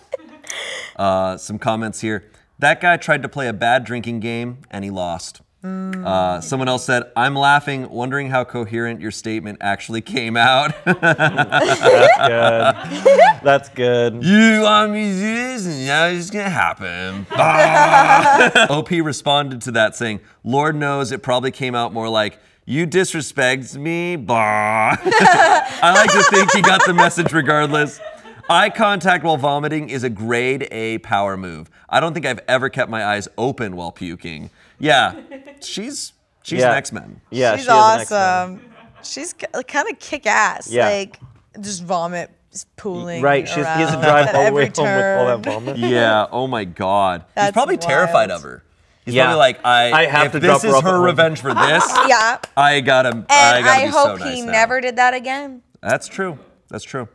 Uh, 0.95 1.38
some 1.38 1.58
comments 1.58 2.02
here. 2.02 2.30
That 2.58 2.82
guy 2.82 2.98
tried 2.98 3.22
to 3.22 3.30
play 3.30 3.48
a 3.48 3.54
bad 3.54 3.86
drinking 3.86 4.19
game 4.19 4.58
and 4.69 4.84
he 4.84 4.89
lost. 4.89 5.41
Uh, 5.63 6.41
someone 6.41 6.67
else 6.67 6.84
said, 6.84 7.04
I'm 7.15 7.36
laughing, 7.36 7.89
wondering 7.89 8.30
how 8.30 8.43
coherent 8.43 9.00
your 9.00 9.12
statement 9.12 9.60
actually 9.62 10.02
came 10.02 10.36
out. 10.36 10.74
That's 10.86 12.18
good. 12.28 13.39
That's 13.43 13.70
good. 13.70 14.24
You 14.26 14.62
want 14.64 14.91
me 14.91 15.03
to 15.03 15.14
do 15.14 15.36
this 15.36 15.66
and 15.68 15.86
now 15.86 16.07
it's 16.07 16.30
gonna 16.30 16.49
happen. 16.49 17.28
Ah. 17.32 18.68
OP 18.70 18.89
responded 18.89 19.62
to 19.62 19.72
that 19.72 19.95
saying, 19.95 20.20
Lord 20.43 20.76
knows 20.76 21.14
it 21.14 21.24
probably 21.24 21.51
came 21.51 21.76
out 21.76 21.93
more 21.93 22.10
like, 22.10 22.39
You 22.70 22.86
disrespect 22.86 23.74
me? 23.76 24.15
Bah. 24.15 24.95
I 25.03 25.91
like 25.95 26.11
to 26.11 26.22
think 26.30 26.51
he 26.51 26.61
got 26.61 26.86
the 26.86 26.93
message 26.93 27.34
regardless. 27.34 27.99
Eye 28.47 28.70
contact 28.70 29.24
while 29.24 29.38
vomiting 29.38 29.89
is 29.89 30.03
a 30.03 30.09
grade 30.09 30.67
A 30.70 30.99
power 30.99 31.36
move. 31.36 31.72
I 31.89 31.99
don't 31.99 32.13
think 32.13 32.28
I've 32.28 32.41
ever 32.47 32.70
kept 32.70 32.91
my 32.91 33.03
eyes 33.03 33.28
open 33.39 33.76
while 33.76 33.91
puking. 33.91 34.51
Yeah, 34.78 35.20
she's 35.61 36.13
she's 36.43 36.59
Yeah. 36.59 36.70
an 36.70 36.78
X-Men. 36.78 37.22
Yeah, 37.32 37.55
She's 37.55 37.65
she 37.65 37.72
is 37.72 37.76
an 37.76 37.99
X-Men. 38.01 38.20
awesome. 38.22 38.72
She's 39.01 39.34
kind 39.34 39.89
of 39.89 39.97
kick 39.97 40.28
ass. 40.28 40.70
Yeah. 40.72 40.89
Like 40.89 41.20
just 41.59 41.84
vomit, 41.84 42.30
just 42.51 42.76
pooling. 42.76 43.24
Right, 43.24 43.47
she's, 43.47 43.55
he 43.57 43.61
has 43.63 43.95
to 43.95 43.99
drive 43.99 44.28
all 44.36 44.45
the 44.45 44.51
way 44.53 44.65
every 44.67 44.86
home 44.86 44.95
with 44.95 45.17
all 45.17 45.26
that 45.38 45.39
vomit. 45.43 45.78
Yeah. 45.78 46.28
Oh 46.32 46.45
my 46.45 46.65
God. 46.65 47.22
He's 47.22 47.34
That's 47.34 47.51
probably 47.53 47.78
terrified 47.78 48.30
of 48.30 48.43
her. 48.43 48.63
He's 49.10 49.16
Yeah. 49.16 49.26
probably 49.26 49.39
like, 49.39 49.60
I, 49.66 49.91
I 49.91 50.05
have 50.05 50.26
if 50.28 50.32
to 50.34 50.39
this 50.39 50.47
drop 50.47 50.62
her 50.62 50.68
is 50.70 50.74
off 50.76 50.84
her 50.84 51.01
revenge 51.01 51.41
for 51.41 51.53
this, 51.53 51.84
Yeah. 52.07 52.38
I 52.55 52.80
gotta, 52.82 53.10
And 53.10 53.26
I 53.30 53.62
gotta 53.62 53.82
I, 53.82 53.86
be 53.86 53.91
hope 53.91 54.20
so 54.20 54.26
he 54.30 54.41
now. 54.41 54.51
never 54.51 54.82
did 54.82 54.95
that 54.97 55.14
again. 55.14 55.62
That's 55.82 56.07
true. 56.07 56.39
That's 56.70 56.84
true. 56.84 57.07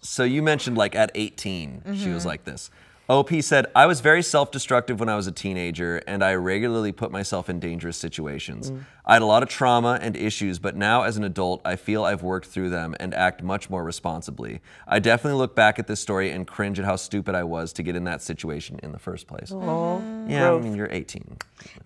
So 0.00 0.24
you 0.24 0.42
mentioned 0.42 0.78
like 0.78 0.94
at 0.94 1.10
18, 1.14 1.82
she 1.84 1.90
Mm-hmm. 1.90 2.14
was 2.14 2.24
like 2.24 2.44
this. 2.44 2.70
OP 3.10 3.42
said, 3.42 3.66
I 3.74 3.86
was 3.86 4.00
very 4.00 4.22
self 4.22 4.52
destructive 4.52 5.00
when 5.00 5.08
I 5.08 5.16
was 5.16 5.26
a 5.26 5.32
teenager, 5.32 5.96
and 6.06 6.22
I 6.22 6.34
regularly 6.34 6.92
put 6.92 7.10
myself 7.10 7.50
in 7.50 7.58
dangerous 7.58 7.96
situations. 7.96 8.70
Mm. 8.70 8.84
I 9.04 9.14
had 9.14 9.22
a 9.22 9.26
lot 9.26 9.42
of 9.42 9.48
trauma 9.48 9.98
and 10.00 10.16
issues, 10.16 10.60
but 10.60 10.76
now 10.76 11.02
as 11.02 11.16
an 11.16 11.24
adult, 11.24 11.60
I 11.64 11.74
feel 11.74 12.04
I've 12.04 12.22
worked 12.22 12.46
through 12.46 12.70
them 12.70 12.94
and 13.00 13.12
act 13.12 13.42
much 13.42 13.68
more 13.68 13.82
responsibly. 13.82 14.60
I 14.86 15.00
definitely 15.00 15.38
look 15.38 15.56
back 15.56 15.80
at 15.80 15.88
this 15.88 15.98
story 15.98 16.30
and 16.30 16.46
cringe 16.46 16.78
at 16.78 16.84
how 16.84 16.94
stupid 16.94 17.34
I 17.34 17.42
was 17.42 17.72
to 17.72 17.82
get 17.82 17.96
in 17.96 18.04
that 18.04 18.22
situation 18.22 18.78
in 18.84 18.92
the 18.92 18.98
first 19.00 19.26
place. 19.26 19.50
Oh, 19.50 20.00
yeah, 20.28 20.52
I 20.52 20.60
mean, 20.60 20.76
you're 20.76 20.88
18. 20.88 21.36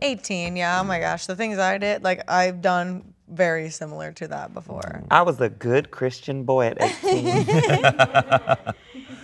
18, 0.03 0.57
yeah. 0.57 0.79
Oh 0.79 0.85
my 0.85 1.01
gosh. 1.01 1.25
The 1.25 1.37
things 1.37 1.59
I 1.59 1.79
did, 1.79 2.05
like 2.05 2.31
I've 2.31 2.61
done 2.61 3.15
very 3.29 3.71
similar 3.71 4.13
to 4.13 4.29
that 4.29 4.53
before. 4.53 5.03
I 5.11 5.23
was 5.23 5.41
a 5.41 5.49
good 5.49 5.91
Christian 5.91 6.45
boy 6.45 6.67
at 6.67 6.83
18. 6.83 8.75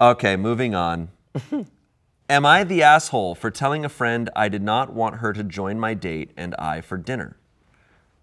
Okay, 0.00 0.34
moving 0.34 0.74
on. 0.74 1.10
Am 2.28 2.44
I 2.44 2.64
the 2.64 2.82
asshole 2.82 3.36
for 3.36 3.50
telling 3.50 3.84
a 3.84 3.88
friend 3.88 4.28
I 4.34 4.48
did 4.48 4.62
not 4.62 4.92
want 4.92 5.16
her 5.16 5.32
to 5.32 5.44
join 5.44 5.78
my 5.78 5.94
date 5.94 6.32
and 6.36 6.54
I 6.56 6.80
for 6.80 6.96
dinner? 6.96 7.36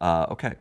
Uh, 0.02 0.26
okay. 0.32 0.56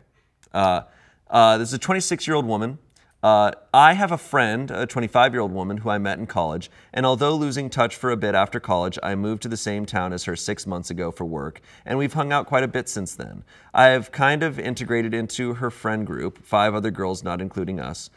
Uh, 0.52 0.82
uh, 1.28 1.58
this 1.58 1.68
is 1.68 1.74
a 1.74 1.78
26 1.78 2.26
year 2.26 2.36
old 2.36 2.46
woman. 2.46 2.78
Uh, 3.22 3.50
I 3.74 3.94
have 3.94 4.12
a 4.12 4.18
friend, 4.18 4.70
a 4.70 4.86
25 4.86 5.34
year 5.34 5.42
old 5.42 5.52
woman 5.52 5.78
who 5.78 5.90
I 5.90 5.98
met 5.98 6.18
in 6.18 6.26
college, 6.26 6.70
and 6.92 7.04
although 7.04 7.34
losing 7.34 7.68
touch 7.68 7.96
for 7.96 8.10
a 8.10 8.16
bit 8.16 8.34
after 8.34 8.60
college, 8.60 8.98
I 9.02 9.14
moved 9.14 9.42
to 9.42 9.48
the 9.48 9.58
same 9.58 9.84
town 9.84 10.12
as 10.12 10.24
her 10.24 10.36
six 10.36 10.66
months 10.66 10.90
ago 10.90 11.10
for 11.10 11.26
work, 11.26 11.60
and 11.84 11.98
we've 11.98 12.14
hung 12.14 12.32
out 12.32 12.46
quite 12.46 12.62
a 12.62 12.68
bit 12.68 12.88
since 12.88 13.14
then. 13.14 13.44
I 13.74 13.88
have 13.88 14.10
kind 14.10 14.42
of 14.42 14.58
integrated 14.58 15.12
into 15.12 15.54
her 15.54 15.70
friend 15.70 16.06
group, 16.06 16.38
five 16.38 16.74
other 16.74 16.90
girls, 16.90 17.22
not 17.22 17.42
including 17.42 17.78
us. 17.78 18.08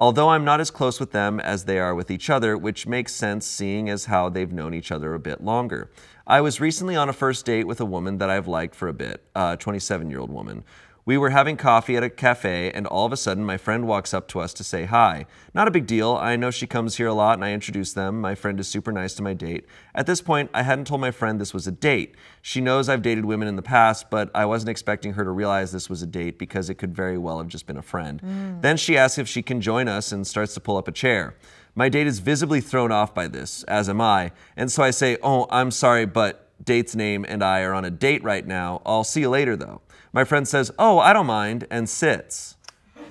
Although 0.00 0.28
I'm 0.28 0.44
not 0.44 0.60
as 0.60 0.70
close 0.70 1.00
with 1.00 1.10
them 1.10 1.40
as 1.40 1.64
they 1.64 1.80
are 1.80 1.92
with 1.92 2.08
each 2.08 2.30
other, 2.30 2.56
which 2.56 2.86
makes 2.86 3.12
sense 3.12 3.44
seeing 3.44 3.90
as 3.90 4.04
how 4.04 4.28
they've 4.28 4.52
known 4.52 4.72
each 4.72 4.92
other 4.92 5.12
a 5.12 5.18
bit 5.18 5.42
longer. 5.42 5.90
I 6.24 6.40
was 6.40 6.60
recently 6.60 6.94
on 6.94 7.08
a 7.08 7.12
first 7.12 7.44
date 7.44 7.66
with 7.66 7.80
a 7.80 7.84
woman 7.84 8.18
that 8.18 8.30
I've 8.30 8.46
liked 8.46 8.76
for 8.76 8.86
a 8.86 8.92
bit, 8.92 9.24
a 9.34 9.56
27 9.56 10.08
year 10.08 10.20
old 10.20 10.30
woman. 10.30 10.62
We 11.08 11.16
were 11.16 11.30
having 11.30 11.56
coffee 11.56 11.96
at 11.96 12.02
a 12.02 12.10
cafe, 12.10 12.70
and 12.70 12.86
all 12.86 13.06
of 13.06 13.14
a 13.14 13.16
sudden, 13.16 13.42
my 13.42 13.56
friend 13.56 13.86
walks 13.86 14.12
up 14.12 14.28
to 14.28 14.40
us 14.40 14.52
to 14.52 14.62
say 14.62 14.84
hi. 14.84 15.24
Not 15.54 15.66
a 15.66 15.70
big 15.70 15.86
deal. 15.86 16.12
I 16.12 16.36
know 16.36 16.50
she 16.50 16.66
comes 16.66 16.98
here 16.98 17.06
a 17.06 17.14
lot, 17.14 17.32
and 17.32 17.42
I 17.42 17.54
introduce 17.54 17.94
them. 17.94 18.20
My 18.20 18.34
friend 18.34 18.60
is 18.60 18.68
super 18.68 18.92
nice 18.92 19.14
to 19.14 19.22
my 19.22 19.32
date. 19.32 19.64
At 19.94 20.04
this 20.04 20.20
point, 20.20 20.50
I 20.52 20.64
hadn't 20.64 20.86
told 20.86 21.00
my 21.00 21.10
friend 21.10 21.40
this 21.40 21.54
was 21.54 21.66
a 21.66 21.72
date. 21.72 22.14
She 22.42 22.60
knows 22.60 22.90
I've 22.90 23.00
dated 23.00 23.24
women 23.24 23.48
in 23.48 23.56
the 23.56 23.62
past, 23.62 24.10
but 24.10 24.30
I 24.34 24.44
wasn't 24.44 24.68
expecting 24.68 25.14
her 25.14 25.24
to 25.24 25.30
realize 25.30 25.72
this 25.72 25.88
was 25.88 26.02
a 26.02 26.06
date 26.06 26.38
because 26.38 26.68
it 26.68 26.74
could 26.74 26.94
very 26.94 27.16
well 27.16 27.38
have 27.38 27.48
just 27.48 27.66
been 27.66 27.78
a 27.78 27.82
friend. 27.82 28.20
Mm. 28.20 28.60
Then 28.60 28.76
she 28.76 28.98
asks 28.98 29.16
if 29.16 29.26
she 29.26 29.40
can 29.40 29.62
join 29.62 29.88
us 29.88 30.12
and 30.12 30.26
starts 30.26 30.52
to 30.52 30.60
pull 30.60 30.76
up 30.76 30.88
a 30.88 30.92
chair. 30.92 31.34
My 31.74 31.88
date 31.88 32.06
is 32.06 32.18
visibly 32.18 32.60
thrown 32.60 32.92
off 32.92 33.14
by 33.14 33.28
this, 33.28 33.62
as 33.62 33.88
am 33.88 34.02
I, 34.02 34.32
and 34.58 34.70
so 34.70 34.82
I 34.82 34.90
say, 34.90 35.16
Oh, 35.22 35.46
I'm 35.48 35.70
sorry, 35.70 36.04
but 36.04 36.50
date's 36.62 36.94
name 36.94 37.24
and 37.26 37.42
I 37.42 37.62
are 37.62 37.72
on 37.72 37.86
a 37.86 37.90
date 37.90 38.22
right 38.22 38.46
now. 38.46 38.82
I'll 38.84 39.04
see 39.04 39.20
you 39.20 39.30
later, 39.30 39.56
though. 39.56 39.80
My 40.18 40.24
friend 40.24 40.48
says, 40.48 40.72
Oh, 40.80 40.98
I 40.98 41.12
don't 41.12 41.28
mind, 41.28 41.68
and 41.70 41.88
sits. 41.88 42.56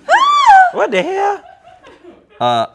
what 0.74 0.92
the 0.92 1.02
hell? 1.02 1.42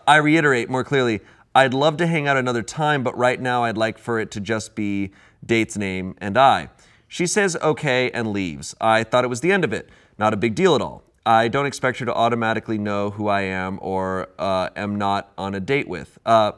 I 0.07 0.17
reiterate 0.17 0.71
more 0.71 0.85
clearly, 0.85 1.21
I'd 1.55 1.75
love 1.75 1.99
to 1.99 2.07
hang 2.07 2.27
out 2.27 2.39
another 2.39 2.63
time, 2.63 3.03
but 3.03 3.15
right 3.15 3.39
now 3.39 3.65
I'd 3.65 3.77
like 3.77 3.99
for 3.99 4.19
it 4.19 4.31
to 4.31 4.41
just 4.41 4.75
be 4.75 5.11
date's 5.45 5.77
name 5.77 6.15
and 6.17 6.39
I. 6.39 6.71
She 7.09 7.27
says 7.27 7.57
okay 7.57 8.11
and 8.13 8.33
leaves. 8.33 8.75
I 8.81 9.05
thought 9.05 9.23
it 9.23 9.29
was 9.29 9.43
the 9.43 9.53
end 9.53 9.65
of 9.65 9.75
it. 9.75 9.91
Not 10.17 10.33
a 10.33 10.39
big 10.39 10.55
deal 10.55 10.75
at 10.75 10.81
all. 10.81 11.03
I 11.27 11.49
don't 11.49 11.67
expect 11.67 11.99
her 11.99 12.07
to 12.07 12.15
automatically 12.15 12.79
know 12.79 13.11
who 13.11 13.29
I 13.29 13.43
am 13.43 13.79
or 13.83 14.31
uh, 14.39 14.71
am 14.75 14.97
not 14.97 15.31
on 15.37 15.55
a 15.55 15.61
date 15.61 15.89
with. 15.89 16.19
Uh, 16.25 16.53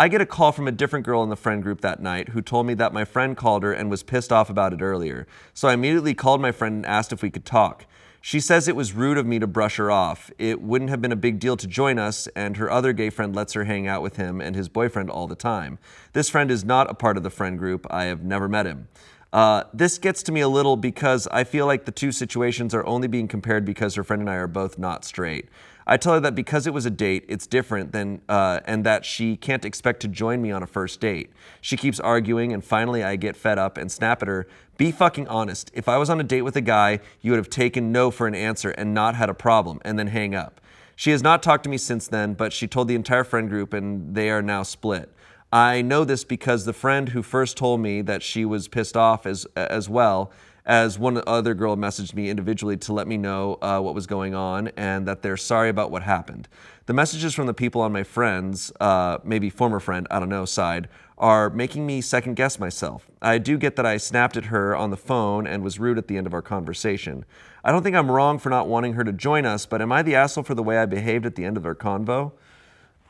I 0.00 0.06
get 0.06 0.20
a 0.20 0.26
call 0.26 0.52
from 0.52 0.68
a 0.68 0.72
different 0.72 1.04
girl 1.04 1.24
in 1.24 1.28
the 1.28 1.34
friend 1.34 1.60
group 1.60 1.80
that 1.80 2.00
night 2.00 2.28
who 2.28 2.40
told 2.40 2.66
me 2.66 2.74
that 2.74 2.92
my 2.92 3.04
friend 3.04 3.36
called 3.36 3.64
her 3.64 3.72
and 3.72 3.90
was 3.90 4.04
pissed 4.04 4.30
off 4.30 4.48
about 4.48 4.72
it 4.72 4.80
earlier. 4.80 5.26
So 5.54 5.66
I 5.66 5.72
immediately 5.72 6.14
called 6.14 6.40
my 6.40 6.52
friend 6.52 6.76
and 6.76 6.86
asked 6.86 7.12
if 7.12 7.20
we 7.20 7.30
could 7.30 7.44
talk. 7.44 7.84
She 8.20 8.38
says 8.38 8.68
it 8.68 8.76
was 8.76 8.92
rude 8.92 9.18
of 9.18 9.26
me 9.26 9.40
to 9.40 9.48
brush 9.48 9.74
her 9.74 9.90
off. 9.90 10.30
It 10.38 10.62
wouldn't 10.62 10.90
have 10.90 11.02
been 11.02 11.10
a 11.10 11.16
big 11.16 11.40
deal 11.40 11.56
to 11.56 11.66
join 11.66 11.98
us, 11.98 12.28
and 12.36 12.56
her 12.58 12.70
other 12.70 12.92
gay 12.92 13.10
friend 13.10 13.34
lets 13.34 13.54
her 13.54 13.64
hang 13.64 13.88
out 13.88 14.02
with 14.02 14.16
him 14.16 14.40
and 14.40 14.54
his 14.54 14.68
boyfriend 14.68 15.10
all 15.10 15.26
the 15.26 15.34
time. 15.34 15.80
This 16.12 16.30
friend 16.30 16.52
is 16.52 16.64
not 16.64 16.88
a 16.88 16.94
part 16.94 17.16
of 17.16 17.24
the 17.24 17.30
friend 17.30 17.58
group. 17.58 17.84
I 17.90 18.04
have 18.04 18.22
never 18.22 18.48
met 18.48 18.66
him. 18.66 18.86
Uh, 19.32 19.64
this 19.74 19.98
gets 19.98 20.22
to 20.22 20.32
me 20.32 20.40
a 20.40 20.48
little 20.48 20.76
because 20.76 21.26
I 21.32 21.42
feel 21.42 21.66
like 21.66 21.86
the 21.86 21.92
two 21.92 22.12
situations 22.12 22.72
are 22.72 22.86
only 22.86 23.08
being 23.08 23.26
compared 23.26 23.64
because 23.64 23.96
her 23.96 24.04
friend 24.04 24.20
and 24.20 24.30
I 24.30 24.36
are 24.36 24.46
both 24.46 24.78
not 24.78 25.04
straight. 25.04 25.48
I 25.90 25.96
tell 25.96 26.12
her 26.12 26.20
that 26.20 26.34
because 26.34 26.66
it 26.66 26.74
was 26.74 26.84
a 26.84 26.90
date, 26.90 27.24
it's 27.28 27.46
different 27.46 27.92
than, 27.92 28.20
uh, 28.28 28.60
and 28.66 28.84
that 28.84 29.06
she 29.06 29.36
can't 29.36 29.64
expect 29.64 30.00
to 30.00 30.08
join 30.08 30.42
me 30.42 30.52
on 30.52 30.62
a 30.62 30.66
first 30.66 31.00
date. 31.00 31.30
She 31.62 31.78
keeps 31.78 31.98
arguing, 31.98 32.52
and 32.52 32.62
finally 32.62 33.02
I 33.02 33.16
get 33.16 33.36
fed 33.36 33.58
up 33.58 33.78
and 33.78 33.90
snap 33.90 34.20
at 34.20 34.28
her. 34.28 34.46
Be 34.76 34.92
fucking 34.92 35.26
honest. 35.28 35.70
If 35.72 35.88
I 35.88 35.96
was 35.96 36.10
on 36.10 36.20
a 36.20 36.24
date 36.24 36.42
with 36.42 36.56
a 36.56 36.60
guy, 36.60 37.00
you 37.22 37.30
would 37.32 37.38
have 37.38 37.48
taken 37.48 37.90
no 37.90 38.10
for 38.10 38.26
an 38.26 38.34
answer 38.34 38.70
and 38.72 38.92
not 38.92 39.14
had 39.14 39.30
a 39.30 39.34
problem, 39.34 39.80
and 39.82 39.98
then 39.98 40.08
hang 40.08 40.34
up. 40.34 40.60
She 40.94 41.10
has 41.10 41.22
not 41.22 41.42
talked 41.42 41.64
to 41.64 41.70
me 41.70 41.78
since 41.78 42.06
then, 42.06 42.34
but 42.34 42.52
she 42.52 42.66
told 42.66 42.88
the 42.88 42.94
entire 42.94 43.24
friend 43.24 43.48
group, 43.48 43.72
and 43.72 44.14
they 44.14 44.28
are 44.28 44.42
now 44.42 44.64
split. 44.64 45.10
I 45.50 45.80
know 45.80 46.04
this 46.04 46.22
because 46.22 46.66
the 46.66 46.74
friend 46.74 47.08
who 47.08 47.22
first 47.22 47.56
told 47.56 47.80
me 47.80 48.02
that 48.02 48.22
she 48.22 48.44
was 48.44 48.68
pissed 48.68 48.96
off 48.96 49.24
as 49.24 49.46
as 49.56 49.88
well 49.88 50.30
as 50.68 50.98
one 50.98 51.20
other 51.26 51.54
girl 51.54 51.76
messaged 51.76 52.12
me 52.14 52.28
individually 52.28 52.76
to 52.76 52.92
let 52.92 53.08
me 53.08 53.16
know 53.16 53.58
uh, 53.62 53.80
what 53.80 53.94
was 53.94 54.06
going 54.06 54.34
on 54.34 54.68
and 54.76 55.08
that 55.08 55.22
they're 55.22 55.36
sorry 55.38 55.70
about 55.70 55.90
what 55.90 56.02
happened. 56.02 56.46
The 56.84 56.92
messages 56.92 57.34
from 57.34 57.46
the 57.46 57.54
people 57.54 57.80
on 57.80 57.90
my 57.90 58.02
friends, 58.02 58.70
uh, 58.78 59.16
maybe 59.24 59.48
former 59.48 59.80
friend, 59.80 60.06
I 60.10 60.20
don't 60.20 60.28
know, 60.28 60.44
side, 60.44 60.88
are 61.16 61.48
making 61.48 61.86
me 61.86 62.02
second 62.02 62.34
guess 62.36 62.58
myself. 62.58 63.08
I 63.22 63.38
do 63.38 63.56
get 63.56 63.76
that 63.76 63.86
I 63.86 63.96
snapped 63.96 64.36
at 64.36 64.46
her 64.46 64.76
on 64.76 64.90
the 64.90 64.96
phone 64.98 65.46
and 65.46 65.64
was 65.64 65.80
rude 65.80 65.96
at 65.96 66.06
the 66.06 66.18
end 66.18 66.26
of 66.26 66.34
our 66.34 66.42
conversation. 66.42 67.24
I 67.64 67.72
don't 67.72 67.82
think 67.82 67.96
I'm 67.96 68.10
wrong 68.10 68.38
for 68.38 68.50
not 68.50 68.68
wanting 68.68 68.92
her 68.92 69.04
to 69.04 69.12
join 69.12 69.46
us, 69.46 69.64
but 69.64 69.80
am 69.82 69.90
I 69.90 70.02
the 70.02 70.14
asshole 70.14 70.44
for 70.44 70.54
the 70.54 70.62
way 70.62 70.78
I 70.78 70.84
behaved 70.86 71.24
at 71.24 71.34
the 71.34 71.44
end 71.46 71.56
of 71.56 71.64
our 71.64 71.74
convo? 71.74 72.32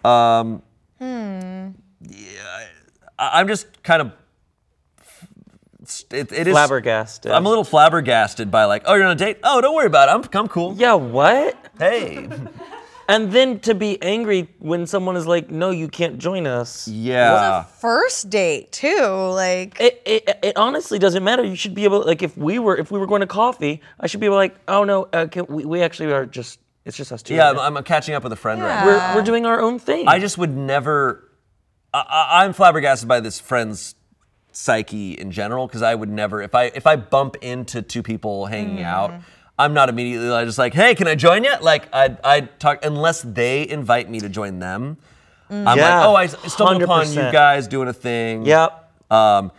Um, 0.04 0.62
I- 3.18 3.40
I'm 3.40 3.48
just 3.48 3.82
kind 3.82 4.00
of. 4.00 4.12
It, 6.10 6.32
it 6.32 6.46
is. 6.46 6.52
Flabbergasted. 6.52 7.32
I'm 7.32 7.46
a 7.46 7.48
little 7.48 7.64
flabbergasted 7.64 8.50
by 8.50 8.64
like, 8.64 8.82
oh, 8.86 8.94
you're 8.94 9.04
on 9.04 9.12
a 9.12 9.14
date. 9.14 9.38
Oh, 9.42 9.60
don't 9.60 9.74
worry 9.74 9.86
about 9.86 10.08
it. 10.08 10.12
I'm, 10.12 10.40
I'm 10.40 10.48
cool. 10.48 10.74
Yeah, 10.76 10.94
what? 10.94 11.56
Hey. 11.78 12.28
And 13.10 13.32
then 13.32 13.58
to 13.60 13.74
be 13.74 14.00
angry 14.02 14.50
when 14.58 14.86
someone 14.86 15.16
is 15.16 15.26
like, 15.26 15.50
no, 15.50 15.70
you 15.70 15.88
can't 15.88 16.18
join 16.18 16.46
us. 16.46 16.86
Yeah. 16.86 17.62
First 17.62 18.28
date 18.28 18.70
too, 18.70 19.00
like 19.32 19.80
It, 19.80 20.02
it, 20.04 20.38
it 20.42 20.56
honestly 20.58 20.98
doesn't 20.98 21.24
matter. 21.24 21.42
You 21.42 21.56
should 21.56 21.74
be 21.74 21.84
able, 21.84 22.04
like, 22.04 22.22
if 22.22 22.36
we 22.36 22.58
were 22.58 22.76
if 22.76 22.90
we 22.90 22.98
were 22.98 23.06
going 23.06 23.22
to 23.22 23.26
coffee, 23.26 23.80
I 23.98 24.08
should 24.08 24.20
be 24.20 24.26
able, 24.26 24.36
like, 24.36 24.56
oh 24.68 24.84
no, 24.84 25.08
uh, 25.14 25.26
can, 25.26 25.46
we, 25.48 25.64
we 25.64 25.80
actually 25.80 26.12
are 26.12 26.26
just 26.26 26.60
it's 26.84 26.98
just 26.98 27.10
us 27.10 27.22
two. 27.22 27.34
Yeah, 27.34 27.52
right 27.52 27.60
I'm. 27.60 27.78
I'm 27.78 27.84
catching 27.84 28.14
up 28.14 28.24
with 28.24 28.32
a 28.32 28.36
friend 28.36 28.60
right 28.62 28.84
now. 28.84 28.86
we're 28.86 29.14
we're 29.16 29.24
doing 29.24 29.46
our 29.46 29.60
own 29.60 29.78
thing. 29.78 30.06
I 30.06 30.18
just 30.18 30.36
would 30.36 30.54
never. 30.54 31.30
I, 31.94 32.00
I, 32.00 32.44
I'm 32.44 32.52
flabbergasted 32.52 33.08
by 33.08 33.20
this 33.20 33.40
friend's 33.40 33.94
psyche 34.58 35.12
in 35.12 35.30
general 35.30 35.68
because 35.68 35.82
I 35.82 35.94
would 35.94 36.08
never 36.08 36.42
if 36.42 36.52
I 36.52 36.64
if 36.64 36.84
I 36.84 36.96
bump 36.96 37.36
into 37.42 37.80
two 37.80 38.02
people 38.02 38.46
hanging 38.46 38.82
out. 38.82 39.12
I'm 39.60 39.72
not 39.74 39.88
immediately 39.88 40.28
like, 40.28 40.46
just 40.46 40.58
like, 40.58 40.72
hey, 40.74 40.94
can 40.94 41.08
I 41.08 41.16
join 41.16 41.42
you? 41.44 41.52
Like, 41.60 41.88
I 41.92 42.16
I 42.22 42.40
talk 42.40 42.84
unless 42.84 43.22
they 43.22 43.68
invite 43.68 44.08
me 44.10 44.20
to 44.20 44.28
join 44.28 44.58
them. 44.58 44.98
I'm 45.50 45.78
Yeah, 45.78 46.06
like, 46.06 46.06
oh, 46.06 46.14
I 46.14 46.26
stumbled 46.26 46.82
upon 46.82 47.08
you 47.08 47.30
guys 47.32 47.66
doing 47.68 47.88
a 47.88 47.92
thing. 47.92 48.46
Yep. 48.46 48.70
Um, 49.10 49.52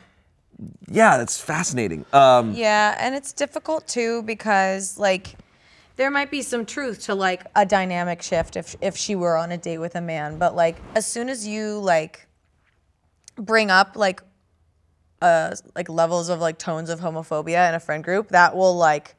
yeah, 0.89 1.17
that's 1.17 1.39
fascinating. 1.41 2.05
Um, 2.13 2.53
yeah, 2.53 2.95
and 2.99 3.15
it's 3.15 3.33
difficult 3.33 3.87
too 3.87 4.21
because 4.23 4.97
like 4.97 5.35
There 5.95 6.11
might 6.11 6.31
be 6.31 6.41
some 6.41 6.65
truth 6.65 7.03
to 7.07 7.15
like 7.15 7.45
a 7.55 7.65
dynamic 7.65 8.21
shift 8.21 8.55
if 8.55 8.75
if 8.81 8.95
she 8.97 9.15
were 9.15 9.35
on 9.37 9.51
a 9.51 9.57
date 9.57 9.79
with 9.79 9.95
a 9.95 10.01
man, 10.01 10.37
but 10.37 10.55
like 10.55 10.75
as 10.95 11.05
soon 11.05 11.27
as 11.29 11.47
you 11.47 11.79
like 11.79 12.27
bring 13.37 13.69
up 13.71 13.95
like 13.95 14.21
uh 15.21 15.55
like 15.75 15.89
levels 15.89 16.29
of 16.29 16.39
like 16.39 16.57
tones 16.57 16.89
of 16.89 16.99
homophobia 16.99 17.67
in 17.69 17.75
a 17.75 17.79
friend 17.79 18.03
group, 18.03 18.29
that 18.29 18.55
will 18.55 18.75
like 18.75 19.15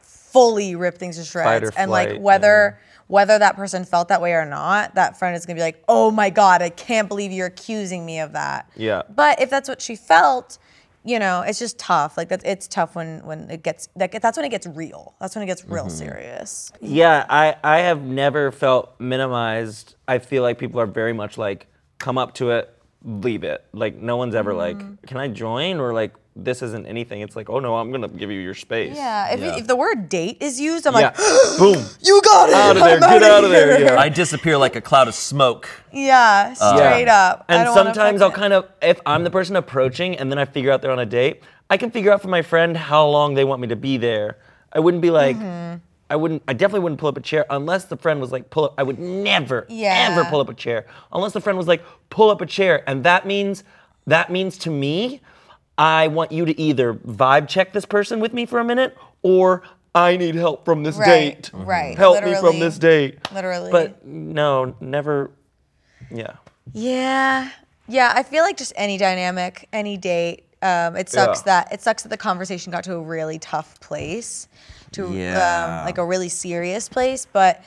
fully 0.00 0.74
rip 0.76 0.98
things 0.98 1.16
to 1.16 1.24
shreds. 1.24 1.70
and 1.76 1.90
like 1.90 2.08
flight, 2.08 2.20
whether 2.20 2.78
whether 3.06 3.38
that 3.38 3.56
person 3.56 3.84
felt 3.84 4.08
that 4.08 4.20
way 4.20 4.34
or 4.34 4.44
not, 4.44 4.94
that 4.94 5.18
friend 5.18 5.34
is 5.34 5.46
gonna 5.46 5.56
be 5.56 5.62
like, 5.62 5.82
"Oh 5.88 6.10
my 6.10 6.30
god, 6.30 6.62
I 6.62 6.68
can't 6.68 7.08
believe 7.08 7.32
you're 7.32 7.46
accusing 7.46 8.04
me 8.04 8.20
of 8.20 8.32
that." 8.32 8.70
Yeah. 8.76 9.02
But 9.14 9.40
if 9.40 9.48
that's 9.48 9.68
what 9.68 9.80
she 9.80 9.96
felt, 9.96 10.58
you 11.04 11.18
know, 11.18 11.40
it's 11.40 11.58
just 11.58 11.78
tough. 11.78 12.18
Like 12.18 12.28
that's 12.28 12.44
it's 12.44 12.68
tough 12.68 12.94
when 12.94 13.24
when 13.24 13.50
it 13.50 13.62
gets 13.62 13.88
that 13.96 14.12
that's 14.20 14.36
when 14.36 14.44
it 14.44 14.50
gets 14.50 14.66
real. 14.66 15.14
That's 15.20 15.34
when 15.34 15.42
it 15.42 15.46
gets 15.46 15.64
real 15.64 15.88
serious. 15.88 16.70
Yeah, 16.80 17.24
I, 17.28 17.56
I 17.64 17.78
have 17.78 18.02
never 18.02 18.52
felt 18.52 19.00
minimized. 19.00 19.94
I 20.06 20.18
feel 20.18 20.42
like 20.42 20.58
people 20.58 20.80
are 20.80 20.86
very 20.86 21.14
much 21.14 21.38
like, 21.38 21.66
come 21.98 22.18
up 22.18 22.34
to 22.34 22.50
it, 22.50 22.77
leave 23.04 23.44
it. 23.44 23.64
Like, 23.72 23.96
no 23.96 24.16
one's 24.16 24.34
ever 24.34 24.52
like, 24.54 24.78
can 25.06 25.16
I 25.16 25.28
join? 25.28 25.78
Or 25.80 25.92
like, 25.92 26.14
this 26.34 26.62
isn't 26.62 26.86
anything. 26.86 27.20
It's 27.20 27.34
like, 27.34 27.50
oh 27.50 27.58
no, 27.58 27.76
I'm 27.76 27.90
going 27.90 28.02
to 28.02 28.08
give 28.08 28.30
you 28.30 28.38
your 28.40 28.54
space. 28.54 28.94
Yeah. 28.96 29.32
If, 29.34 29.40
if 29.58 29.66
the 29.66 29.74
word 29.76 30.08
date 30.08 30.36
is 30.40 30.60
used, 30.60 30.86
I'm 30.86 30.94
Yeah. 30.94 31.06
like, 31.16 31.16
Boom. 31.58 31.84
you 32.00 32.20
got 32.22 32.48
it. 32.48 32.54
Out 32.54 32.76
of 32.76 32.82
there. 32.82 32.94
I'm 32.94 33.00
Get 33.00 33.22
outta 33.22 33.26
out 33.26 33.44
of 33.44 33.50
there. 33.50 33.80
Yeah. 33.80 33.98
I 34.00 34.08
disappear 34.08 34.56
like 34.56 34.76
a 34.76 34.80
cloud 34.80 35.08
of 35.08 35.14
smoke. 35.14 35.68
Yeah, 35.92 36.52
straight 36.54 37.08
up. 37.08 37.44
I 37.48 37.54
And 37.56 37.64
don't 37.64 37.74
wanna 37.76 37.94
sometimes 37.94 38.22
I'll 38.22 38.30
fucking- 38.30 38.40
kind 38.40 38.52
of, 38.52 38.68
if 38.82 39.00
I'm 39.06 39.24
the 39.24 39.30
person 39.30 39.56
approaching 39.56 40.16
and 40.16 40.30
then 40.30 40.38
I 40.38 40.44
figure 40.44 40.70
out 40.70 40.80
they're 40.82 40.92
on 40.92 40.98
a 41.00 41.06
date, 41.06 41.42
I 41.70 41.76
can 41.76 41.90
figure 41.90 42.12
out 42.12 42.22
for 42.22 42.28
my 42.28 42.42
friend 42.42 42.76
how 42.76 43.06
long 43.08 43.34
they 43.34 43.44
want 43.44 43.60
me 43.60 43.68
to 43.68 43.76
be 43.76 43.96
there. 43.96 44.38
I 44.72 44.78
wouldn't 44.80 45.02
be 45.02 45.10
like, 45.10 45.36
Mm-hmm. 45.36 45.78
I 46.10 46.16
wouldn't, 46.16 46.42
I 46.48 46.52
definitely 46.54 46.80
wouldn't 46.80 47.00
pull 47.00 47.08
up 47.10 47.16
a 47.18 47.20
chair 47.20 47.44
unless 47.50 47.84
the 47.84 47.96
friend 47.96 48.20
was 48.20 48.32
like, 48.32 48.50
pull 48.50 48.64
up, 48.64 48.74
I 48.78 48.82
would 48.82 48.98
never, 48.98 49.66
Yeah. 49.68 50.08
ever 50.10 50.24
pull 50.24 50.40
up 50.40 50.48
a 50.48 50.54
chair 50.54 50.86
unless 51.12 51.32
the 51.32 51.40
friend 51.40 51.58
was 51.58 51.68
like, 51.68 51.82
pull 52.10 52.30
up 52.30 52.40
a 52.40 52.46
chair. 52.46 52.82
And 52.88 53.04
that 53.04 53.26
means, 53.26 53.62
that 54.06 54.30
means 54.30 54.56
to 54.58 54.70
me, 54.70 55.20
I 55.76 56.08
want 56.08 56.32
you 56.32 56.44
to 56.46 56.58
either 56.60 56.94
vibe 56.94 57.46
check 57.48 57.72
this 57.72 57.84
person 57.84 58.20
with 58.20 58.32
me 58.32 58.46
for 58.46 58.58
a 58.58 58.64
minute 58.64 58.96
or 59.22 59.62
I 59.94 60.16
need 60.16 60.34
help 60.34 60.64
from 60.64 60.82
this 60.82 60.96
Right, 60.96 61.06
date. 61.06 61.50
right, 61.52 61.96
Help 61.96 62.22
me 62.22 62.30
literally. 62.30 62.52
from 62.52 62.60
this 62.60 62.78
date. 62.78 63.18
Literally. 63.32 63.70
But 63.70 64.04
no, 64.04 64.74
never, 64.80 65.30
yeah. 66.10 66.34
Yeah. 66.72 67.50
Yeah, 67.86 68.12
I 68.14 68.22
feel 68.22 68.44
like 68.44 68.56
just 68.56 68.72
any 68.76 68.98
dynamic, 68.98 69.68
any 69.72 69.96
date. 69.96 70.44
Um, 70.60 70.96
it 70.96 71.08
sucks 71.08 71.40
Yeah. 71.40 71.44
that 71.44 71.72
it 71.72 71.80
sucks 71.82 72.02
that 72.02 72.08
the 72.10 72.16
conversation 72.16 72.70
got 72.72 72.84
to 72.84 72.94
a 72.96 73.00
really 73.00 73.38
tough 73.38 73.78
place, 73.80 74.48
to 74.92 75.12
Yeah. 75.12 75.78
um, 75.80 75.84
like 75.86 75.98
a 75.98 76.04
really 76.04 76.28
serious 76.28 76.88
place. 76.88 77.26
But 77.30 77.62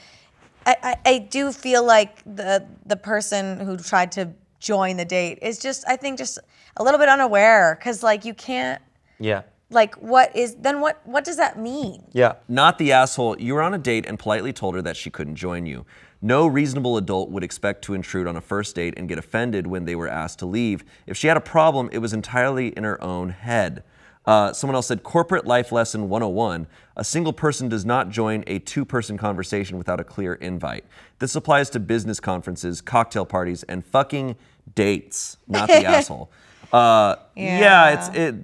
I, 0.65 0.75
I, 0.83 0.95
I 1.05 1.17
do 1.19 1.51
feel 1.51 1.83
like 1.83 2.21
the 2.25 2.65
the 2.85 2.95
person 2.95 3.59
who 3.59 3.77
tried 3.77 4.11
to 4.13 4.29
join 4.59 4.97
the 4.97 5.05
date 5.05 5.39
is 5.41 5.59
just 5.59 5.83
I 5.87 5.95
think 5.95 6.17
just 6.17 6.37
a 6.77 6.83
little 6.83 6.99
bit 6.99 7.09
unaware 7.09 7.75
because 7.79 8.03
like 8.03 8.25
you 8.25 8.33
can't 8.33 8.81
Yeah. 9.19 9.41
like 9.71 9.95
what 9.95 10.35
is 10.35 10.55
then 10.55 10.79
what 10.79 11.01
what 11.05 11.23
does 11.23 11.37
that 11.37 11.57
mean? 11.59 12.03
Yeah. 12.11 12.33
Not 12.47 12.77
the 12.77 12.91
asshole. 12.91 13.39
You 13.39 13.55
were 13.55 13.61
on 13.63 13.73
a 13.73 13.79
date 13.79 14.05
and 14.05 14.19
politely 14.19 14.53
told 14.53 14.75
her 14.75 14.81
that 14.83 14.95
she 14.97 15.09
couldn't 15.09 15.35
join 15.35 15.65
you. 15.65 15.85
No 16.23 16.45
reasonable 16.45 16.97
adult 16.97 17.31
would 17.31 17.43
expect 17.43 17.81
to 17.85 17.95
intrude 17.95 18.27
on 18.27 18.35
a 18.35 18.41
first 18.41 18.75
date 18.75 18.93
and 18.95 19.09
get 19.09 19.17
offended 19.17 19.65
when 19.65 19.85
they 19.85 19.95
were 19.95 20.07
asked 20.07 20.37
to 20.39 20.45
leave. 20.45 20.83
If 21.07 21.17
she 21.17 21.25
had 21.27 21.35
a 21.37 21.41
problem, 21.41 21.89
it 21.91 21.97
was 21.97 22.13
entirely 22.13 22.67
in 22.67 22.83
her 22.83 23.03
own 23.03 23.29
head. 23.29 23.83
Uh, 24.25 24.53
someone 24.53 24.75
else 24.75 24.87
said, 24.87 25.01
Corporate 25.03 25.47
Life 25.47 25.71
Lesson 25.71 26.07
101 26.07 26.67
A 26.95 27.03
single 27.03 27.33
person 27.33 27.69
does 27.69 27.85
not 27.85 28.09
join 28.09 28.43
a 28.47 28.59
two 28.59 28.85
person 28.85 29.17
conversation 29.17 29.77
without 29.77 29.99
a 29.99 30.03
clear 30.03 30.35
invite. 30.35 30.85
This 31.19 31.35
applies 31.35 31.69
to 31.71 31.79
business 31.79 32.19
conferences, 32.19 32.81
cocktail 32.81 33.25
parties, 33.25 33.63
and 33.63 33.85
fucking 33.85 34.35
dates, 34.75 35.37
not 35.47 35.67
the 35.67 35.85
asshole. 35.85 36.31
Uh, 36.71 37.15
yeah. 37.35 37.89
it's 37.89 38.17
it. 38.17 38.35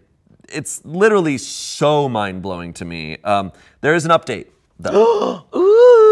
It's 0.50 0.86
literally 0.86 1.38
so 1.38 2.08
mind 2.08 2.42
blowing 2.42 2.74
to 2.74 2.86
me. 2.86 3.18
Um, 3.24 3.52
there 3.82 3.96
is 3.96 4.06
an 4.06 4.12
update. 4.12 4.48
though. 4.80 5.46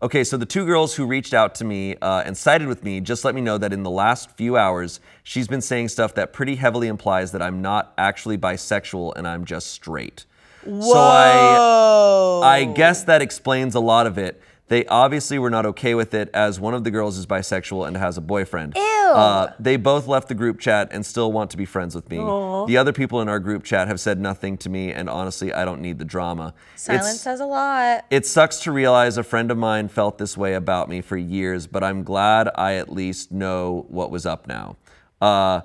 Okay, 0.00 0.22
so 0.22 0.36
the 0.36 0.46
two 0.46 0.64
girls 0.64 0.94
who 0.94 1.06
reached 1.06 1.34
out 1.34 1.56
to 1.56 1.64
me 1.64 1.96
uh, 1.96 2.22
and 2.24 2.36
sided 2.36 2.68
with 2.68 2.84
me 2.84 3.00
just 3.00 3.24
let 3.24 3.34
me 3.34 3.40
know 3.40 3.58
that 3.58 3.72
in 3.72 3.82
the 3.82 3.90
last 3.90 4.30
few 4.36 4.56
hours, 4.56 5.00
she's 5.24 5.48
been 5.48 5.60
saying 5.60 5.88
stuff 5.88 6.14
that 6.14 6.32
pretty 6.32 6.54
heavily 6.54 6.86
implies 6.86 7.32
that 7.32 7.42
I'm 7.42 7.60
not 7.62 7.94
actually 7.98 8.38
bisexual 8.38 9.14
and 9.16 9.26
I'm 9.26 9.44
just 9.44 9.66
straight. 9.68 10.24
So 10.64 10.98
I, 10.98 12.40
I 12.44 12.64
guess 12.64 13.02
that 13.04 13.22
explains 13.22 13.74
a 13.74 13.80
lot 13.80 14.06
of 14.06 14.18
it. 14.18 14.40
They 14.68 14.84
obviously 14.86 15.38
were 15.38 15.48
not 15.50 15.64
okay 15.66 15.94
with 15.94 16.12
it, 16.12 16.28
as 16.34 16.60
one 16.60 16.74
of 16.74 16.84
the 16.84 16.90
girls 16.90 17.16
is 17.16 17.26
bisexual 17.26 17.86
and 17.88 17.96
has 17.96 18.18
a 18.18 18.20
boyfriend. 18.20 18.74
Ew. 18.76 18.82
Uh, 18.82 19.52
they 19.58 19.76
both 19.76 20.06
left 20.06 20.28
the 20.28 20.34
group 20.34 20.60
chat 20.60 20.88
and 20.92 21.04
still 21.04 21.32
want 21.32 21.50
to 21.52 21.56
be 21.56 21.64
friends 21.64 21.94
with 21.94 22.10
me. 22.10 22.18
The 22.18 22.76
other 22.76 22.92
people 22.92 23.22
in 23.22 23.28
our 23.30 23.38
group 23.38 23.64
chat 23.64 23.88
have 23.88 23.98
said 23.98 24.20
nothing 24.20 24.58
to 24.58 24.68
me, 24.68 24.92
and 24.92 25.08
honestly, 25.08 25.52
I 25.54 25.64
don't 25.64 25.80
need 25.80 25.98
the 25.98 26.04
drama. 26.04 26.52
Silence 26.76 27.06
It's- 27.06 27.20
says 27.22 27.40
a 27.40 27.46
lot. 27.46 28.04
it 28.10 28.26
sucks 28.26 28.60
to 28.60 28.72
realize 28.72 29.16
a 29.16 29.22
friend 29.22 29.50
of 29.50 29.56
mine 29.56 29.88
felt 29.88 30.18
this 30.18 30.36
way 30.36 30.52
about 30.52 30.90
me 30.90 31.00
for 31.00 31.16
years, 31.16 31.66
but 31.66 31.82
I'm 31.82 32.02
glad 32.04 32.50
I 32.54 32.74
at 32.74 32.92
least 32.92 33.32
know 33.32 33.86
what 33.88 34.10
was 34.10 34.26
up 34.26 34.46
now. 34.46 34.76
Uh, 35.20 35.62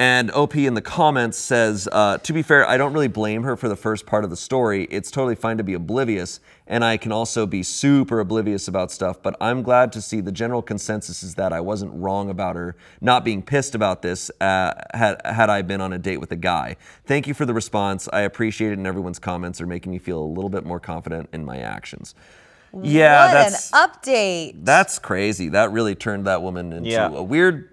and 0.00 0.30
OP 0.30 0.56
in 0.56 0.72
the 0.72 0.80
comments 0.80 1.36
says, 1.36 1.86
uh, 1.92 2.16
to 2.16 2.32
be 2.32 2.40
fair, 2.40 2.66
I 2.66 2.78
don't 2.78 2.94
really 2.94 3.06
blame 3.06 3.42
her 3.42 3.54
for 3.54 3.68
the 3.68 3.76
first 3.76 4.06
part 4.06 4.24
of 4.24 4.30
the 4.30 4.36
story. 4.36 4.84
It's 4.84 5.10
totally 5.10 5.34
fine 5.34 5.58
to 5.58 5.62
be 5.62 5.74
oblivious, 5.74 6.40
and 6.66 6.82
I 6.82 6.96
can 6.96 7.12
also 7.12 7.44
be 7.46 7.62
super 7.62 8.18
oblivious 8.18 8.66
about 8.66 8.90
stuff, 8.90 9.22
but 9.22 9.36
I'm 9.42 9.62
glad 9.62 9.92
to 9.92 10.00
see 10.00 10.22
the 10.22 10.32
general 10.32 10.62
consensus 10.62 11.22
is 11.22 11.34
that 11.34 11.52
I 11.52 11.60
wasn't 11.60 11.92
wrong 11.92 12.30
about 12.30 12.56
her 12.56 12.76
not 13.02 13.26
being 13.26 13.42
pissed 13.42 13.74
about 13.74 14.00
this 14.00 14.30
uh, 14.40 14.72
had, 14.94 15.20
had 15.26 15.50
I 15.50 15.60
been 15.60 15.82
on 15.82 15.92
a 15.92 15.98
date 15.98 16.16
with 16.16 16.32
a 16.32 16.36
guy. 16.36 16.76
Thank 17.04 17.26
you 17.26 17.34
for 17.34 17.44
the 17.44 17.52
response. 17.52 18.08
I 18.10 18.22
appreciate 18.22 18.70
it, 18.72 18.78
and 18.78 18.86
everyone's 18.86 19.18
comments 19.18 19.60
are 19.60 19.66
making 19.66 19.92
me 19.92 19.98
feel 19.98 20.22
a 20.22 20.24
little 20.24 20.48
bit 20.48 20.64
more 20.64 20.80
confident 20.80 21.28
in 21.34 21.44
my 21.44 21.58
actions. 21.58 22.14
Yeah, 22.82 23.26
what 23.26 23.32
that's 23.32 23.72
an 23.72 23.78
update. 23.90 24.64
that's 24.64 24.98
crazy. 24.98 25.48
That 25.50 25.72
really 25.72 25.94
turned 25.94 26.26
that 26.26 26.40
woman 26.40 26.72
into 26.72 26.88
Yeah. 26.88 27.08
a 27.12 27.22
weird 27.22 27.69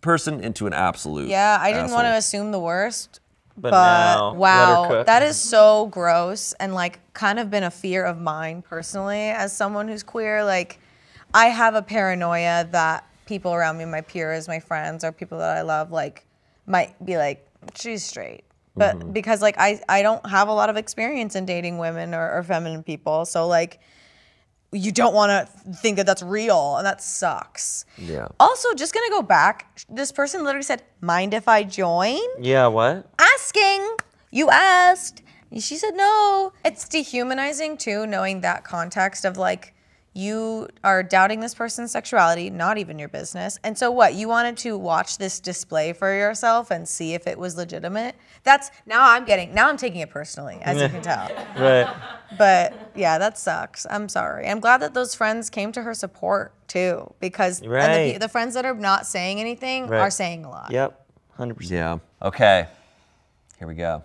person 0.00 0.40
into 0.42 0.66
an 0.66 0.72
absolute. 0.72 1.28
Yeah, 1.28 1.58
I 1.60 1.72
didn't 1.72 1.90
want 1.90 2.06
to 2.06 2.14
assume 2.16 2.52
the 2.52 2.60
worst. 2.60 3.20
But, 3.56 3.72
But 3.72 4.14
now, 4.16 4.34
wow, 4.34 5.02
that 5.04 5.22
is 5.22 5.38
so 5.38 5.86
gross 5.86 6.54
and 6.54 6.72
like 6.74 6.98
kind 7.12 7.38
of 7.38 7.50
been 7.50 7.64
a 7.64 7.70
fear 7.70 8.04
of 8.04 8.18
mine 8.18 8.62
personally 8.62 9.28
as 9.28 9.54
someone 9.54 9.86
who's 9.86 10.02
queer. 10.02 10.44
Like, 10.44 10.78
I 11.34 11.46
have 11.46 11.74
a 11.74 11.82
paranoia 11.82 12.66
that 12.70 13.06
people 13.26 13.52
around 13.52 13.76
me, 13.76 13.84
my 13.84 14.00
peers, 14.00 14.48
my 14.48 14.60
friends, 14.60 15.04
or 15.04 15.12
people 15.12 15.38
that 15.38 15.58
I 15.58 15.60
love, 15.62 15.92
like, 15.92 16.24
might 16.66 17.04
be 17.04 17.18
like, 17.18 17.46
she's 17.74 18.02
straight. 18.02 18.44
But 18.76 18.96
Mm-hmm. 18.96 19.12
because 19.12 19.42
like 19.42 19.56
I, 19.58 19.80
I 19.88 20.00
don't 20.00 20.24
have 20.24 20.48
a 20.48 20.52
lot 20.54 20.70
of 20.70 20.76
experience 20.76 21.34
in 21.36 21.44
dating 21.44 21.76
women 21.78 22.14
or, 22.14 22.32
or 22.32 22.42
feminine 22.42 22.82
people, 22.82 23.26
so 23.26 23.46
like 23.46 23.80
you 24.72 24.92
don't 24.92 25.14
want 25.14 25.30
to 25.30 25.72
think 25.74 25.96
that 25.96 26.06
that's 26.06 26.22
real 26.22 26.76
and 26.76 26.86
that 26.86 27.02
sucks. 27.02 27.84
Yeah. 27.98 28.28
Also, 28.38 28.72
just 28.74 28.94
gonna 28.94 29.10
go 29.10 29.22
back. 29.22 29.84
This 29.88 30.12
person 30.12 30.44
literally 30.44 30.62
said, 30.62 30.82
"Mind 31.00 31.34
if 31.34 31.48
I 31.48 31.64
join?" 31.64 32.20
Yeah, 32.38 32.68
what? 32.68 33.06
asking. 33.18 33.96
You 34.30 34.48
asked. 34.50 35.22
She 35.58 35.76
said 35.76 35.94
no. 35.96 36.52
It's 36.64 36.88
dehumanizing 36.88 37.78
too, 37.78 38.06
knowing 38.06 38.42
that 38.42 38.62
context 38.62 39.24
of 39.24 39.36
like 39.36 39.74
you 40.12 40.66
are 40.82 41.04
doubting 41.04 41.38
this 41.38 41.54
person's 41.54 41.92
sexuality, 41.92 42.50
not 42.50 42.78
even 42.78 42.98
your 42.98 43.08
business. 43.08 43.58
And 43.62 43.78
so 43.78 43.92
what? 43.92 44.14
You 44.14 44.26
wanted 44.26 44.56
to 44.58 44.76
watch 44.76 45.18
this 45.18 45.38
display 45.38 45.92
for 45.92 46.12
yourself 46.12 46.72
and 46.72 46.88
see 46.88 47.14
if 47.14 47.28
it 47.28 47.38
was 47.38 47.56
legitimate. 47.56 48.16
That's 48.42 48.72
now 48.86 49.08
I'm 49.08 49.24
getting 49.24 49.54
now 49.54 49.68
I'm 49.68 49.76
taking 49.76 50.00
it 50.00 50.10
personally, 50.10 50.58
as 50.62 50.80
you 50.82 50.88
can 50.88 51.00
tell. 51.12 51.28
Right. 51.56 51.88
But 52.36 52.90
yeah, 52.96 53.18
that 53.18 53.38
sucks. 53.38 53.86
I'm 53.88 54.08
sorry. 54.08 54.48
I'm 54.48 54.58
glad 54.58 54.78
that 54.82 54.94
those 54.94 55.14
friends 55.14 55.48
came 55.48 55.70
to 55.72 55.82
her 55.82 55.94
support 55.94 56.54
too, 56.66 57.14
because 57.20 57.60
and 57.60 58.14
the, 58.14 58.18
the 58.18 58.28
friends 58.28 58.54
that 58.54 58.64
are 58.64 58.74
not 58.74 59.06
saying 59.06 59.38
anything 59.38 59.86
Right. 59.86 60.00
are 60.00 60.10
saying 60.10 60.44
a 60.44 60.50
lot. 60.50 60.72
Yep. 60.72 61.06
100%. 61.38 61.70
Yeah. 61.70 61.98
Okay. 62.20 62.66
Here 63.60 63.68
we 63.68 63.74
go. 63.74 64.02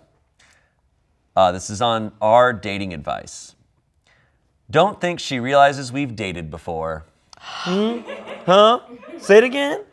Uh, 1.34 1.50
this 1.52 1.68
is 1.68 1.82
on 1.82 2.12
our 2.22 2.52
dating 2.52 2.94
advice. 2.94 3.55
Don't 4.70 5.00
think 5.00 5.20
she 5.20 5.38
realizes 5.38 5.92
we've 5.92 6.16
dated 6.16 6.50
before. 6.50 7.04
Hmm? 7.38 8.00
Huh? 8.44 8.80
Say 9.18 9.38
it 9.38 9.44
again? 9.44 9.84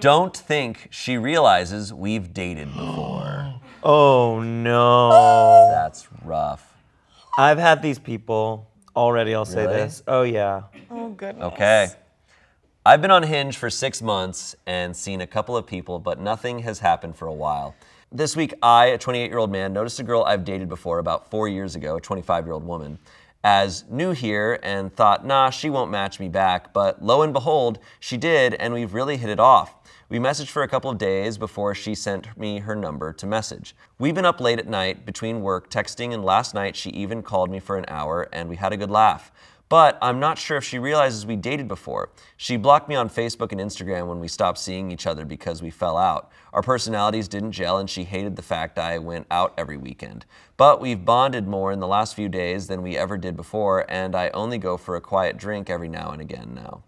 Don't 0.00 0.36
think 0.36 0.88
she 0.90 1.16
realizes 1.18 1.92
we've 1.92 2.32
dated 2.32 2.68
before. 2.74 3.54
Oh, 3.82 4.40
no. 4.40 5.70
That's 5.72 6.06
rough. 6.24 6.76
I've 7.36 7.58
had 7.58 7.82
these 7.82 7.98
people 7.98 8.68
already, 8.94 9.34
I'll 9.34 9.44
say 9.44 9.62
Really? 9.62 9.74
this. 9.74 10.02
Oh, 10.06 10.22
yeah. 10.22 10.62
Oh 10.90 11.08
goodness. 11.10 11.44
Okay. 11.52 11.88
I've 12.84 13.00
been 13.02 13.10
on 13.10 13.22
Hinge 13.22 13.56
for 13.56 13.70
six 13.70 14.00
months 14.02 14.54
and 14.66 14.96
seen 14.96 15.20
a 15.20 15.26
couple 15.26 15.56
of 15.56 15.66
people, 15.66 15.98
but 15.98 16.20
nothing 16.20 16.60
has 16.60 16.78
happened 16.80 17.16
for 17.16 17.26
a 17.26 17.32
while. 17.32 17.74
This 18.10 18.36
week, 18.36 18.54
I, 18.62 18.86
a 18.86 18.98
28 18.98 19.30
year 19.30 19.38
old 19.38 19.50
man, 19.50 19.72
noticed 19.72 19.98
a 19.98 20.02
girl 20.02 20.22
I've 20.24 20.44
dated 20.44 20.68
before 20.68 20.98
about 20.98 21.30
four 21.30 21.48
years 21.48 21.74
ago, 21.74 21.96
a 21.96 22.00
25 22.00 22.44
year 22.44 22.52
old 22.52 22.64
woman. 22.64 22.98
As 23.44 23.84
new 23.90 24.12
here 24.12 24.58
and 24.62 24.94
thought, 24.94 25.26
nah, 25.26 25.50
she 25.50 25.68
won't 25.68 25.90
match 25.90 26.20
me 26.20 26.28
back. 26.28 26.72
But 26.72 27.04
lo 27.04 27.22
and 27.22 27.32
behold, 27.32 27.78
she 27.98 28.16
did, 28.16 28.54
and 28.54 28.72
we've 28.72 28.94
really 28.94 29.16
hit 29.16 29.30
it 29.30 29.40
off. 29.40 29.74
We 30.08 30.18
messaged 30.18 30.48
for 30.48 30.62
a 30.62 30.68
couple 30.68 30.90
of 30.90 30.98
days 30.98 31.38
before 31.38 31.74
she 31.74 31.94
sent 31.94 32.36
me 32.36 32.58
her 32.58 32.76
number 32.76 33.14
to 33.14 33.26
message. 33.26 33.74
We've 33.98 34.14
been 34.14 34.26
up 34.26 34.42
late 34.42 34.58
at 34.58 34.68
night 34.68 35.06
between 35.06 35.40
work 35.40 35.70
texting, 35.70 36.12
and 36.12 36.22
last 36.22 36.54
night 36.54 36.76
she 36.76 36.90
even 36.90 37.22
called 37.22 37.50
me 37.50 37.60
for 37.60 37.78
an 37.78 37.86
hour 37.88 38.28
and 38.30 38.48
we 38.48 38.56
had 38.56 38.74
a 38.74 38.76
good 38.76 38.90
laugh. 38.90 39.32
But 39.72 39.96
I'm 40.02 40.20
not 40.20 40.36
sure 40.36 40.58
if 40.58 40.64
she 40.64 40.78
realizes 40.78 41.24
we 41.24 41.36
dated 41.36 41.66
before. 41.66 42.10
She 42.36 42.58
blocked 42.58 42.90
me 42.90 42.94
on 42.94 43.08
Facebook 43.08 43.52
and 43.52 43.58
Instagram 43.58 44.06
when 44.06 44.20
we 44.20 44.28
stopped 44.28 44.58
seeing 44.58 44.92
each 44.92 45.06
other 45.06 45.24
because 45.24 45.62
we 45.62 45.70
fell 45.70 45.96
out. 45.96 46.30
Our 46.52 46.60
personalities 46.60 47.26
didn't 47.26 47.52
gel, 47.52 47.78
and 47.78 47.88
she 47.88 48.04
hated 48.04 48.36
the 48.36 48.42
fact 48.42 48.78
I 48.78 48.98
went 48.98 49.26
out 49.30 49.54
every 49.56 49.78
weekend. 49.78 50.26
But 50.58 50.82
we've 50.82 51.02
bonded 51.02 51.48
more 51.48 51.72
in 51.72 51.80
the 51.80 51.86
last 51.86 52.14
few 52.14 52.28
days 52.28 52.66
than 52.66 52.82
we 52.82 52.98
ever 52.98 53.16
did 53.16 53.34
before, 53.34 53.90
and 53.90 54.14
I 54.14 54.28
only 54.34 54.58
go 54.58 54.76
for 54.76 54.94
a 54.94 55.00
quiet 55.00 55.38
drink 55.38 55.70
every 55.70 55.88
now 55.88 56.10
and 56.10 56.20
again 56.20 56.52
now. 56.54 56.82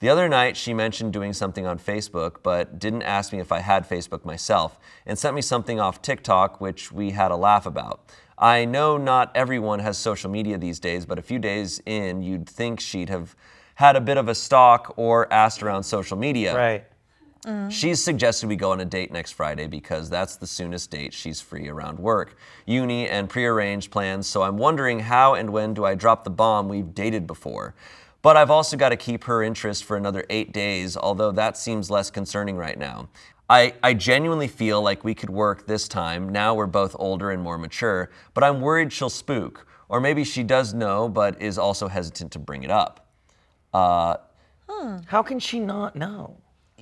The 0.00 0.08
other 0.08 0.28
night, 0.28 0.56
she 0.56 0.74
mentioned 0.74 1.12
doing 1.12 1.32
something 1.32 1.64
on 1.64 1.78
Facebook, 1.78 2.38
but 2.42 2.80
didn't 2.80 3.02
ask 3.02 3.32
me 3.32 3.38
if 3.38 3.52
I 3.52 3.60
had 3.60 3.88
Facebook 3.88 4.24
myself, 4.24 4.80
and 5.06 5.16
sent 5.16 5.36
me 5.36 5.42
something 5.42 5.78
off 5.78 6.02
TikTok, 6.02 6.60
which 6.60 6.90
we 6.90 7.12
had 7.12 7.30
a 7.30 7.36
laugh 7.36 7.66
about. 7.66 8.00
I 8.38 8.64
know 8.64 8.96
not 8.96 9.32
everyone 9.34 9.78
has 9.80 9.96
social 9.96 10.30
media 10.30 10.58
these 10.58 10.78
days, 10.78 11.06
but 11.06 11.18
a 11.18 11.22
few 11.22 11.38
days 11.38 11.80
in, 11.86 12.22
you'd 12.22 12.48
think 12.48 12.80
she'd 12.80 13.08
have 13.08 13.34
had 13.76 13.96
a 13.96 14.00
bit 14.00 14.16
of 14.16 14.28
a 14.28 14.34
stalk 14.34 14.94
or 14.96 15.32
asked 15.32 15.62
around 15.62 15.82
social 15.84 16.16
media. 16.16 16.54
Right. 16.54 16.84
Mm. 17.46 17.70
She's 17.70 18.02
suggested 18.02 18.48
we 18.48 18.56
go 18.56 18.72
on 18.72 18.80
a 18.80 18.84
date 18.84 19.12
next 19.12 19.32
Friday 19.32 19.66
because 19.66 20.10
that's 20.10 20.36
the 20.36 20.46
soonest 20.46 20.90
date 20.90 21.14
she's 21.14 21.40
free 21.40 21.68
around 21.68 21.98
work, 21.98 22.36
uni, 22.66 23.08
and 23.08 23.28
prearranged 23.28 23.90
plans. 23.90 24.26
So 24.26 24.42
I'm 24.42 24.58
wondering 24.58 25.00
how 25.00 25.34
and 25.34 25.50
when 25.50 25.72
do 25.72 25.84
I 25.84 25.94
drop 25.94 26.24
the 26.24 26.30
bomb 26.30 26.68
we've 26.68 26.94
dated 26.94 27.26
before? 27.26 27.74
But 28.22 28.36
I've 28.36 28.50
also 28.50 28.76
got 28.76 28.88
to 28.88 28.96
keep 28.96 29.24
her 29.24 29.42
interest 29.42 29.84
for 29.84 29.96
another 29.96 30.24
eight 30.28 30.52
days, 30.52 30.96
although 30.96 31.30
that 31.32 31.56
seems 31.56 31.90
less 31.90 32.10
concerning 32.10 32.56
right 32.56 32.76
now. 32.76 33.08
I, 33.48 33.74
I 33.82 33.94
genuinely 33.94 34.48
feel 34.48 34.82
like 34.82 35.04
we 35.04 35.14
could 35.14 35.30
work 35.30 35.66
this 35.66 35.86
time. 35.88 36.28
Now 36.28 36.54
we're 36.54 36.66
both 36.66 36.96
older 36.98 37.30
and 37.30 37.42
more 37.42 37.58
mature, 37.58 38.10
but 38.34 38.42
I'm 38.42 38.60
worried 38.60 38.92
she'll 38.92 39.10
spook. 39.10 39.66
Or 39.88 40.00
maybe 40.00 40.24
she 40.24 40.42
does 40.42 40.74
know, 40.74 41.08
but 41.08 41.40
is 41.40 41.58
also 41.58 41.86
hesitant 41.86 42.32
to 42.32 42.40
bring 42.40 42.64
it 42.64 42.70
up. 42.72 43.06
Uh, 43.72 44.16
How 45.06 45.22
can 45.22 45.38
she 45.38 45.60
not 45.60 45.94
know? 45.96 46.36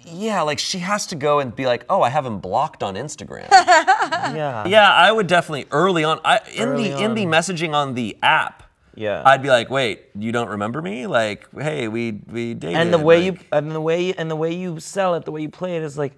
yeah, 0.06 0.42
like 0.42 0.58
she 0.58 0.78
has 0.80 1.06
to 1.06 1.16
go 1.16 1.38
and 1.40 1.54
be 1.56 1.64
like, 1.66 1.84
oh, 1.88 2.02
I 2.02 2.10
have 2.10 2.26
him 2.26 2.38
blocked 2.38 2.82
on 2.82 2.94
Instagram. 2.94 3.48
Yeah. 4.34 4.66
Yeah, 4.66 4.90
I 4.90 5.10
would 5.12 5.26
definitely 5.26 5.66
early 5.70 6.02
on. 6.04 6.18
I 6.24 6.40
in 6.54 6.68
Early 6.70 6.88
the 6.90 7.02
in 7.02 7.14
the 7.14 7.24
messaging 7.26 7.74
on 7.74 7.94
the 7.94 8.16
app. 8.22 8.62
Yeah. 8.94 9.22
I'd 9.24 9.42
be 9.42 9.48
like, 9.48 9.68
wait, 9.70 10.04
you 10.18 10.30
don't 10.32 10.48
remember 10.48 10.80
me? 10.80 11.06
Like, 11.06 11.46
hey, 11.58 11.88
we 11.88 12.20
we 12.30 12.54
dated. 12.54 12.76
and 12.78 12.92
the 12.92 12.98
way 12.98 13.24
you 13.26 13.32
like- 13.32 13.46
and 13.52 13.70
the 13.70 13.80
way 13.80 14.12
and 14.14 14.30
the 14.30 14.36
way 14.36 14.54
you 14.54 14.78
sell 14.80 15.14
it, 15.14 15.24
the 15.24 15.32
way 15.32 15.42
you 15.42 15.48
play 15.50 15.76
it 15.76 15.82
is 15.82 15.98
like, 15.98 16.12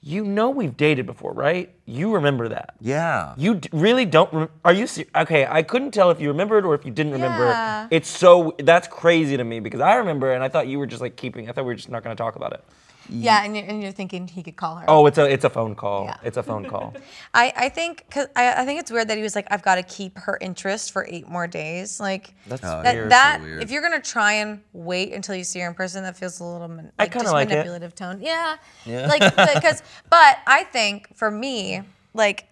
you 0.00 0.24
know 0.24 0.50
we've 0.50 0.76
dated 0.76 1.06
before, 1.06 1.32
right? 1.32 1.74
You 1.84 2.14
remember 2.14 2.48
that. 2.50 2.74
yeah. 2.80 3.34
You 3.36 3.56
d- 3.56 3.68
really 3.72 4.04
don't. 4.04 4.32
Rem- 4.32 4.48
are 4.64 4.72
you 4.72 4.86
ser- 4.86 5.06
okay? 5.16 5.46
I 5.46 5.62
couldn't 5.62 5.90
tell 5.92 6.10
if 6.10 6.20
you 6.20 6.28
remembered 6.28 6.64
or 6.64 6.74
if 6.74 6.84
you 6.84 6.90
didn't 6.92 7.12
remember. 7.12 7.46
Yeah. 7.46 7.88
It's 7.90 8.08
so 8.08 8.54
that's 8.58 8.86
crazy 8.88 9.36
to 9.36 9.44
me 9.44 9.58
because 9.60 9.80
I 9.80 9.94
remember 9.96 10.32
and 10.32 10.42
I 10.44 10.48
thought 10.48 10.68
you 10.68 10.78
were 10.78 10.86
just 10.86 11.02
like 11.02 11.16
keeping. 11.16 11.48
I 11.48 11.52
thought 11.52 11.64
we 11.64 11.72
were 11.72 11.74
just 11.74 11.90
not 11.90 12.04
going 12.04 12.14
to 12.16 12.20
talk 12.22 12.36
about 12.36 12.52
it. 12.52 12.64
Yeah, 13.08 13.44
and 13.44 13.56
you're, 13.56 13.64
and 13.64 13.82
you're 13.82 13.92
thinking 13.92 14.28
he 14.28 14.42
could 14.42 14.56
call 14.56 14.76
her. 14.76 14.84
Oh, 14.88 15.06
it's 15.06 15.18
a 15.18 15.24
it's 15.30 15.44
a 15.44 15.50
phone 15.50 15.74
call. 15.74 16.04
Yeah. 16.04 16.16
It's 16.22 16.36
a 16.36 16.42
phone 16.42 16.64
call. 16.66 16.94
I, 17.34 17.52
I 17.56 17.68
think 17.68 18.04
cause 18.10 18.26
I, 18.36 18.62
I 18.62 18.64
think 18.64 18.80
it's 18.80 18.90
weird 18.90 19.08
that 19.08 19.16
he 19.16 19.22
was 19.22 19.34
like, 19.34 19.46
I've 19.50 19.62
got 19.62 19.76
to 19.76 19.82
keep 19.82 20.18
her 20.18 20.38
interest 20.40 20.92
for 20.92 21.06
eight 21.08 21.28
more 21.28 21.46
days. 21.46 22.00
Like 22.00 22.34
That's 22.46 22.62
Oh, 22.64 22.82
that, 22.82 22.94
you're 22.94 23.04
so 23.06 23.08
that 23.10 23.40
weird. 23.40 23.62
if 23.62 23.70
you're 23.70 23.82
gonna 23.82 24.00
try 24.00 24.32
and 24.34 24.60
wait 24.72 25.12
until 25.12 25.34
you 25.34 25.44
see 25.44 25.60
her 25.60 25.68
in 25.68 25.74
person, 25.74 26.02
that 26.04 26.16
feels 26.16 26.40
a 26.40 26.44
little 26.44 26.68
man- 26.68 26.92
I 26.98 27.04
like 27.04 27.12
kinda 27.12 27.24
just 27.24 27.32
like 27.32 27.48
it. 27.48 27.52
manipulative 27.52 27.94
tone. 27.94 28.20
Yeah, 28.20 28.56
Yeah. 28.84 29.06
like 29.06 29.20
because 29.54 29.82
but 30.10 30.38
I 30.46 30.64
think 30.64 31.16
for 31.16 31.30
me, 31.30 31.82
like 32.14 32.46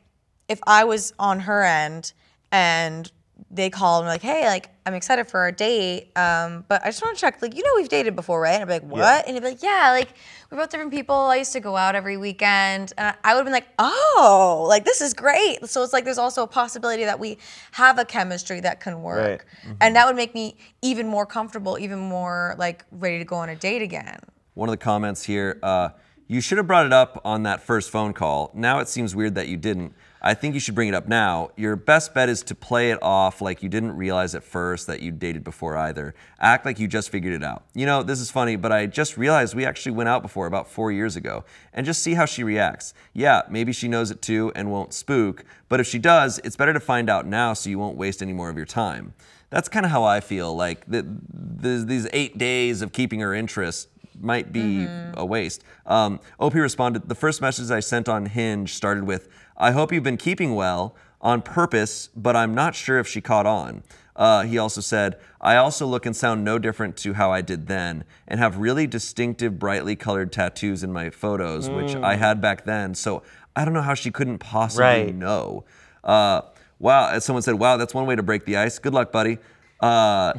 if 0.48 0.60
I 0.66 0.84
was 0.84 1.12
on 1.18 1.40
her 1.40 1.62
end 1.64 2.12
and 2.52 3.10
they 3.50 3.68
called 3.70 4.00
and 4.02 4.06
were 4.08 4.12
like, 4.14 4.22
hey, 4.22 4.46
like 4.46 4.70
I'm 4.86 4.94
excited 4.94 5.26
for 5.28 5.40
our 5.40 5.52
date, 5.52 6.10
um, 6.16 6.64
but 6.68 6.82
I 6.84 6.88
just 6.88 7.02
want 7.02 7.16
to 7.16 7.20
check, 7.20 7.42
like 7.42 7.54
you 7.56 7.62
know 7.62 7.70
we've 7.76 7.88
dated 7.88 8.16
before, 8.16 8.40
right? 8.40 8.60
And 8.60 8.62
I'd 8.62 8.66
be 8.82 8.86
like, 8.86 8.92
what? 8.98 9.26
And 9.26 9.34
he'd 9.36 9.40
be 9.42 9.48
like, 9.50 9.62
yeah, 9.62 9.90
like 9.92 10.08
we're 10.50 10.58
both 10.58 10.70
different 10.70 10.92
people. 10.92 11.14
I 11.14 11.36
used 11.36 11.52
to 11.52 11.60
go 11.60 11.76
out 11.76 11.94
every 11.94 12.16
weekend, 12.16 12.92
and 12.98 13.16
I 13.24 13.34
would 13.34 13.38
have 13.38 13.46
been 13.46 13.52
like, 13.52 13.68
oh, 13.78 14.64
like 14.68 14.84
this 14.84 15.00
is 15.00 15.14
great. 15.14 15.66
So 15.68 15.82
it's 15.82 15.92
like 15.92 16.04
there's 16.04 16.18
also 16.18 16.42
a 16.42 16.46
possibility 16.46 17.04
that 17.04 17.18
we 17.18 17.38
have 17.72 17.98
a 17.98 18.04
chemistry 18.04 18.60
that 18.60 18.80
can 18.80 19.02
work, 19.02 19.46
Right. 19.64 19.76
and 19.80 19.96
that 19.96 20.06
would 20.06 20.16
make 20.16 20.34
me 20.34 20.56
even 20.82 21.08
more 21.08 21.26
comfortable, 21.26 21.78
even 21.78 21.98
more 21.98 22.54
like 22.58 22.84
ready 22.92 23.18
to 23.18 23.24
go 23.24 23.36
on 23.36 23.48
a 23.48 23.56
date 23.56 23.82
again. 23.82 24.18
One 24.54 24.68
of 24.68 24.72
the 24.72 24.78
comments 24.78 25.22
here. 25.24 25.58
Uh, 25.62 25.90
you 26.28 26.40
should 26.40 26.58
have 26.58 26.66
brought 26.66 26.86
it 26.86 26.92
up 26.92 27.20
on 27.24 27.44
that 27.44 27.62
first 27.62 27.90
phone 27.90 28.12
call. 28.12 28.50
Now 28.52 28.80
it 28.80 28.88
seems 28.88 29.14
weird 29.14 29.34
that 29.36 29.48
you 29.48 29.56
didn't. 29.56 29.94
I 30.20 30.34
think 30.34 30.54
you 30.54 30.60
should 30.60 30.74
bring 30.74 30.88
it 30.88 30.94
up 30.94 31.06
now. 31.06 31.50
Your 31.56 31.76
best 31.76 32.12
bet 32.12 32.28
is 32.28 32.42
to 32.44 32.54
play 32.56 32.90
it 32.90 32.98
off 33.00 33.40
like 33.40 33.62
you 33.62 33.68
didn't 33.68 33.96
realize 33.96 34.34
at 34.34 34.42
first 34.42 34.88
that 34.88 35.00
you 35.00 35.12
dated 35.12 35.44
before 35.44 35.76
either. 35.76 36.16
Act 36.40 36.66
like 36.66 36.80
you 36.80 36.88
just 36.88 37.10
figured 37.10 37.32
it 37.32 37.44
out. 37.44 37.64
You 37.74 37.86
know, 37.86 38.02
this 38.02 38.18
is 38.18 38.28
funny, 38.28 38.56
but 38.56 38.72
I 38.72 38.86
just 38.86 39.16
realized 39.16 39.54
we 39.54 39.64
actually 39.64 39.92
went 39.92 40.08
out 40.08 40.22
before 40.22 40.46
about 40.46 40.68
four 40.68 40.90
years 40.90 41.14
ago. 41.14 41.44
And 41.72 41.86
just 41.86 42.02
see 42.02 42.14
how 42.14 42.24
she 42.24 42.42
reacts. 42.42 42.92
Yeah, 43.12 43.42
maybe 43.48 43.72
she 43.72 43.86
knows 43.86 44.10
it 44.10 44.20
too 44.20 44.50
and 44.56 44.72
won't 44.72 44.92
spook, 44.92 45.44
but 45.68 45.78
if 45.78 45.86
she 45.86 46.00
does, 46.00 46.40
it's 46.42 46.56
better 46.56 46.72
to 46.72 46.80
find 46.80 47.08
out 47.08 47.24
now 47.26 47.52
so 47.52 47.70
you 47.70 47.78
won't 47.78 47.96
waste 47.96 48.20
any 48.20 48.32
more 48.32 48.50
of 48.50 48.56
your 48.56 48.66
time. 48.66 49.14
That's 49.50 49.68
kind 49.68 49.86
of 49.86 49.92
how 49.92 50.02
I 50.02 50.18
feel. 50.18 50.56
Like 50.56 50.86
the, 50.86 51.06
the, 51.32 51.84
these 51.86 52.08
eight 52.12 52.36
days 52.36 52.82
of 52.82 52.92
keeping 52.92 53.20
her 53.20 53.32
interest 53.32 53.88
might 54.20 54.52
be 54.52 54.86
a 55.14 55.24
waste. 55.24 55.62
Um, 55.86 56.20
OP 56.38 56.54
responded, 56.54 57.08
the 57.08 57.14
first 57.14 57.40
message 57.40 57.70
I 57.70 57.80
sent 57.80 58.08
on 58.08 58.26
Hinge 58.26 58.74
started 58.74 59.04
with, 59.04 59.28
I 59.56 59.70
hope 59.72 59.92
you've 59.92 60.02
been 60.04 60.16
keeping 60.16 60.54
well 60.54 60.94
on 61.20 61.42
purpose, 61.42 62.08
but 62.14 62.36
I'm 62.36 62.54
not 62.54 62.74
sure 62.74 62.98
if 62.98 63.06
she 63.08 63.20
caught 63.20 63.46
on. 63.46 63.82
Uh, 64.14 64.42
he 64.44 64.56
also 64.56 64.80
said, 64.80 65.18
I 65.40 65.56
also 65.56 65.86
look 65.86 66.06
and 66.06 66.16
sound 66.16 66.42
no 66.44 66.58
different 66.58 66.96
to 66.98 67.14
how 67.14 67.30
I 67.32 67.42
did 67.42 67.66
then 67.66 68.04
and 68.26 68.40
have 68.40 68.56
really 68.56 68.86
distinctive, 68.86 69.58
brightly 69.58 69.94
colored 69.96 70.32
tattoos 70.32 70.82
in 70.82 70.92
my 70.92 71.10
photos, 71.10 71.68
which 71.70 71.94
I 72.02 72.16
had 72.16 72.40
back 72.40 72.64
then. 72.64 72.94
So 72.94 73.22
I 73.54 73.64
don't 73.64 73.74
know 73.74 73.82
how 73.82 73.94
she 73.94 74.10
couldn't 74.10 74.38
possibly 74.38 74.82
Right. 74.84 75.14
know. 75.14 75.64
Uh, 76.02 76.42
wow, 76.78 77.08
as 77.10 77.24
someone 77.24 77.42
said, 77.42 77.54
wow, 77.56 77.76
that's 77.76 77.92
one 77.94 78.06
way 78.06 78.16
to 78.16 78.22
break 78.22 78.46
the 78.46 78.56
ice. 78.56 78.78
Good 78.78 78.94
luck, 78.94 79.12
buddy. 79.12 79.38
Uh, 79.80 80.32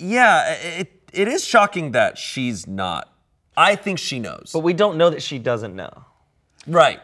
yeah, 0.00 0.54
it, 0.54 0.90
it 1.12 1.28
is 1.28 1.44
shocking 1.44 1.92
that 1.92 2.18
she's 2.18 2.66
not. 2.66 3.09
I 3.60 3.76
think 3.76 3.98
she 3.98 4.18
knows. 4.18 4.50
But 4.54 4.60
we 4.60 4.72
don't 4.72 4.96
know 4.96 5.10
that 5.10 5.22
she 5.22 5.38
doesn't 5.38 5.76
know. 5.76 6.04
right. 6.66 7.00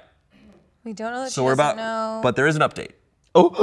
We 0.84 0.92
don't 0.92 1.12
know 1.12 1.24
that 1.24 1.32
So 1.32 1.42
she 1.42 1.44
we're 1.44 1.56
doesn't 1.56 1.78
about, 1.78 2.16
know. 2.16 2.20
but 2.22 2.36
there 2.36 2.46
is 2.46 2.54
an 2.56 2.62
update 2.62 2.92
Hours 3.34 3.56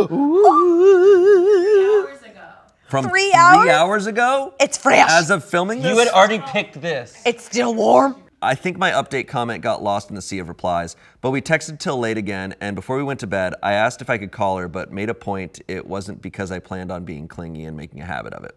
ago. 2.21 2.41
from 2.89 3.07
Three 3.09 3.33
hours? 3.33 4.05
ago. 4.07 4.53
it's 4.59 4.77
fresh. 4.77 5.09
As 5.09 5.31
of 5.31 5.43
filming 5.43 5.81
this, 5.81 5.91
You 5.91 5.97
had 5.99 6.09
already 6.09 6.39
picked 6.39 6.79
this. 6.81 7.19
it's 7.25 7.43
still 7.45 7.73
warm. 7.73 8.17
I 8.41 8.55
think 8.55 8.77
my 8.77 8.91
update 8.91 9.29
comment 9.29 9.63
got 9.63 9.81
lost 9.81 10.09
in 10.09 10.15
the 10.17 10.21
sea 10.21 10.39
of 10.39 10.49
replies, 10.49 10.97
but 11.21 11.31
we 11.31 11.41
texted 11.41 11.79
till 11.79 11.97
late 11.97 12.17
again, 12.17 12.53
and 12.59 12.75
before 12.75 12.97
we 12.97 13.03
went 13.03 13.21
to 13.21 13.27
bed, 13.27 13.53
I 13.63 13.71
asked 13.71 14.01
if 14.01 14.09
I 14.09 14.17
could 14.17 14.33
call 14.33 14.57
her, 14.57 14.67
but 14.67 14.91
made 14.91 15.09
a 15.09 15.13
point 15.13 15.61
it 15.69 15.87
wasn't 15.87 16.21
because 16.21 16.51
I 16.51 16.59
planned 16.59 16.91
on 16.91 17.05
being 17.05 17.29
clingy 17.29 17.63
and 17.63 17.77
making 17.77 18.01
a 18.01 18.05
habit 18.05 18.33
of 18.33 18.43
it. 18.43 18.53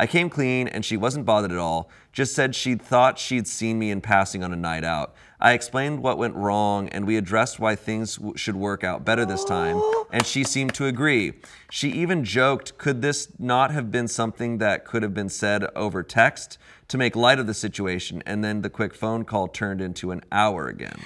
I 0.00 0.06
came 0.06 0.30
clean, 0.30 0.68
and 0.68 0.84
she 0.84 0.96
wasn't 0.96 1.26
bothered 1.26 1.50
at 1.50 1.58
all, 1.58 1.90
just 2.12 2.34
said 2.34 2.54
she'd 2.54 2.80
thought 2.80 3.18
she'd 3.18 3.48
seen 3.48 3.80
me 3.80 3.90
in 3.90 4.00
passing 4.00 4.44
on 4.44 4.52
a 4.52 4.56
night 4.56 4.84
out. 4.84 5.14
I 5.40 5.52
explained 5.52 6.02
what 6.02 6.18
went 6.18 6.36
wrong, 6.36 6.88
and 6.90 7.04
we 7.04 7.16
addressed 7.16 7.58
why 7.58 7.74
things 7.74 8.16
w- 8.16 8.36
should 8.36 8.54
work 8.54 8.84
out 8.84 9.04
better 9.04 9.24
this 9.24 9.44
time, 9.44 9.80
and 10.12 10.24
she 10.24 10.44
seemed 10.44 10.74
to 10.74 10.86
agree. 10.86 11.34
She 11.70 11.90
even 11.90 12.24
joked, 12.24 12.78
could 12.78 13.02
this 13.02 13.28
not 13.40 13.72
have 13.72 13.90
been 13.90 14.06
something 14.06 14.58
that 14.58 14.84
could 14.84 15.02
have 15.02 15.14
been 15.14 15.28
said 15.28 15.64
over 15.74 16.04
text 16.04 16.58
to 16.88 16.96
make 16.96 17.16
light 17.16 17.40
of 17.40 17.48
the 17.48 17.54
situation? 17.54 18.22
And 18.24 18.44
then 18.44 18.62
the 18.62 18.70
quick 18.70 18.94
phone 18.94 19.24
call 19.24 19.48
turned 19.48 19.80
into 19.80 20.12
an 20.12 20.22
hour 20.30 20.68
again. 20.68 21.00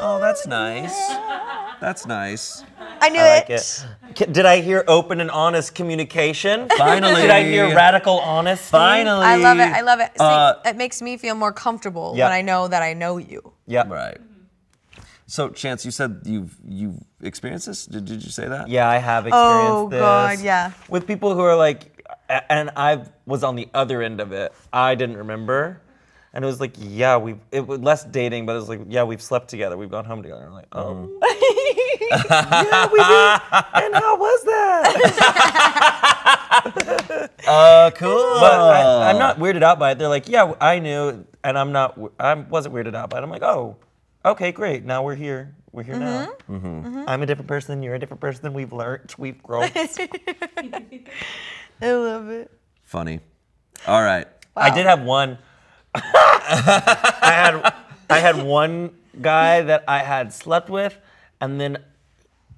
Oh, 0.00 0.18
that's 0.20 0.46
nice. 0.46 0.96
That's 1.80 2.06
nice. 2.06 2.62
I 3.00 3.08
knew 3.10 3.20
I 3.20 3.34
like 3.38 3.50
it. 3.50 3.84
it. 4.20 4.32
Did 4.32 4.46
I 4.46 4.60
hear 4.60 4.84
open 4.88 5.20
and 5.20 5.30
honest 5.30 5.74
communication? 5.74 6.68
Finally. 6.76 7.22
Did 7.22 7.30
I 7.30 7.44
hear 7.44 7.74
radical 7.74 8.18
honesty? 8.20 8.70
Finally. 8.70 9.24
I 9.26 9.36
love 9.36 9.58
it. 9.58 9.70
I 9.72 9.80
love 9.82 10.00
it. 10.00 10.10
See, 10.16 10.24
Uh, 10.24 10.54
it 10.64 10.76
makes 10.76 11.00
me 11.02 11.16
feel 11.16 11.34
more 11.34 11.52
comfortable 11.52 12.14
Yeah. 12.16 12.24
when 12.26 12.32
I 12.32 12.42
know 12.42 12.68
that 12.68 12.82
I 12.82 12.94
know 12.94 13.16
you. 13.18 13.52
Yeah. 13.66 13.86
Right. 13.88 14.18
So, 15.26 15.50
Chanse, 15.50 15.84
you 15.84 15.90
said 15.90 16.22
you've 16.24 16.56
you've 16.66 16.96
experienced 17.22 17.66
this. 17.66 17.84
Did, 17.84 18.06
did 18.06 18.24
you 18.24 18.30
say 18.30 18.48
that? 18.48 18.68
Yeah, 18.68 18.88
I 18.88 18.96
have 18.96 19.26
experienced 19.26 19.66
this. 19.66 19.72
Oh, 19.72 19.88
this. 19.90 20.00
God, 20.00 20.40
yeah. 20.40 20.72
With 20.88 21.06
people 21.06 21.34
who 21.34 21.40
are 21.42 21.54
like, 21.56 22.02
and 22.48 22.70
I 22.76 23.02
was 23.26 23.44
on 23.44 23.54
the 23.54 23.68
other 23.74 24.00
end 24.02 24.20
of 24.20 24.32
it. 24.32 24.52
I 24.72 24.94
didn't 24.94 25.18
remember. 25.18 25.82
And 26.32 26.44
it 26.44 26.46
was 26.46 26.60
like, 26.60 26.74
yeah, 26.78 27.16
we 27.16 27.36
it 27.52 27.66
was 27.66 27.80
less 27.80 28.04
dating, 28.04 28.46
but 28.46 28.52
it 28.52 28.56
was 28.60 28.68
like, 28.68 28.80
yeah, 28.88 29.02
we've 29.02 29.20
slept 29.20 29.48
together, 29.48 29.76
we've 29.76 29.90
gone 29.90 30.04
home 30.04 30.22
together. 30.22 30.44
I'm 30.46 30.52
like, 30.52 30.68
oh, 30.72 31.08
yeah, 32.00 32.88
we 32.92 32.98
did. 32.98 33.40
And 33.84 33.94
how 33.94 34.16
was 34.16 34.42
that? 34.44 35.70
Uh, 37.48 37.90
cool. 37.92 38.40
But 38.40 38.52
I, 38.52 39.10
I'm 39.10 39.18
not 39.18 39.38
weirded 39.38 39.62
out 39.62 39.78
by 39.78 39.92
it. 39.92 39.98
They're 39.98 40.08
like, 40.08 40.28
yeah, 40.28 40.52
I 40.60 40.80
knew, 40.80 41.24
and 41.42 41.58
I'm 41.58 41.72
not. 41.72 41.98
I 42.20 42.34
wasn't 42.34 42.74
weirded 42.74 42.94
out 42.94 43.08
by 43.08 43.18
it. 43.18 43.22
I'm 43.22 43.30
like, 43.30 43.42
oh, 43.42 43.76
okay, 44.24 44.52
great. 44.52 44.84
Now 44.84 45.02
we're 45.02 45.14
here. 45.14 45.54
We're 45.72 45.82
here 45.82 45.98
now. 45.98 46.26
Mm-hmm. 46.26 46.54
Mm-hmm. 46.56 46.86
Mm-hmm. 46.88 47.08
I'm 47.08 47.22
a 47.22 47.26
different 47.26 47.48
person. 47.48 47.82
You're 47.82 47.94
a 47.94 47.98
different 47.98 48.20
person. 48.20 48.52
We've 48.52 48.72
learned. 48.72 49.14
We've 49.16 49.42
grown. 49.42 49.70
I 49.74 51.02
love 51.80 52.28
it. 52.28 52.50
Funny. 52.84 53.20
All 53.86 54.02
right. 54.02 54.26
I 54.56 54.74
did 54.74 54.86
have 54.86 55.02
one. 55.02 55.38
I 55.94 57.20
had 57.22 57.74
I 58.10 58.18
had 58.18 58.42
one 58.42 58.90
guy 59.22 59.62
that 59.62 59.84
I 59.88 59.98
had 59.98 60.32
slept 60.32 60.68
with, 60.68 60.98
and 61.40 61.60
then 61.60 61.78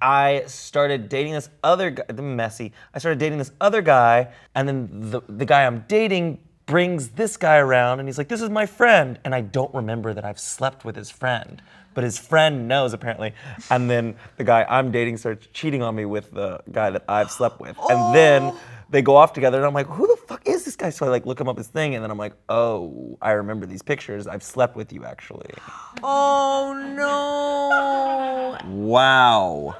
I 0.01 0.43
started 0.47 1.09
dating 1.09 1.33
this 1.33 1.49
other 1.63 1.91
guy. 1.91 2.03
The 2.07 2.21
messy. 2.21 2.73
I 2.93 2.99
started 2.99 3.19
dating 3.19 3.37
this 3.37 3.51
other 3.61 3.81
guy, 3.81 4.29
and 4.55 4.67
then 4.67 4.89
the 5.11 5.21
the 5.27 5.45
guy 5.45 5.65
I'm 5.65 5.85
dating 5.87 6.39
brings 6.65 7.09
this 7.09 7.37
guy 7.37 7.57
around, 7.57 7.99
and 7.99 8.07
he's 8.07 8.17
like, 8.17 8.27
"This 8.27 8.41
is 8.41 8.49
my 8.49 8.65
friend," 8.65 9.19
and 9.23 9.35
I 9.35 9.41
don't 9.41 9.73
remember 9.73 10.13
that 10.13 10.25
I've 10.25 10.39
slept 10.39 10.83
with 10.85 10.95
his 10.95 11.09
friend. 11.09 11.61
But 11.93 12.05
his 12.05 12.17
friend 12.17 12.69
knows 12.69 12.93
apparently, 12.93 13.33
and 13.69 13.89
then 13.89 14.15
the 14.37 14.45
guy 14.45 14.65
I'm 14.69 14.91
dating 14.91 15.17
starts 15.17 15.47
cheating 15.53 15.83
on 15.83 15.93
me 15.93 16.05
with 16.05 16.31
the 16.31 16.61
guy 16.71 16.89
that 16.89 17.03
I've 17.07 17.29
slept 17.29 17.59
with, 17.59 17.77
and 17.89 18.15
then 18.15 18.53
they 18.89 19.01
go 19.01 19.15
off 19.15 19.33
together, 19.33 19.57
and 19.57 19.65
I'm 19.65 19.73
like, 19.73 19.87
who 19.87 20.07
the 20.07 20.17
fuck 20.27 20.47
is 20.47 20.63
this 20.63 20.75
guy? 20.75 20.89
So 20.89 21.05
I 21.05 21.09
like 21.09 21.25
look 21.25 21.39
him 21.39 21.47
up 21.47 21.57
his 21.57 21.67
thing, 21.67 21.95
and 21.95 22.03
then 22.03 22.11
I'm 22.11 22.17
like, 22.17 22.33
oh, 22.49 23.17
I 23.21 23.31
remember 23.31 23.65
these 23.65 23.81
pictures. 23.81 24.25
I've 24.27 24.43
slept 24.43 24.75
with 24.75 24.91
you 24.93 25.05
actually. 25.05 25.51
Oh 26.03 26.73
no. 26.95 28.57
Wow. 28.71 29.75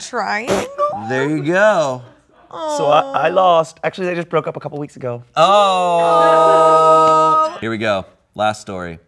Triangle? 0.00 0.66
There 1.08 1.28
you 1.28 1.44
go. 1.44 2.02
So 2.50 2.86
I, 2.86 3.26
I 3.26 3.28
lost. 3.28 3.78
Actually, 3.84 4.08
they 4.08 4.16
just 4.16 4.28
broke 4.28 4.48
up 4.48 4.56
a 4.56 4.60
couple 4.60 4.78
weeks 4.78 4.96
ago. 4.96 5.22
Oh. 5.36 6.36
Here 7.60 7.70
we 7.70 7.78
go. 7.78 8.06
Last 8.34 8.60
story. 8.60 8.98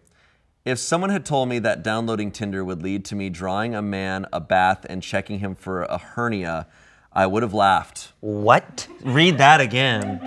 If 0.63 0.79
someone 0.79 1.09
had 1.09 1.25
told 1.25 1.49
me 1.49 1.59
that 1.59 1.83
downloading 1.83 2.31
Tinder 2.31 2.63
would 2.63 2.81
lead 2.81 3.03
to 3.05 3.15
me 3.15 3.29
drawing 3.29 3.75
a 3.75 3.81
man 3.81 4.27
a 4.31 4.39
bath 4.39 4.85
and 4.87 5.03
checking 5.03 5.39
him 5.39 5.55
for 5.55 5.83
a 5.83 5.97
hernia, 5.97 6.67
I 7.11 7.27
would 7.27 7.43
have 7.43 7.53
laughed. 7.53 8.13
What? 8.21 8.87
Read 9.03 9.37
that 9.39 9.59
again. 9.59 10.21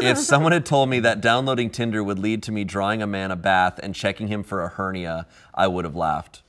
If 0.00 0.16
someone 0.16 0.52
had 0.52 0.64
told 0.64 0.88
me 0.88 1.00
that 1.00 1.20
downloading 1.20 1.68
Tinder 1.68 2.02
would 2.02 2.18
lead 2.18 2.42
to 2.44 2.52
me 2.52 2.64
drawing 2.64 3.02
a 3.02 3.06
man 3.06 3.30
a 3.30 3.36
bath 3.36 3.78
and 3.82 3.94
checking 3.94 4.28
him 4.28 4.42
for 4.42 4.62
a 4.62 4.68
hernia, 4.68 5.26
I 5.54 5.66
would 5.66 5.84
have 5.84 5.94
laughed. 5.94 6.42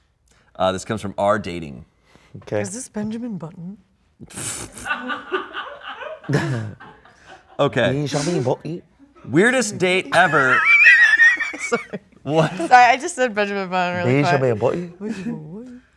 Uh, 0.55 0.72
this 0.72 0.86
comes 0.86 1.01
from 1.01 1.13
our 1.18 1.38
dating. 1.38 1.84
Okay. 2.38 2.61
Is 2.61 2.73
this 2.73 2.89
Benjamin 2.89 3.38
Button? 3.38 3.77
Okay. 7.57 8.05
Weirdest 9.25 9.77
date 9.77 10.07
ever. 10.13 10.59
Sorry. 11.59 11.99
What? 12.23 12.51
Sorry, 12.57 12.69
I 12.73 12.97
just 12.97 13.15
said 13.15 13.33
Benjamin 13.33 13.69
Button 13.69 14.03
really 14.03 14.21
quick. 14.23 14.33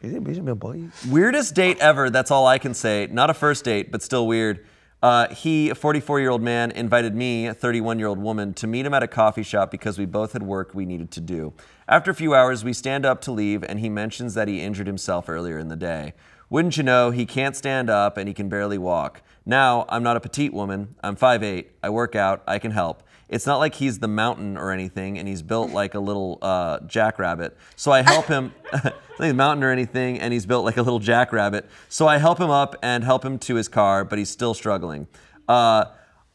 Is 0.01 0.15
it 0.15 0.23
Benjamin 0.23 0.57
Button? 0.59 0.93
Weirdest 1.09 1.55
date 1.55 1.79
ever. 1.81 2.11
That's 2.11 2.31
all 2.31 2.47
I 2.47 2.59
can 2.59 2.75
say. 2.75 3.09
Not 3.11 3.31
a 3.31 3.35
first 3.35 3.65
date, 3.65 3.91
but 3.91 4.03
still 4.03 4.29
weird. 4.29 4.65
Uh, 5.01 5.29
he, 5.33 5.71
a 5.71 5.75
44 5.75 6.21
year 6.21 6.31
old 6.31 6.43
man, 6.43 6.71
invited 6.73 7.15
me, 7.15 7.47
a 7.47 7.55
31 7.55 7.99
year 7.99 8.09
old 8.09 8.19
woman, 8.19 8.53
to 8.55 8.67
meet 8.67 8.85
him 8.85 8.95
at 8.95 9.03
a 9.03 9.09
coffee 9.09 9.43
shop 9.43 9.71
because 9.71 9.99
we 9.99 10.07
both 10.07 10.33
had 10.33 10.43
work 10.43 10.75
we 10.75 10.85
needed 10.85 11.11
to 11.13 11.21
do. 11.21 11.53
After 11.87 12.11
a 12.11 12.15
few 12.15 12.35
hours, 12.35 12.65
we 12.65 12.73
stand 12.73 13.07
up 13.07 13.21
to 13.23 13.33
leave, 13.33 13.63
and 13.63 13.79
he 13.79 13.89
mentions 13.89 14.35
that 14.35 14.49
he 14.49 14.61
injured 14.61 14.87
himself 14.87 15.29
earlier 15.29 15.59
in 15.59 15.69
the 15.69 15.77
day. 15.77 16.15
Wouldn't 16.51 16.77
you 16.77 16.83
know, 16.83 17.11
he 17.11 17.27
can't 17.27 17.55
stand 17.55 17.91
up 17.91 18.17
and 18.17 18.27
he 18.27 18.33
can 18.33 18.49
barely 18.49 18.79
walk. 18.79 19.23
Now, 19.45 19.85
I'm 19.89 20.03
not 20.03 20.17
a 20.17 20.21
petite 20.21 20.53
woman. 20.53 20.95
I'm 21.03 21.15
5'8. 21.15 21.67
I 21.83 21.91
work 21.91 22.17
out. 22.17 22.43
I 22.47 22.59
can 22.59 22.71
help. 22.71 23.03
It's 23.29 23.47
not 23.47 23.59
like 23.59 23.75
he's 23.75 23.99
the 23.99 24.09
mountain 24.09 24.57
or 24.57 24.71
anything, 24.71 25.19
and 25.19 25.29
he's 25.29 25.43
built 25.43 25.71
like 25.71 25.95
a 25.95 26.01
little 26.01 26.39
uh, 26.41 26.81
jackrabbit. 26.81 27.57
So 27.77 27.93
I 27.93 28.03
help 28.03 28.27
him. 28.27 28.53
a 29.21 29.33
mountain 29.33 29.65
or 29.65 29.71
anything, 29.71 30.21
and 30.21 30.33
he's 30.33 30.47
built 30.47 30.65
like 30.65 30.77
a 30.77 30.83
little 30.83 31.01
jackrabbit. 31.01 31.69
So 31.89 32.07
I 32.07 32.19
help 32.19 32.39
him 32.39 32.51
up 32.51 32.77
and 32.83 33.03
help 33.03 33.25
him 33.25 33.39
to 33.41 33.57
his 33.57 33.69
car, 33.69 34.05
but 34.05 34.19
he's 34.19 34.31
still 34.31 34.55
struggling. 34.55 35.09
Uh, 35.49 35.87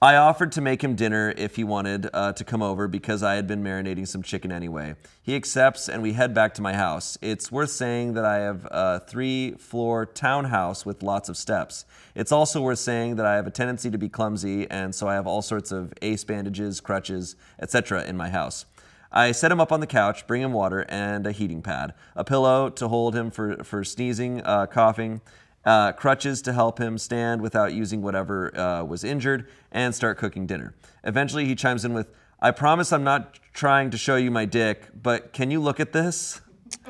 I 0.03 0.17
offered 0.17 0.51
to 0.51 0.59
make 0.59 0.83
him 0.83 0.95
dinner 0.95 1.33
if 1.37 1.55
he 1.55 1.63
wanted 1.63 2.09
uh, 2.11 2.33
to 2.33 2.43
come 2.43 2.61
over 2.61 2.89
because 2.89 3.23
I 3.23 3.35
had 3.35 3.47
been 3.47 3.63
marinating 3.63 4.05
some 4.05 4.21
chicken 4.21 4.51
anyway. 4.51 4.95
He 5.21 5.33
accepts, 5.33 5.87
and 5.87 6.03
we 6.03 6.11
head 6.11 6.33
back 6.33 6.53
to 6.55 6.61
my 6.61 6.73
house. 6.73 7.17
It's 7.21 7.53
worth 7.53 7.69
saying 7.69 8.15
that 8.15 8.25
I 8.25 8.39
have 8.39 8.67
a 8.69 8.99
three 8.99 9.53
floor 9.53 10.05
townhouse 10.05 10.85
with 10.85 11.03
lots 11.03 11.29
of 11.29 11.37
steps. 11.37 11.85
It's 12.15 12.33
also 12.33 12.59
worth 12.59 12.79
saying 12.79 13.15
that 13.15 13.25
I 13.25 13.35
have 13.35 13.47
a 13.47 13.49
tendency 13.49 13.89
to 13.91 13.97
be 13.97 14.09
clumsy, 14.09 14.69
and 14.69 14.93
so 14.93 15.07
I 15.07 15.13
have 15.13 15.25
all 15.25 15.41
sorts 15.41 15.71
of 15.71 15.93
ace 16.01 16.25
bandages, 16.25 16.81
crutches, 16.81 17.37
etc. 17.61 18.03
in 18.03 18.17
my 18.17 18.27
house. 18.27 18.65
I 19.09 19.31
set 19.31 19.53
him 19.53 19.61
up 19.61 19.71
on 19.71 19.79
the 19.79 19.87
couch, 19.87 20.27
bring 20.27 20.41
him 20.41 20.51
water 20.51 20.85
and 20.89 21.25
a 21.25 21.31
heating 21.31 21.61
pad, 21.61 21.93
a 22.13 22.25
pillow 22.25 22.69
to 22.71 22.89
hold 22.89 23.15
him 23.15 23.31
for, 23.31 23.63
for 23.63 23.85
sneezing, 23.85 24.41
uh, 24.41 24.65
coughing, 24.65 25.21
uh, 25.65 25.91
crutches 25.93 26.41
to 26.43 26.53
help 26.53 26.79
him 26.79 26.97
stand 26.97 27.41
without 27.41 27.73
using 27.73 28.01
whatever 28.01 28.57
uh, 28.57 28.83
was 28.83 29.03
injured, 29.03 29.47
and 29.71 29.93
start 29.93 30.17
cooking 30.17 30.45
dinner. 30.45 30.75
Eventually, 31.03 31.45
he 31.45 31.55
chimes 31.55 31.85
in 31.85 31.93
with, 31.93 32.09
I 32.39 32.51
promise 32.51 32.91
I'm 32.91 33.03
not 33.03 33.39
trying 33.53 33.89
to 33.91 33.97
show 33.97 34.15
you 34.15 34.31
my 34.31 34.45
dick, 34.45 34.89
but 35.01 35.33
can 35.33 35.51
you 35.51 35.61
look 35.61 35.79
at 35.79 35.93
this? 35.93 36.41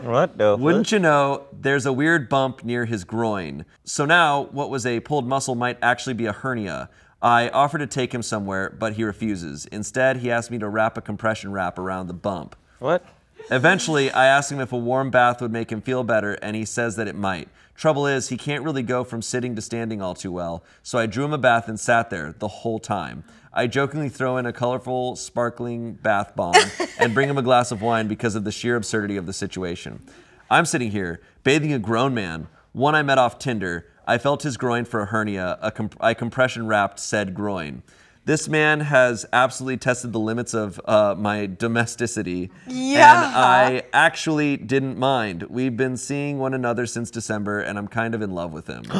What 0.01 0.38
the? 0.38 0.55
Wouldn't 0.57 0.91
you 0.91 0.99
know, 0.99 1.45
there's 1.51 1.86
a 1.86 1.93
weird 1.93 2.30
bump 2.30 2.63
near 2.63 2.86
his 2.86 3.03
groin. 3.03 3.65
So 3.84 4.05
now, 4.05 4.43
what 4.43 4.69
was 4.69 4.86
a 4.86 4.99
pulled 5.01 5.28
muscle 5.28 5.55
might 5.55 5.78
actually 5.82 6.13
be 6.13 6.26
a 6.26 6.32
hernia. 6.32 6.89
I 7.21 7.49
offer 7.49 7.78
to 7.78 7.88
take 7.88 8.13
him 8.13 8.21
somewhere, 8.21 8.69
but 8.69 8.93
he 8.93 9.03
refuses. 9.03 9.65
Instead, 9.67 10.17
he 10.17 10.32
asks 10.32 10.51
me 10.51 10.59
to 10.59 10.67
wrap 10.67 10.97
a 10.97 11.01
compression 11.01 11.51
wrap 11.51 11.78
around 11.78 12.07
the 12.07 12.13
bump. 12.13 12.55
What? 12.80 13.05
Eventually, 13.52 14.10
I 14.10 14.26
ask 14.26 14.52
him 14.52 14.62
if 14.62 14.72
a 14.72 14.78
warm 14.78 15.10
bath 15.10 15.41
would 15.41 15.52
make 15.52 15.72
him 15.72 15.82
feel 15.82 16.04
better, 16.04 16.34
and 16.36 16.56
he 16.56 16.64
says 16.64 16.96
that 16.96 17.08
it 17.08 17.16
might. 17.16 17.50
Trouble 17.76 18.08
is, 18.08 18.30
he 18.30 18.38
can't 18.38 18.64
really 18.64 18.84
go 18.84 19.04
from 19.04 19.22
sitting 19.22 19.56
to 19.56 19.62
standing 19.62 20.02
all 20.02 20.16
too 20.16 20.32
well, 20.32 20.64
so 20.82 20.98
I 20.98 21.08
drew 21.08 21.26
him 21.26 21.34
a 21.34 21.38
bath 21.38 21.68
and 21.68 21.80
sat 21.80 22.10
there 22.10 22.34
the 22.39 22.48
whole 22.48 22.80
time. 22.80 23.24
I 23.52 23.68
jokingly 23.68 24.10
throw 24.10 24.38
in 24.38 24.46
a 24.46 24.54
colorful, 24.54 25.16
sparkling 25.16 25.94
bath 25.94 26.36
bomb 26.36 26.56
and 27.00 27.14
bring 27.14 27.30
him 27.30 27.38
a 27.38 27.44
glass 27.44 27.72
of 27.72 27.82
wine 27.82 28.08
because 28.08 28.36
of 28.36 28.46
the 28.46 28.52
sheer 28.52 28.76
absurdity 28.76 29.18
of 29.18 29.26
the 29.26 29.34
situation. 29.34 30.04
I'm 30.50 30.66
sitting 30.66 30.91
here, 30.91 31.20
bathing 31.44 31.74
a 31.74 31.80
grown 31.80 32.14
man, 32.14 32.48
one 32.72 32.96
I 32.96 33.04
met 33.04 33.18
off 33.18 33.39
Tinder. 33.39 33.88
I 34.08 34.18
felt 34.18 34.44
his 34.44 34.58
groin 34.58 34.86
for 34.86 35.02
a 35.02 35.06
hernia. 35.06 35.58
A 35.62 35.72
comp- 35.72 35.98
I 36.00 36.14
compression 36.14 36.68
wrapped 36.68 37.00
said 37.00 37.34
groin. 37.34 37.84
This 38.26 38.47
man 38.47 38.80
has 38.80 39.26
absolutely 39.34 39.78
tested 39.78 40.13
the 40.13 40.19
limits 40.19 40.53
of 40.53 40.80
uh, 40.86 41.15
my 41.17 41.45
domesticity. 41.45 42.51
Yeah. 42.67 43.28
And 43.28 43.36
I 43.36 43.84
actually 43.91 44.55
didn't 44.55 44.97
mind. 44.97 45.43
We've 45.43 45.76
been 45.76 45.97
seeing 45.97 46.39
one 46.39 46.53
another 46.53 46.86
since 46.86 47.11
December, 47.11 47.59
and 47.59 47.78
I'm 47.78 47.89
kind 47.89 48.15
of 48.15 48.21
in 48.21 48.32
love 48.32 48.51
with 48.53 48.67
him. 48.67 48.84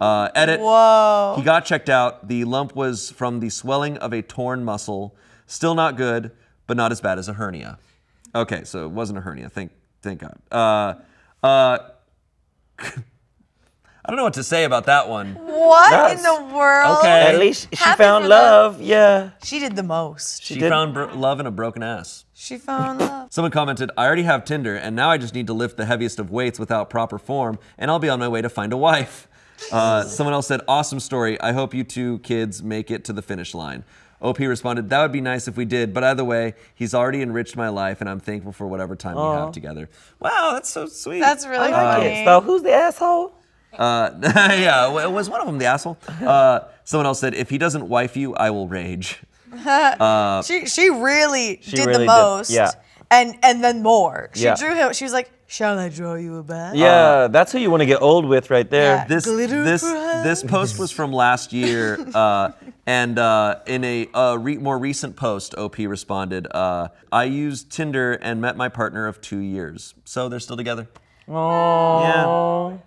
Uh, 0.00 0.30
edit. 0.36 0.60
Whoa. 0.60 1.34
He 1.36 1.42
got 1.42 1.64
checked 1.64 1.88
out. 1.88 2.28
The 2.28 2.44
lump 2.44 2.76
was 2.76 3.10
from 3.10 3.40
the 3.40 3.50
swelling 3.50 3.96
of 3.96 4.12
a 4.12 4.22
torn 4.22 4.64
muscle. 4.64 5.16
Still 5.48 5.74
not 5.74 5.96
good, 5.96 6.30
but 6.68 6.76
not 6.76 6.92
as 6.92 7.00
bad 7.00 7.18
as 7.18 7.28
a 7.28 7.32
hernia. 7.32 7.80
Okay, 8.32 8.62
so 8.62 8.84
it 8.84 8.92
wasn't 8.92 9.18
a 9.18 9.22
hernia. 9.22 9.48
Thank, 9.48 9.72
thank 10.02 10.20
God. 10.20 10.38
Uh, 10.52 10.94
uh, 11.44 11.78
I 14.08 14.10
don't 14.10 14.16
know 14.16 14.24
what 14.24 14.34
to 14.34 14.42
say 14.42 14.64
about 14.64 14.86
that 14.86 15.06
one. 15.06 15.34
What 15.34 15.90
That's- 15.90 16.16
in 16.16 16.22
the 16.22 16.54
world? 16.56 16.96
Okay. 17.00 17.26
At 17.34 17.38
least 17.38 17.68
she 17.70 17.76
Happy 17.84 18.02
found 18.02 18.24
for 18.24 18.28
them. 18.30 18.38
love. 18.40 18.80
Yeah. 18.80 19.30
She 19.44 19.58
did 19.58 19.76
the 19.76 19.82
most. 19.82 20.42
She, 20.42 20.58
did- 20.58 20.70
found 20.70 20.94
bro- 20.94 21.14
love 21.14 21.40
in 21.40 21.46
a 21.46 21.50
broken 21.50 21.82
ass. 21.82 22.24
She 22.32 22.56
found 22.56 23.00
love. 23.00 23.28
Someone 23.30 23.50
commented, 23.52 23.90
I 23.98 24.06
already 24.06 24.22
have 24.22 24.46
Tinder, 24.46 24.74
and 24.76 24.96
now 24.96 25.10
I 25.10 25.18
just 25.18 25.34
need 25.34 25.46
to 25.48 25.52
lift 25.52 25.76
the 25.76 25.84
heaviest 25.84 26.18
of 26.18 26.30
weights 26.30 26.58
without 26.58 26.88
proper 26.88 27.18
form, 27.18 27.58
and 27.76 27.90
I'll 27.90 27.98
be 27.98 28.08
on 28.08 28.18
my 28.18 28.28
way 28.28 28.40
to 28.40 28.48
find 28.48 28.72
a 28.72 28.78
wife. 28.78 29.28
Uh, 29.70 30.04
someone 30.04 30.32
else 30.32 30.46
said, 30.46 30.62
Awesome 30.66 31.00
story. 31.00 31.38
I 31.42 31.52
hope 31.52 31.74
you 31.74 31.84
two 31.84 32.20
kids 32.20 32.62
make 32.62 32.90
it 32.90 33.04
to 33.06 33.12
the 33.12 33.20
finish 33.22 33.52
line. 33.54 33.84
OP 34.22 34.38
responded, 34.38 34.88
That 34.88 35.02
would 35.02 35.12
be 35.12 35.20
nice 35.20 35.48
if 35.48 35.56
we 35.58 35.66
did, 35.66 35.92
but 35.92 36.02
either 36.02 36.24
way, 36.24 36.54
he's 36.74 36.94
already 36.94 37.20
enriched 37.20 37.56
my 37.56 37.68
life, 37.68 38.00
and 38.00 38.08
I'm 38.08 38.20
thankful 38.20 38.52
for 38.52 38.66
whatever 38.66 38.96
time 38.96 39.16
we 39.16 39.20
have 39.22 39.52
together. 39.52 39.90
Wow, 40.18 40.52
that's 40.54 40.70
so 40.70 40.86
sweet. 40.86 41.20
That's 41.20 41.46
really 41.46 41.68
I 41.68 41.70
funny. 41.72 42.04
like 42.08 42.12
it. 42.18 42.24
So 42.24 42.40
who's 42.40 42.62
the 42.62 42.72
asshole? 42.72 43.34
Uh, 43.76 44.10
yeah, 44.22 44.82
w- 44.86 45.10
was 45.10 45.28
one 45.30 45.40
of 45.40 45.46
them 45.46 45.58
the 45.58 45.66
asshole? 45.66 45.98
Uh, 46.20 46.60
someone 46.84 47.06
else 47.06 47.20
said, 47.20 47.34
If 47.34 47.50
he 47.50 47.58
doesn't 47.58 47.88
wife 47.88 48.16
you, 48.16 48.34
I 48.34 48.50
will 48.50 48.68
rage. 48.68 49.20
She 50.44 50.66
she 50.66 50.90
really 50.90 51.56
did 51.64 51.78
really 51.78 51.92
the 51.92 51.98
did- 52.00 52.06
most. 52.06 52.50
yeah. 52.50 52.70
And 53.10 53.36
and 53.42 53.64
then 53.64 53.82
more. 53.82 54.28
She 54.34 54.44
Yeah. 54.44 54.54
drew 54.56 54.74
him. 54.74 54.92
She 54.92 55.04
was 55.04 55.14
like, 55.14 55.30
"Shall 55.46 55.78
I 55.78 55.88
draw 55.88 56.14
you 56.14 56.36
a 56.36 56.42
bath?" 56.42 56.74
Yeah, 56.74 57.28
that's 57.28 57.52
who 57.52 57.58
you 57.58 57.70
want 57.70 57.80
to 57.80 57.86
get 57.86 58.02
old 58.02 58.26
with 58.26 58.50
right 58.50 58.68
there. 58.70 58.96
Yeah. 58.96 59.04
this 59.06 59.24
Glitter 59.24 59.64
this 59.64 59.80
prize. 59.82 60.24
this 60.24 60.42
post 60.42 60.78
was 60.78 60.90
from 60.92 61.10
last 61.14 61.54
year, 61.54 61.96
uh, 62.14 62.50
and 62.86 63.18
uh, 63.18 63.60
in 63.66 63.82
a 63.84 64.08
uh, 64.12 64.36
re- 64.36 64.58
more 64.58 64.78
recent 64.78 65.16
post, 65.16 65.54
OP 65.56 65.78
responded, 65.78 66.46
uh, 66.52 66.88
"I 67.10 67.24
used 67.24 67.70
Tinder 67.70 68.12
and 68.20 68.42
met 68.42 68.58
my 68.58 68.68
partner 68.68 69.06
of 69.06 69.22
two 69.22 69.38
years, 69.40 69.94
so 70.04 70.28
they're 70.28 70.38
still 70.40 70.58
together." 70.58 70.86
Oh. 71.26 72.02
Yeah. 72.02 72.78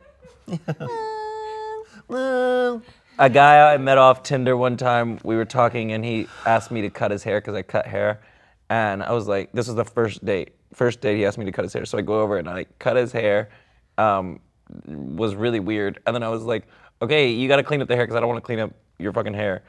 A 3.20 3.30
guy 3.30 3.74
I 3.74 3.78
met 3.78 3.98
off 3.98 4.24
Tinder 4.24 4.58
one 4.58 4.78
time, 4.78 5.20
we 5.24 5.36
were 5.36 5.46
talking 5.46 5.92
and 5.92 6.04
he 6.04 6.28
asked 6.46 6.72
me 6.72 6.82
to 6.82 6.90
cut 6.90 7.12
his 7.12 7.24
hair 7.24 7.40
because 7.40 7.56
I 7.56 7.62
cut 7.62 7.86
hair. 7.86 8.22
And 8.70 9.04
I 9.04 9.12
was 9.12 9.28
like, 9.28 9.52
this 9.52 9.68
was 9.68 9.76
the 9.76 9.86
first 9.86 10.24
date. 10.24 10.56
First 10.74 11.02
date, 11.02 11.18
he 11.18 11.26
asked 11.26 11.38
me 11.38 11.46
to 11.46 11.52
cut 11.52 11.64
his 11.66 11.74
hair. 11.74 11.86
So 11.86 11.98
I 11.98 12.02
go 12.02 12.22
over 12.22 12.38
and 12.38 12.50
I 12.50 12.66
cut 12.80 12.96
his 12.96 13.12
hair. 13.12 13.50
Um, 13.98 14.40
was 14.86 15.36
really 15.36 15.60
weird. 15.60 16.00
And 16.06 16.16
then 16.16 16.24
I 16.24 16.30
was 16.30 16.44
like, 16.44 16.68
okay, 17.02 17.30
you 17.30 17.48
got 17.48 17.58
to 17.58 17.64
clean 17.64 17.82
up 17.82 17.88
the 17.88 17.96
hair 17.96 18.06
because 18.06 18.16
I 18.16 18.22
don't 18.22 18.30
want 18.30 18.42
to 18.42 18.46
clean 18.46 18.60
up 18.60 18.72
your 18.98 19.12
fucking 19.12 19.34
hair. 19.34 19.64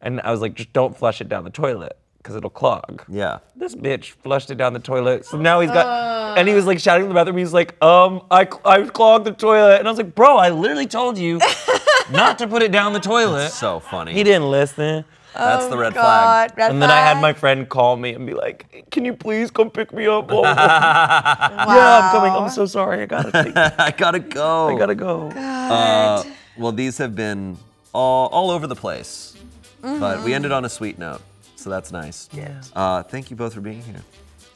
And 0.00 0.20
I 0.22 0.30
was 0.30 0.40
like, 0.40 0.54
just 0.54 0.72
don't 0.72 0.96
flush 0.96 1.20
it 1.20 1.28
down 1.28 1.44
the 1.44 1.50
toilet 1.50 1.98
because 2.26 2.34
it'll 2.34 2.50
clog. 2.50 3.04
Yeah. 3.08 3.38
This 3.54 3.76
bitch 3.76 4.10
flushed 4.10 4.50
it 4.50 4.56
down 4.56 4.72
the 4.72 4.80
toilet. 4.80 5.24
So 5.24 5.38
now 5.38 5.60
he's 5.60 5.70
got, 5.70 6.36
and 6.36 6.48
he 6.48 6.54
was 6.54 6.66
like 6.66 6.80
shouting 6.80 7.04
in 7.04 7.08
the 7.08 7.14
bathroom. 7.14 7.36
He's 7.36 7.52
like, 7.52 7.80
um, 7.80 8.20
I, 8.32 8.48
I 8.64 8.82
clogged 8.82 9.26
the 9.26 9.30
toilet. 9.32 9.78
And 9.78 9.86
I 9.86 9.90
was 9.92 9.96
like, 9.98 10.12
bro, 10.12 10.36
I 10.36 10.50
literally 10.50 10.88
told 10.88 11.16
you 11.18 11.38
not 12.10 12.36
to 12.38 12.48
put 12.48 12.62
it 12.62 12.72
down 12.72 12.92
the 12.94 12.98
toilet. 12.98 13.50
So 13.50 13.78
funny. 13.78 14.12
He 14.12 14.24
didn't 14.24 14.50
listen. 14.50 15.04
That's 15.36 15.66
the 15.68 15.78
red 15.78 15.92
flag. 15.92 16.52
Red 16.56 16.72
And 16.72 16.82
then 16.82 16.90
I 16.90 16.96
had 16.96 17.20
my 17.20 17.32
friend 17.32 17.68
call 17.68 17.96
me 17.96 18.14
and 18.14 18.26
be 18.26 18.34
like, 18.34 18.88
can 18.90 19.04
you 19.04 19.12
please 19.14 19.52
come 19.52 19.70
pick 19.70 19.92
me 19.92 20.06
up? 20.08 20.28
Oh, 20.32 20.42
Yeah, 20.42 22.00
I'm 22.02 22.10
coming. 22.10 22.32
I'm 22.32 22.50
so 22.50 22.66
sorry. 22.66 23.02
I 23.02 23.06
gotta 23.06 23.30
take, 23.30 23.56
I 23.56 23.92
gotta 23.96 24.18
go. 24.18 24.74
I 24.74 24.78
gotta 24.78 24.96
go. 24.96 25.28
Uh, 25.28 26.24
well, 26.58 26.72
these 26.72 26.98
have 26.98 27.14
been 27.14 27.56
all, 27.92 28.26
all 28.28 28.50
over 28.50 28.66
the 28.66 28.74
place, 28.74 29.36
but 29.80 30.24
we 30.24 30.34
ended 30.34 30.50
on 30.50 30.64
a 30.64 30.68
sweet 30.68 30.98
note, 30.98 31.20
so 31.66 31.70
that's 31.70 31.90
nice. 31.90 32.28
Yeah. 32.32 32.62
Uh, 32.76 33.02
thank 33.02 33.28
you 33.28 33.34
both 33.34 33.52
for 33.52 33.60
being 33.60 33.82
here. 33.82 34.00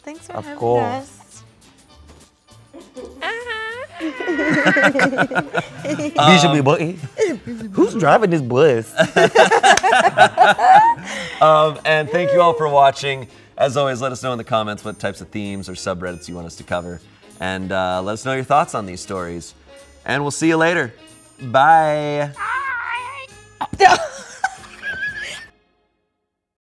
Thanks 0.05 0.29
for 0.29 0.35
Of 0.35 0.45
having 0.45 0.61
course. 0.61 0.85
us. 0.85 1.43
Bishop 5.83 6.65
boy. 6.65 6.93
Who's 7.73 7.95
driving 7.97 8.31
this 8.31 8.43
bus? 8.43 8.95
Um, 11.41 11.79
and 11.87 12.07
thank 12.11 12.33
you 12.33 12.43
all 12.43 12.53
for 12.53 12.69
watching. 12.69 13.27
As 13.57 13.79
always, 13.79 14.03
let 14.03 14.13
us 14.13 14.23
know 14.23 14.33
in 14.33 14.39
the 14.39 14.45
comments 14.45 14.85
what 14.85 14.99
types 15.01 15.23
of 15.23 15.29
themes 15.31 15.71
or 15.71 15.73
subreddits 15.73 16.29
you 16.29 16.35
want 16.35 16.47
us 16.47 16.57
to 16.57 16.65
cover, 16.65 17.01
and 17.41 17.73
uh, 17.73 18.03
let 18.03 18.13
us 18.13 18.27
know 18.27 18.35
your 18.35 18.45
thoughts 18.45 18.75
on 18.75 18.85
these 18.85 19.01
stories. 19.01 19.55
And 20.05 20.23
we'll 20.23 20.33
see 20.33 20.49
you 20.49 20.59
later. 20.59 20.93
Bye. 21.41 22.35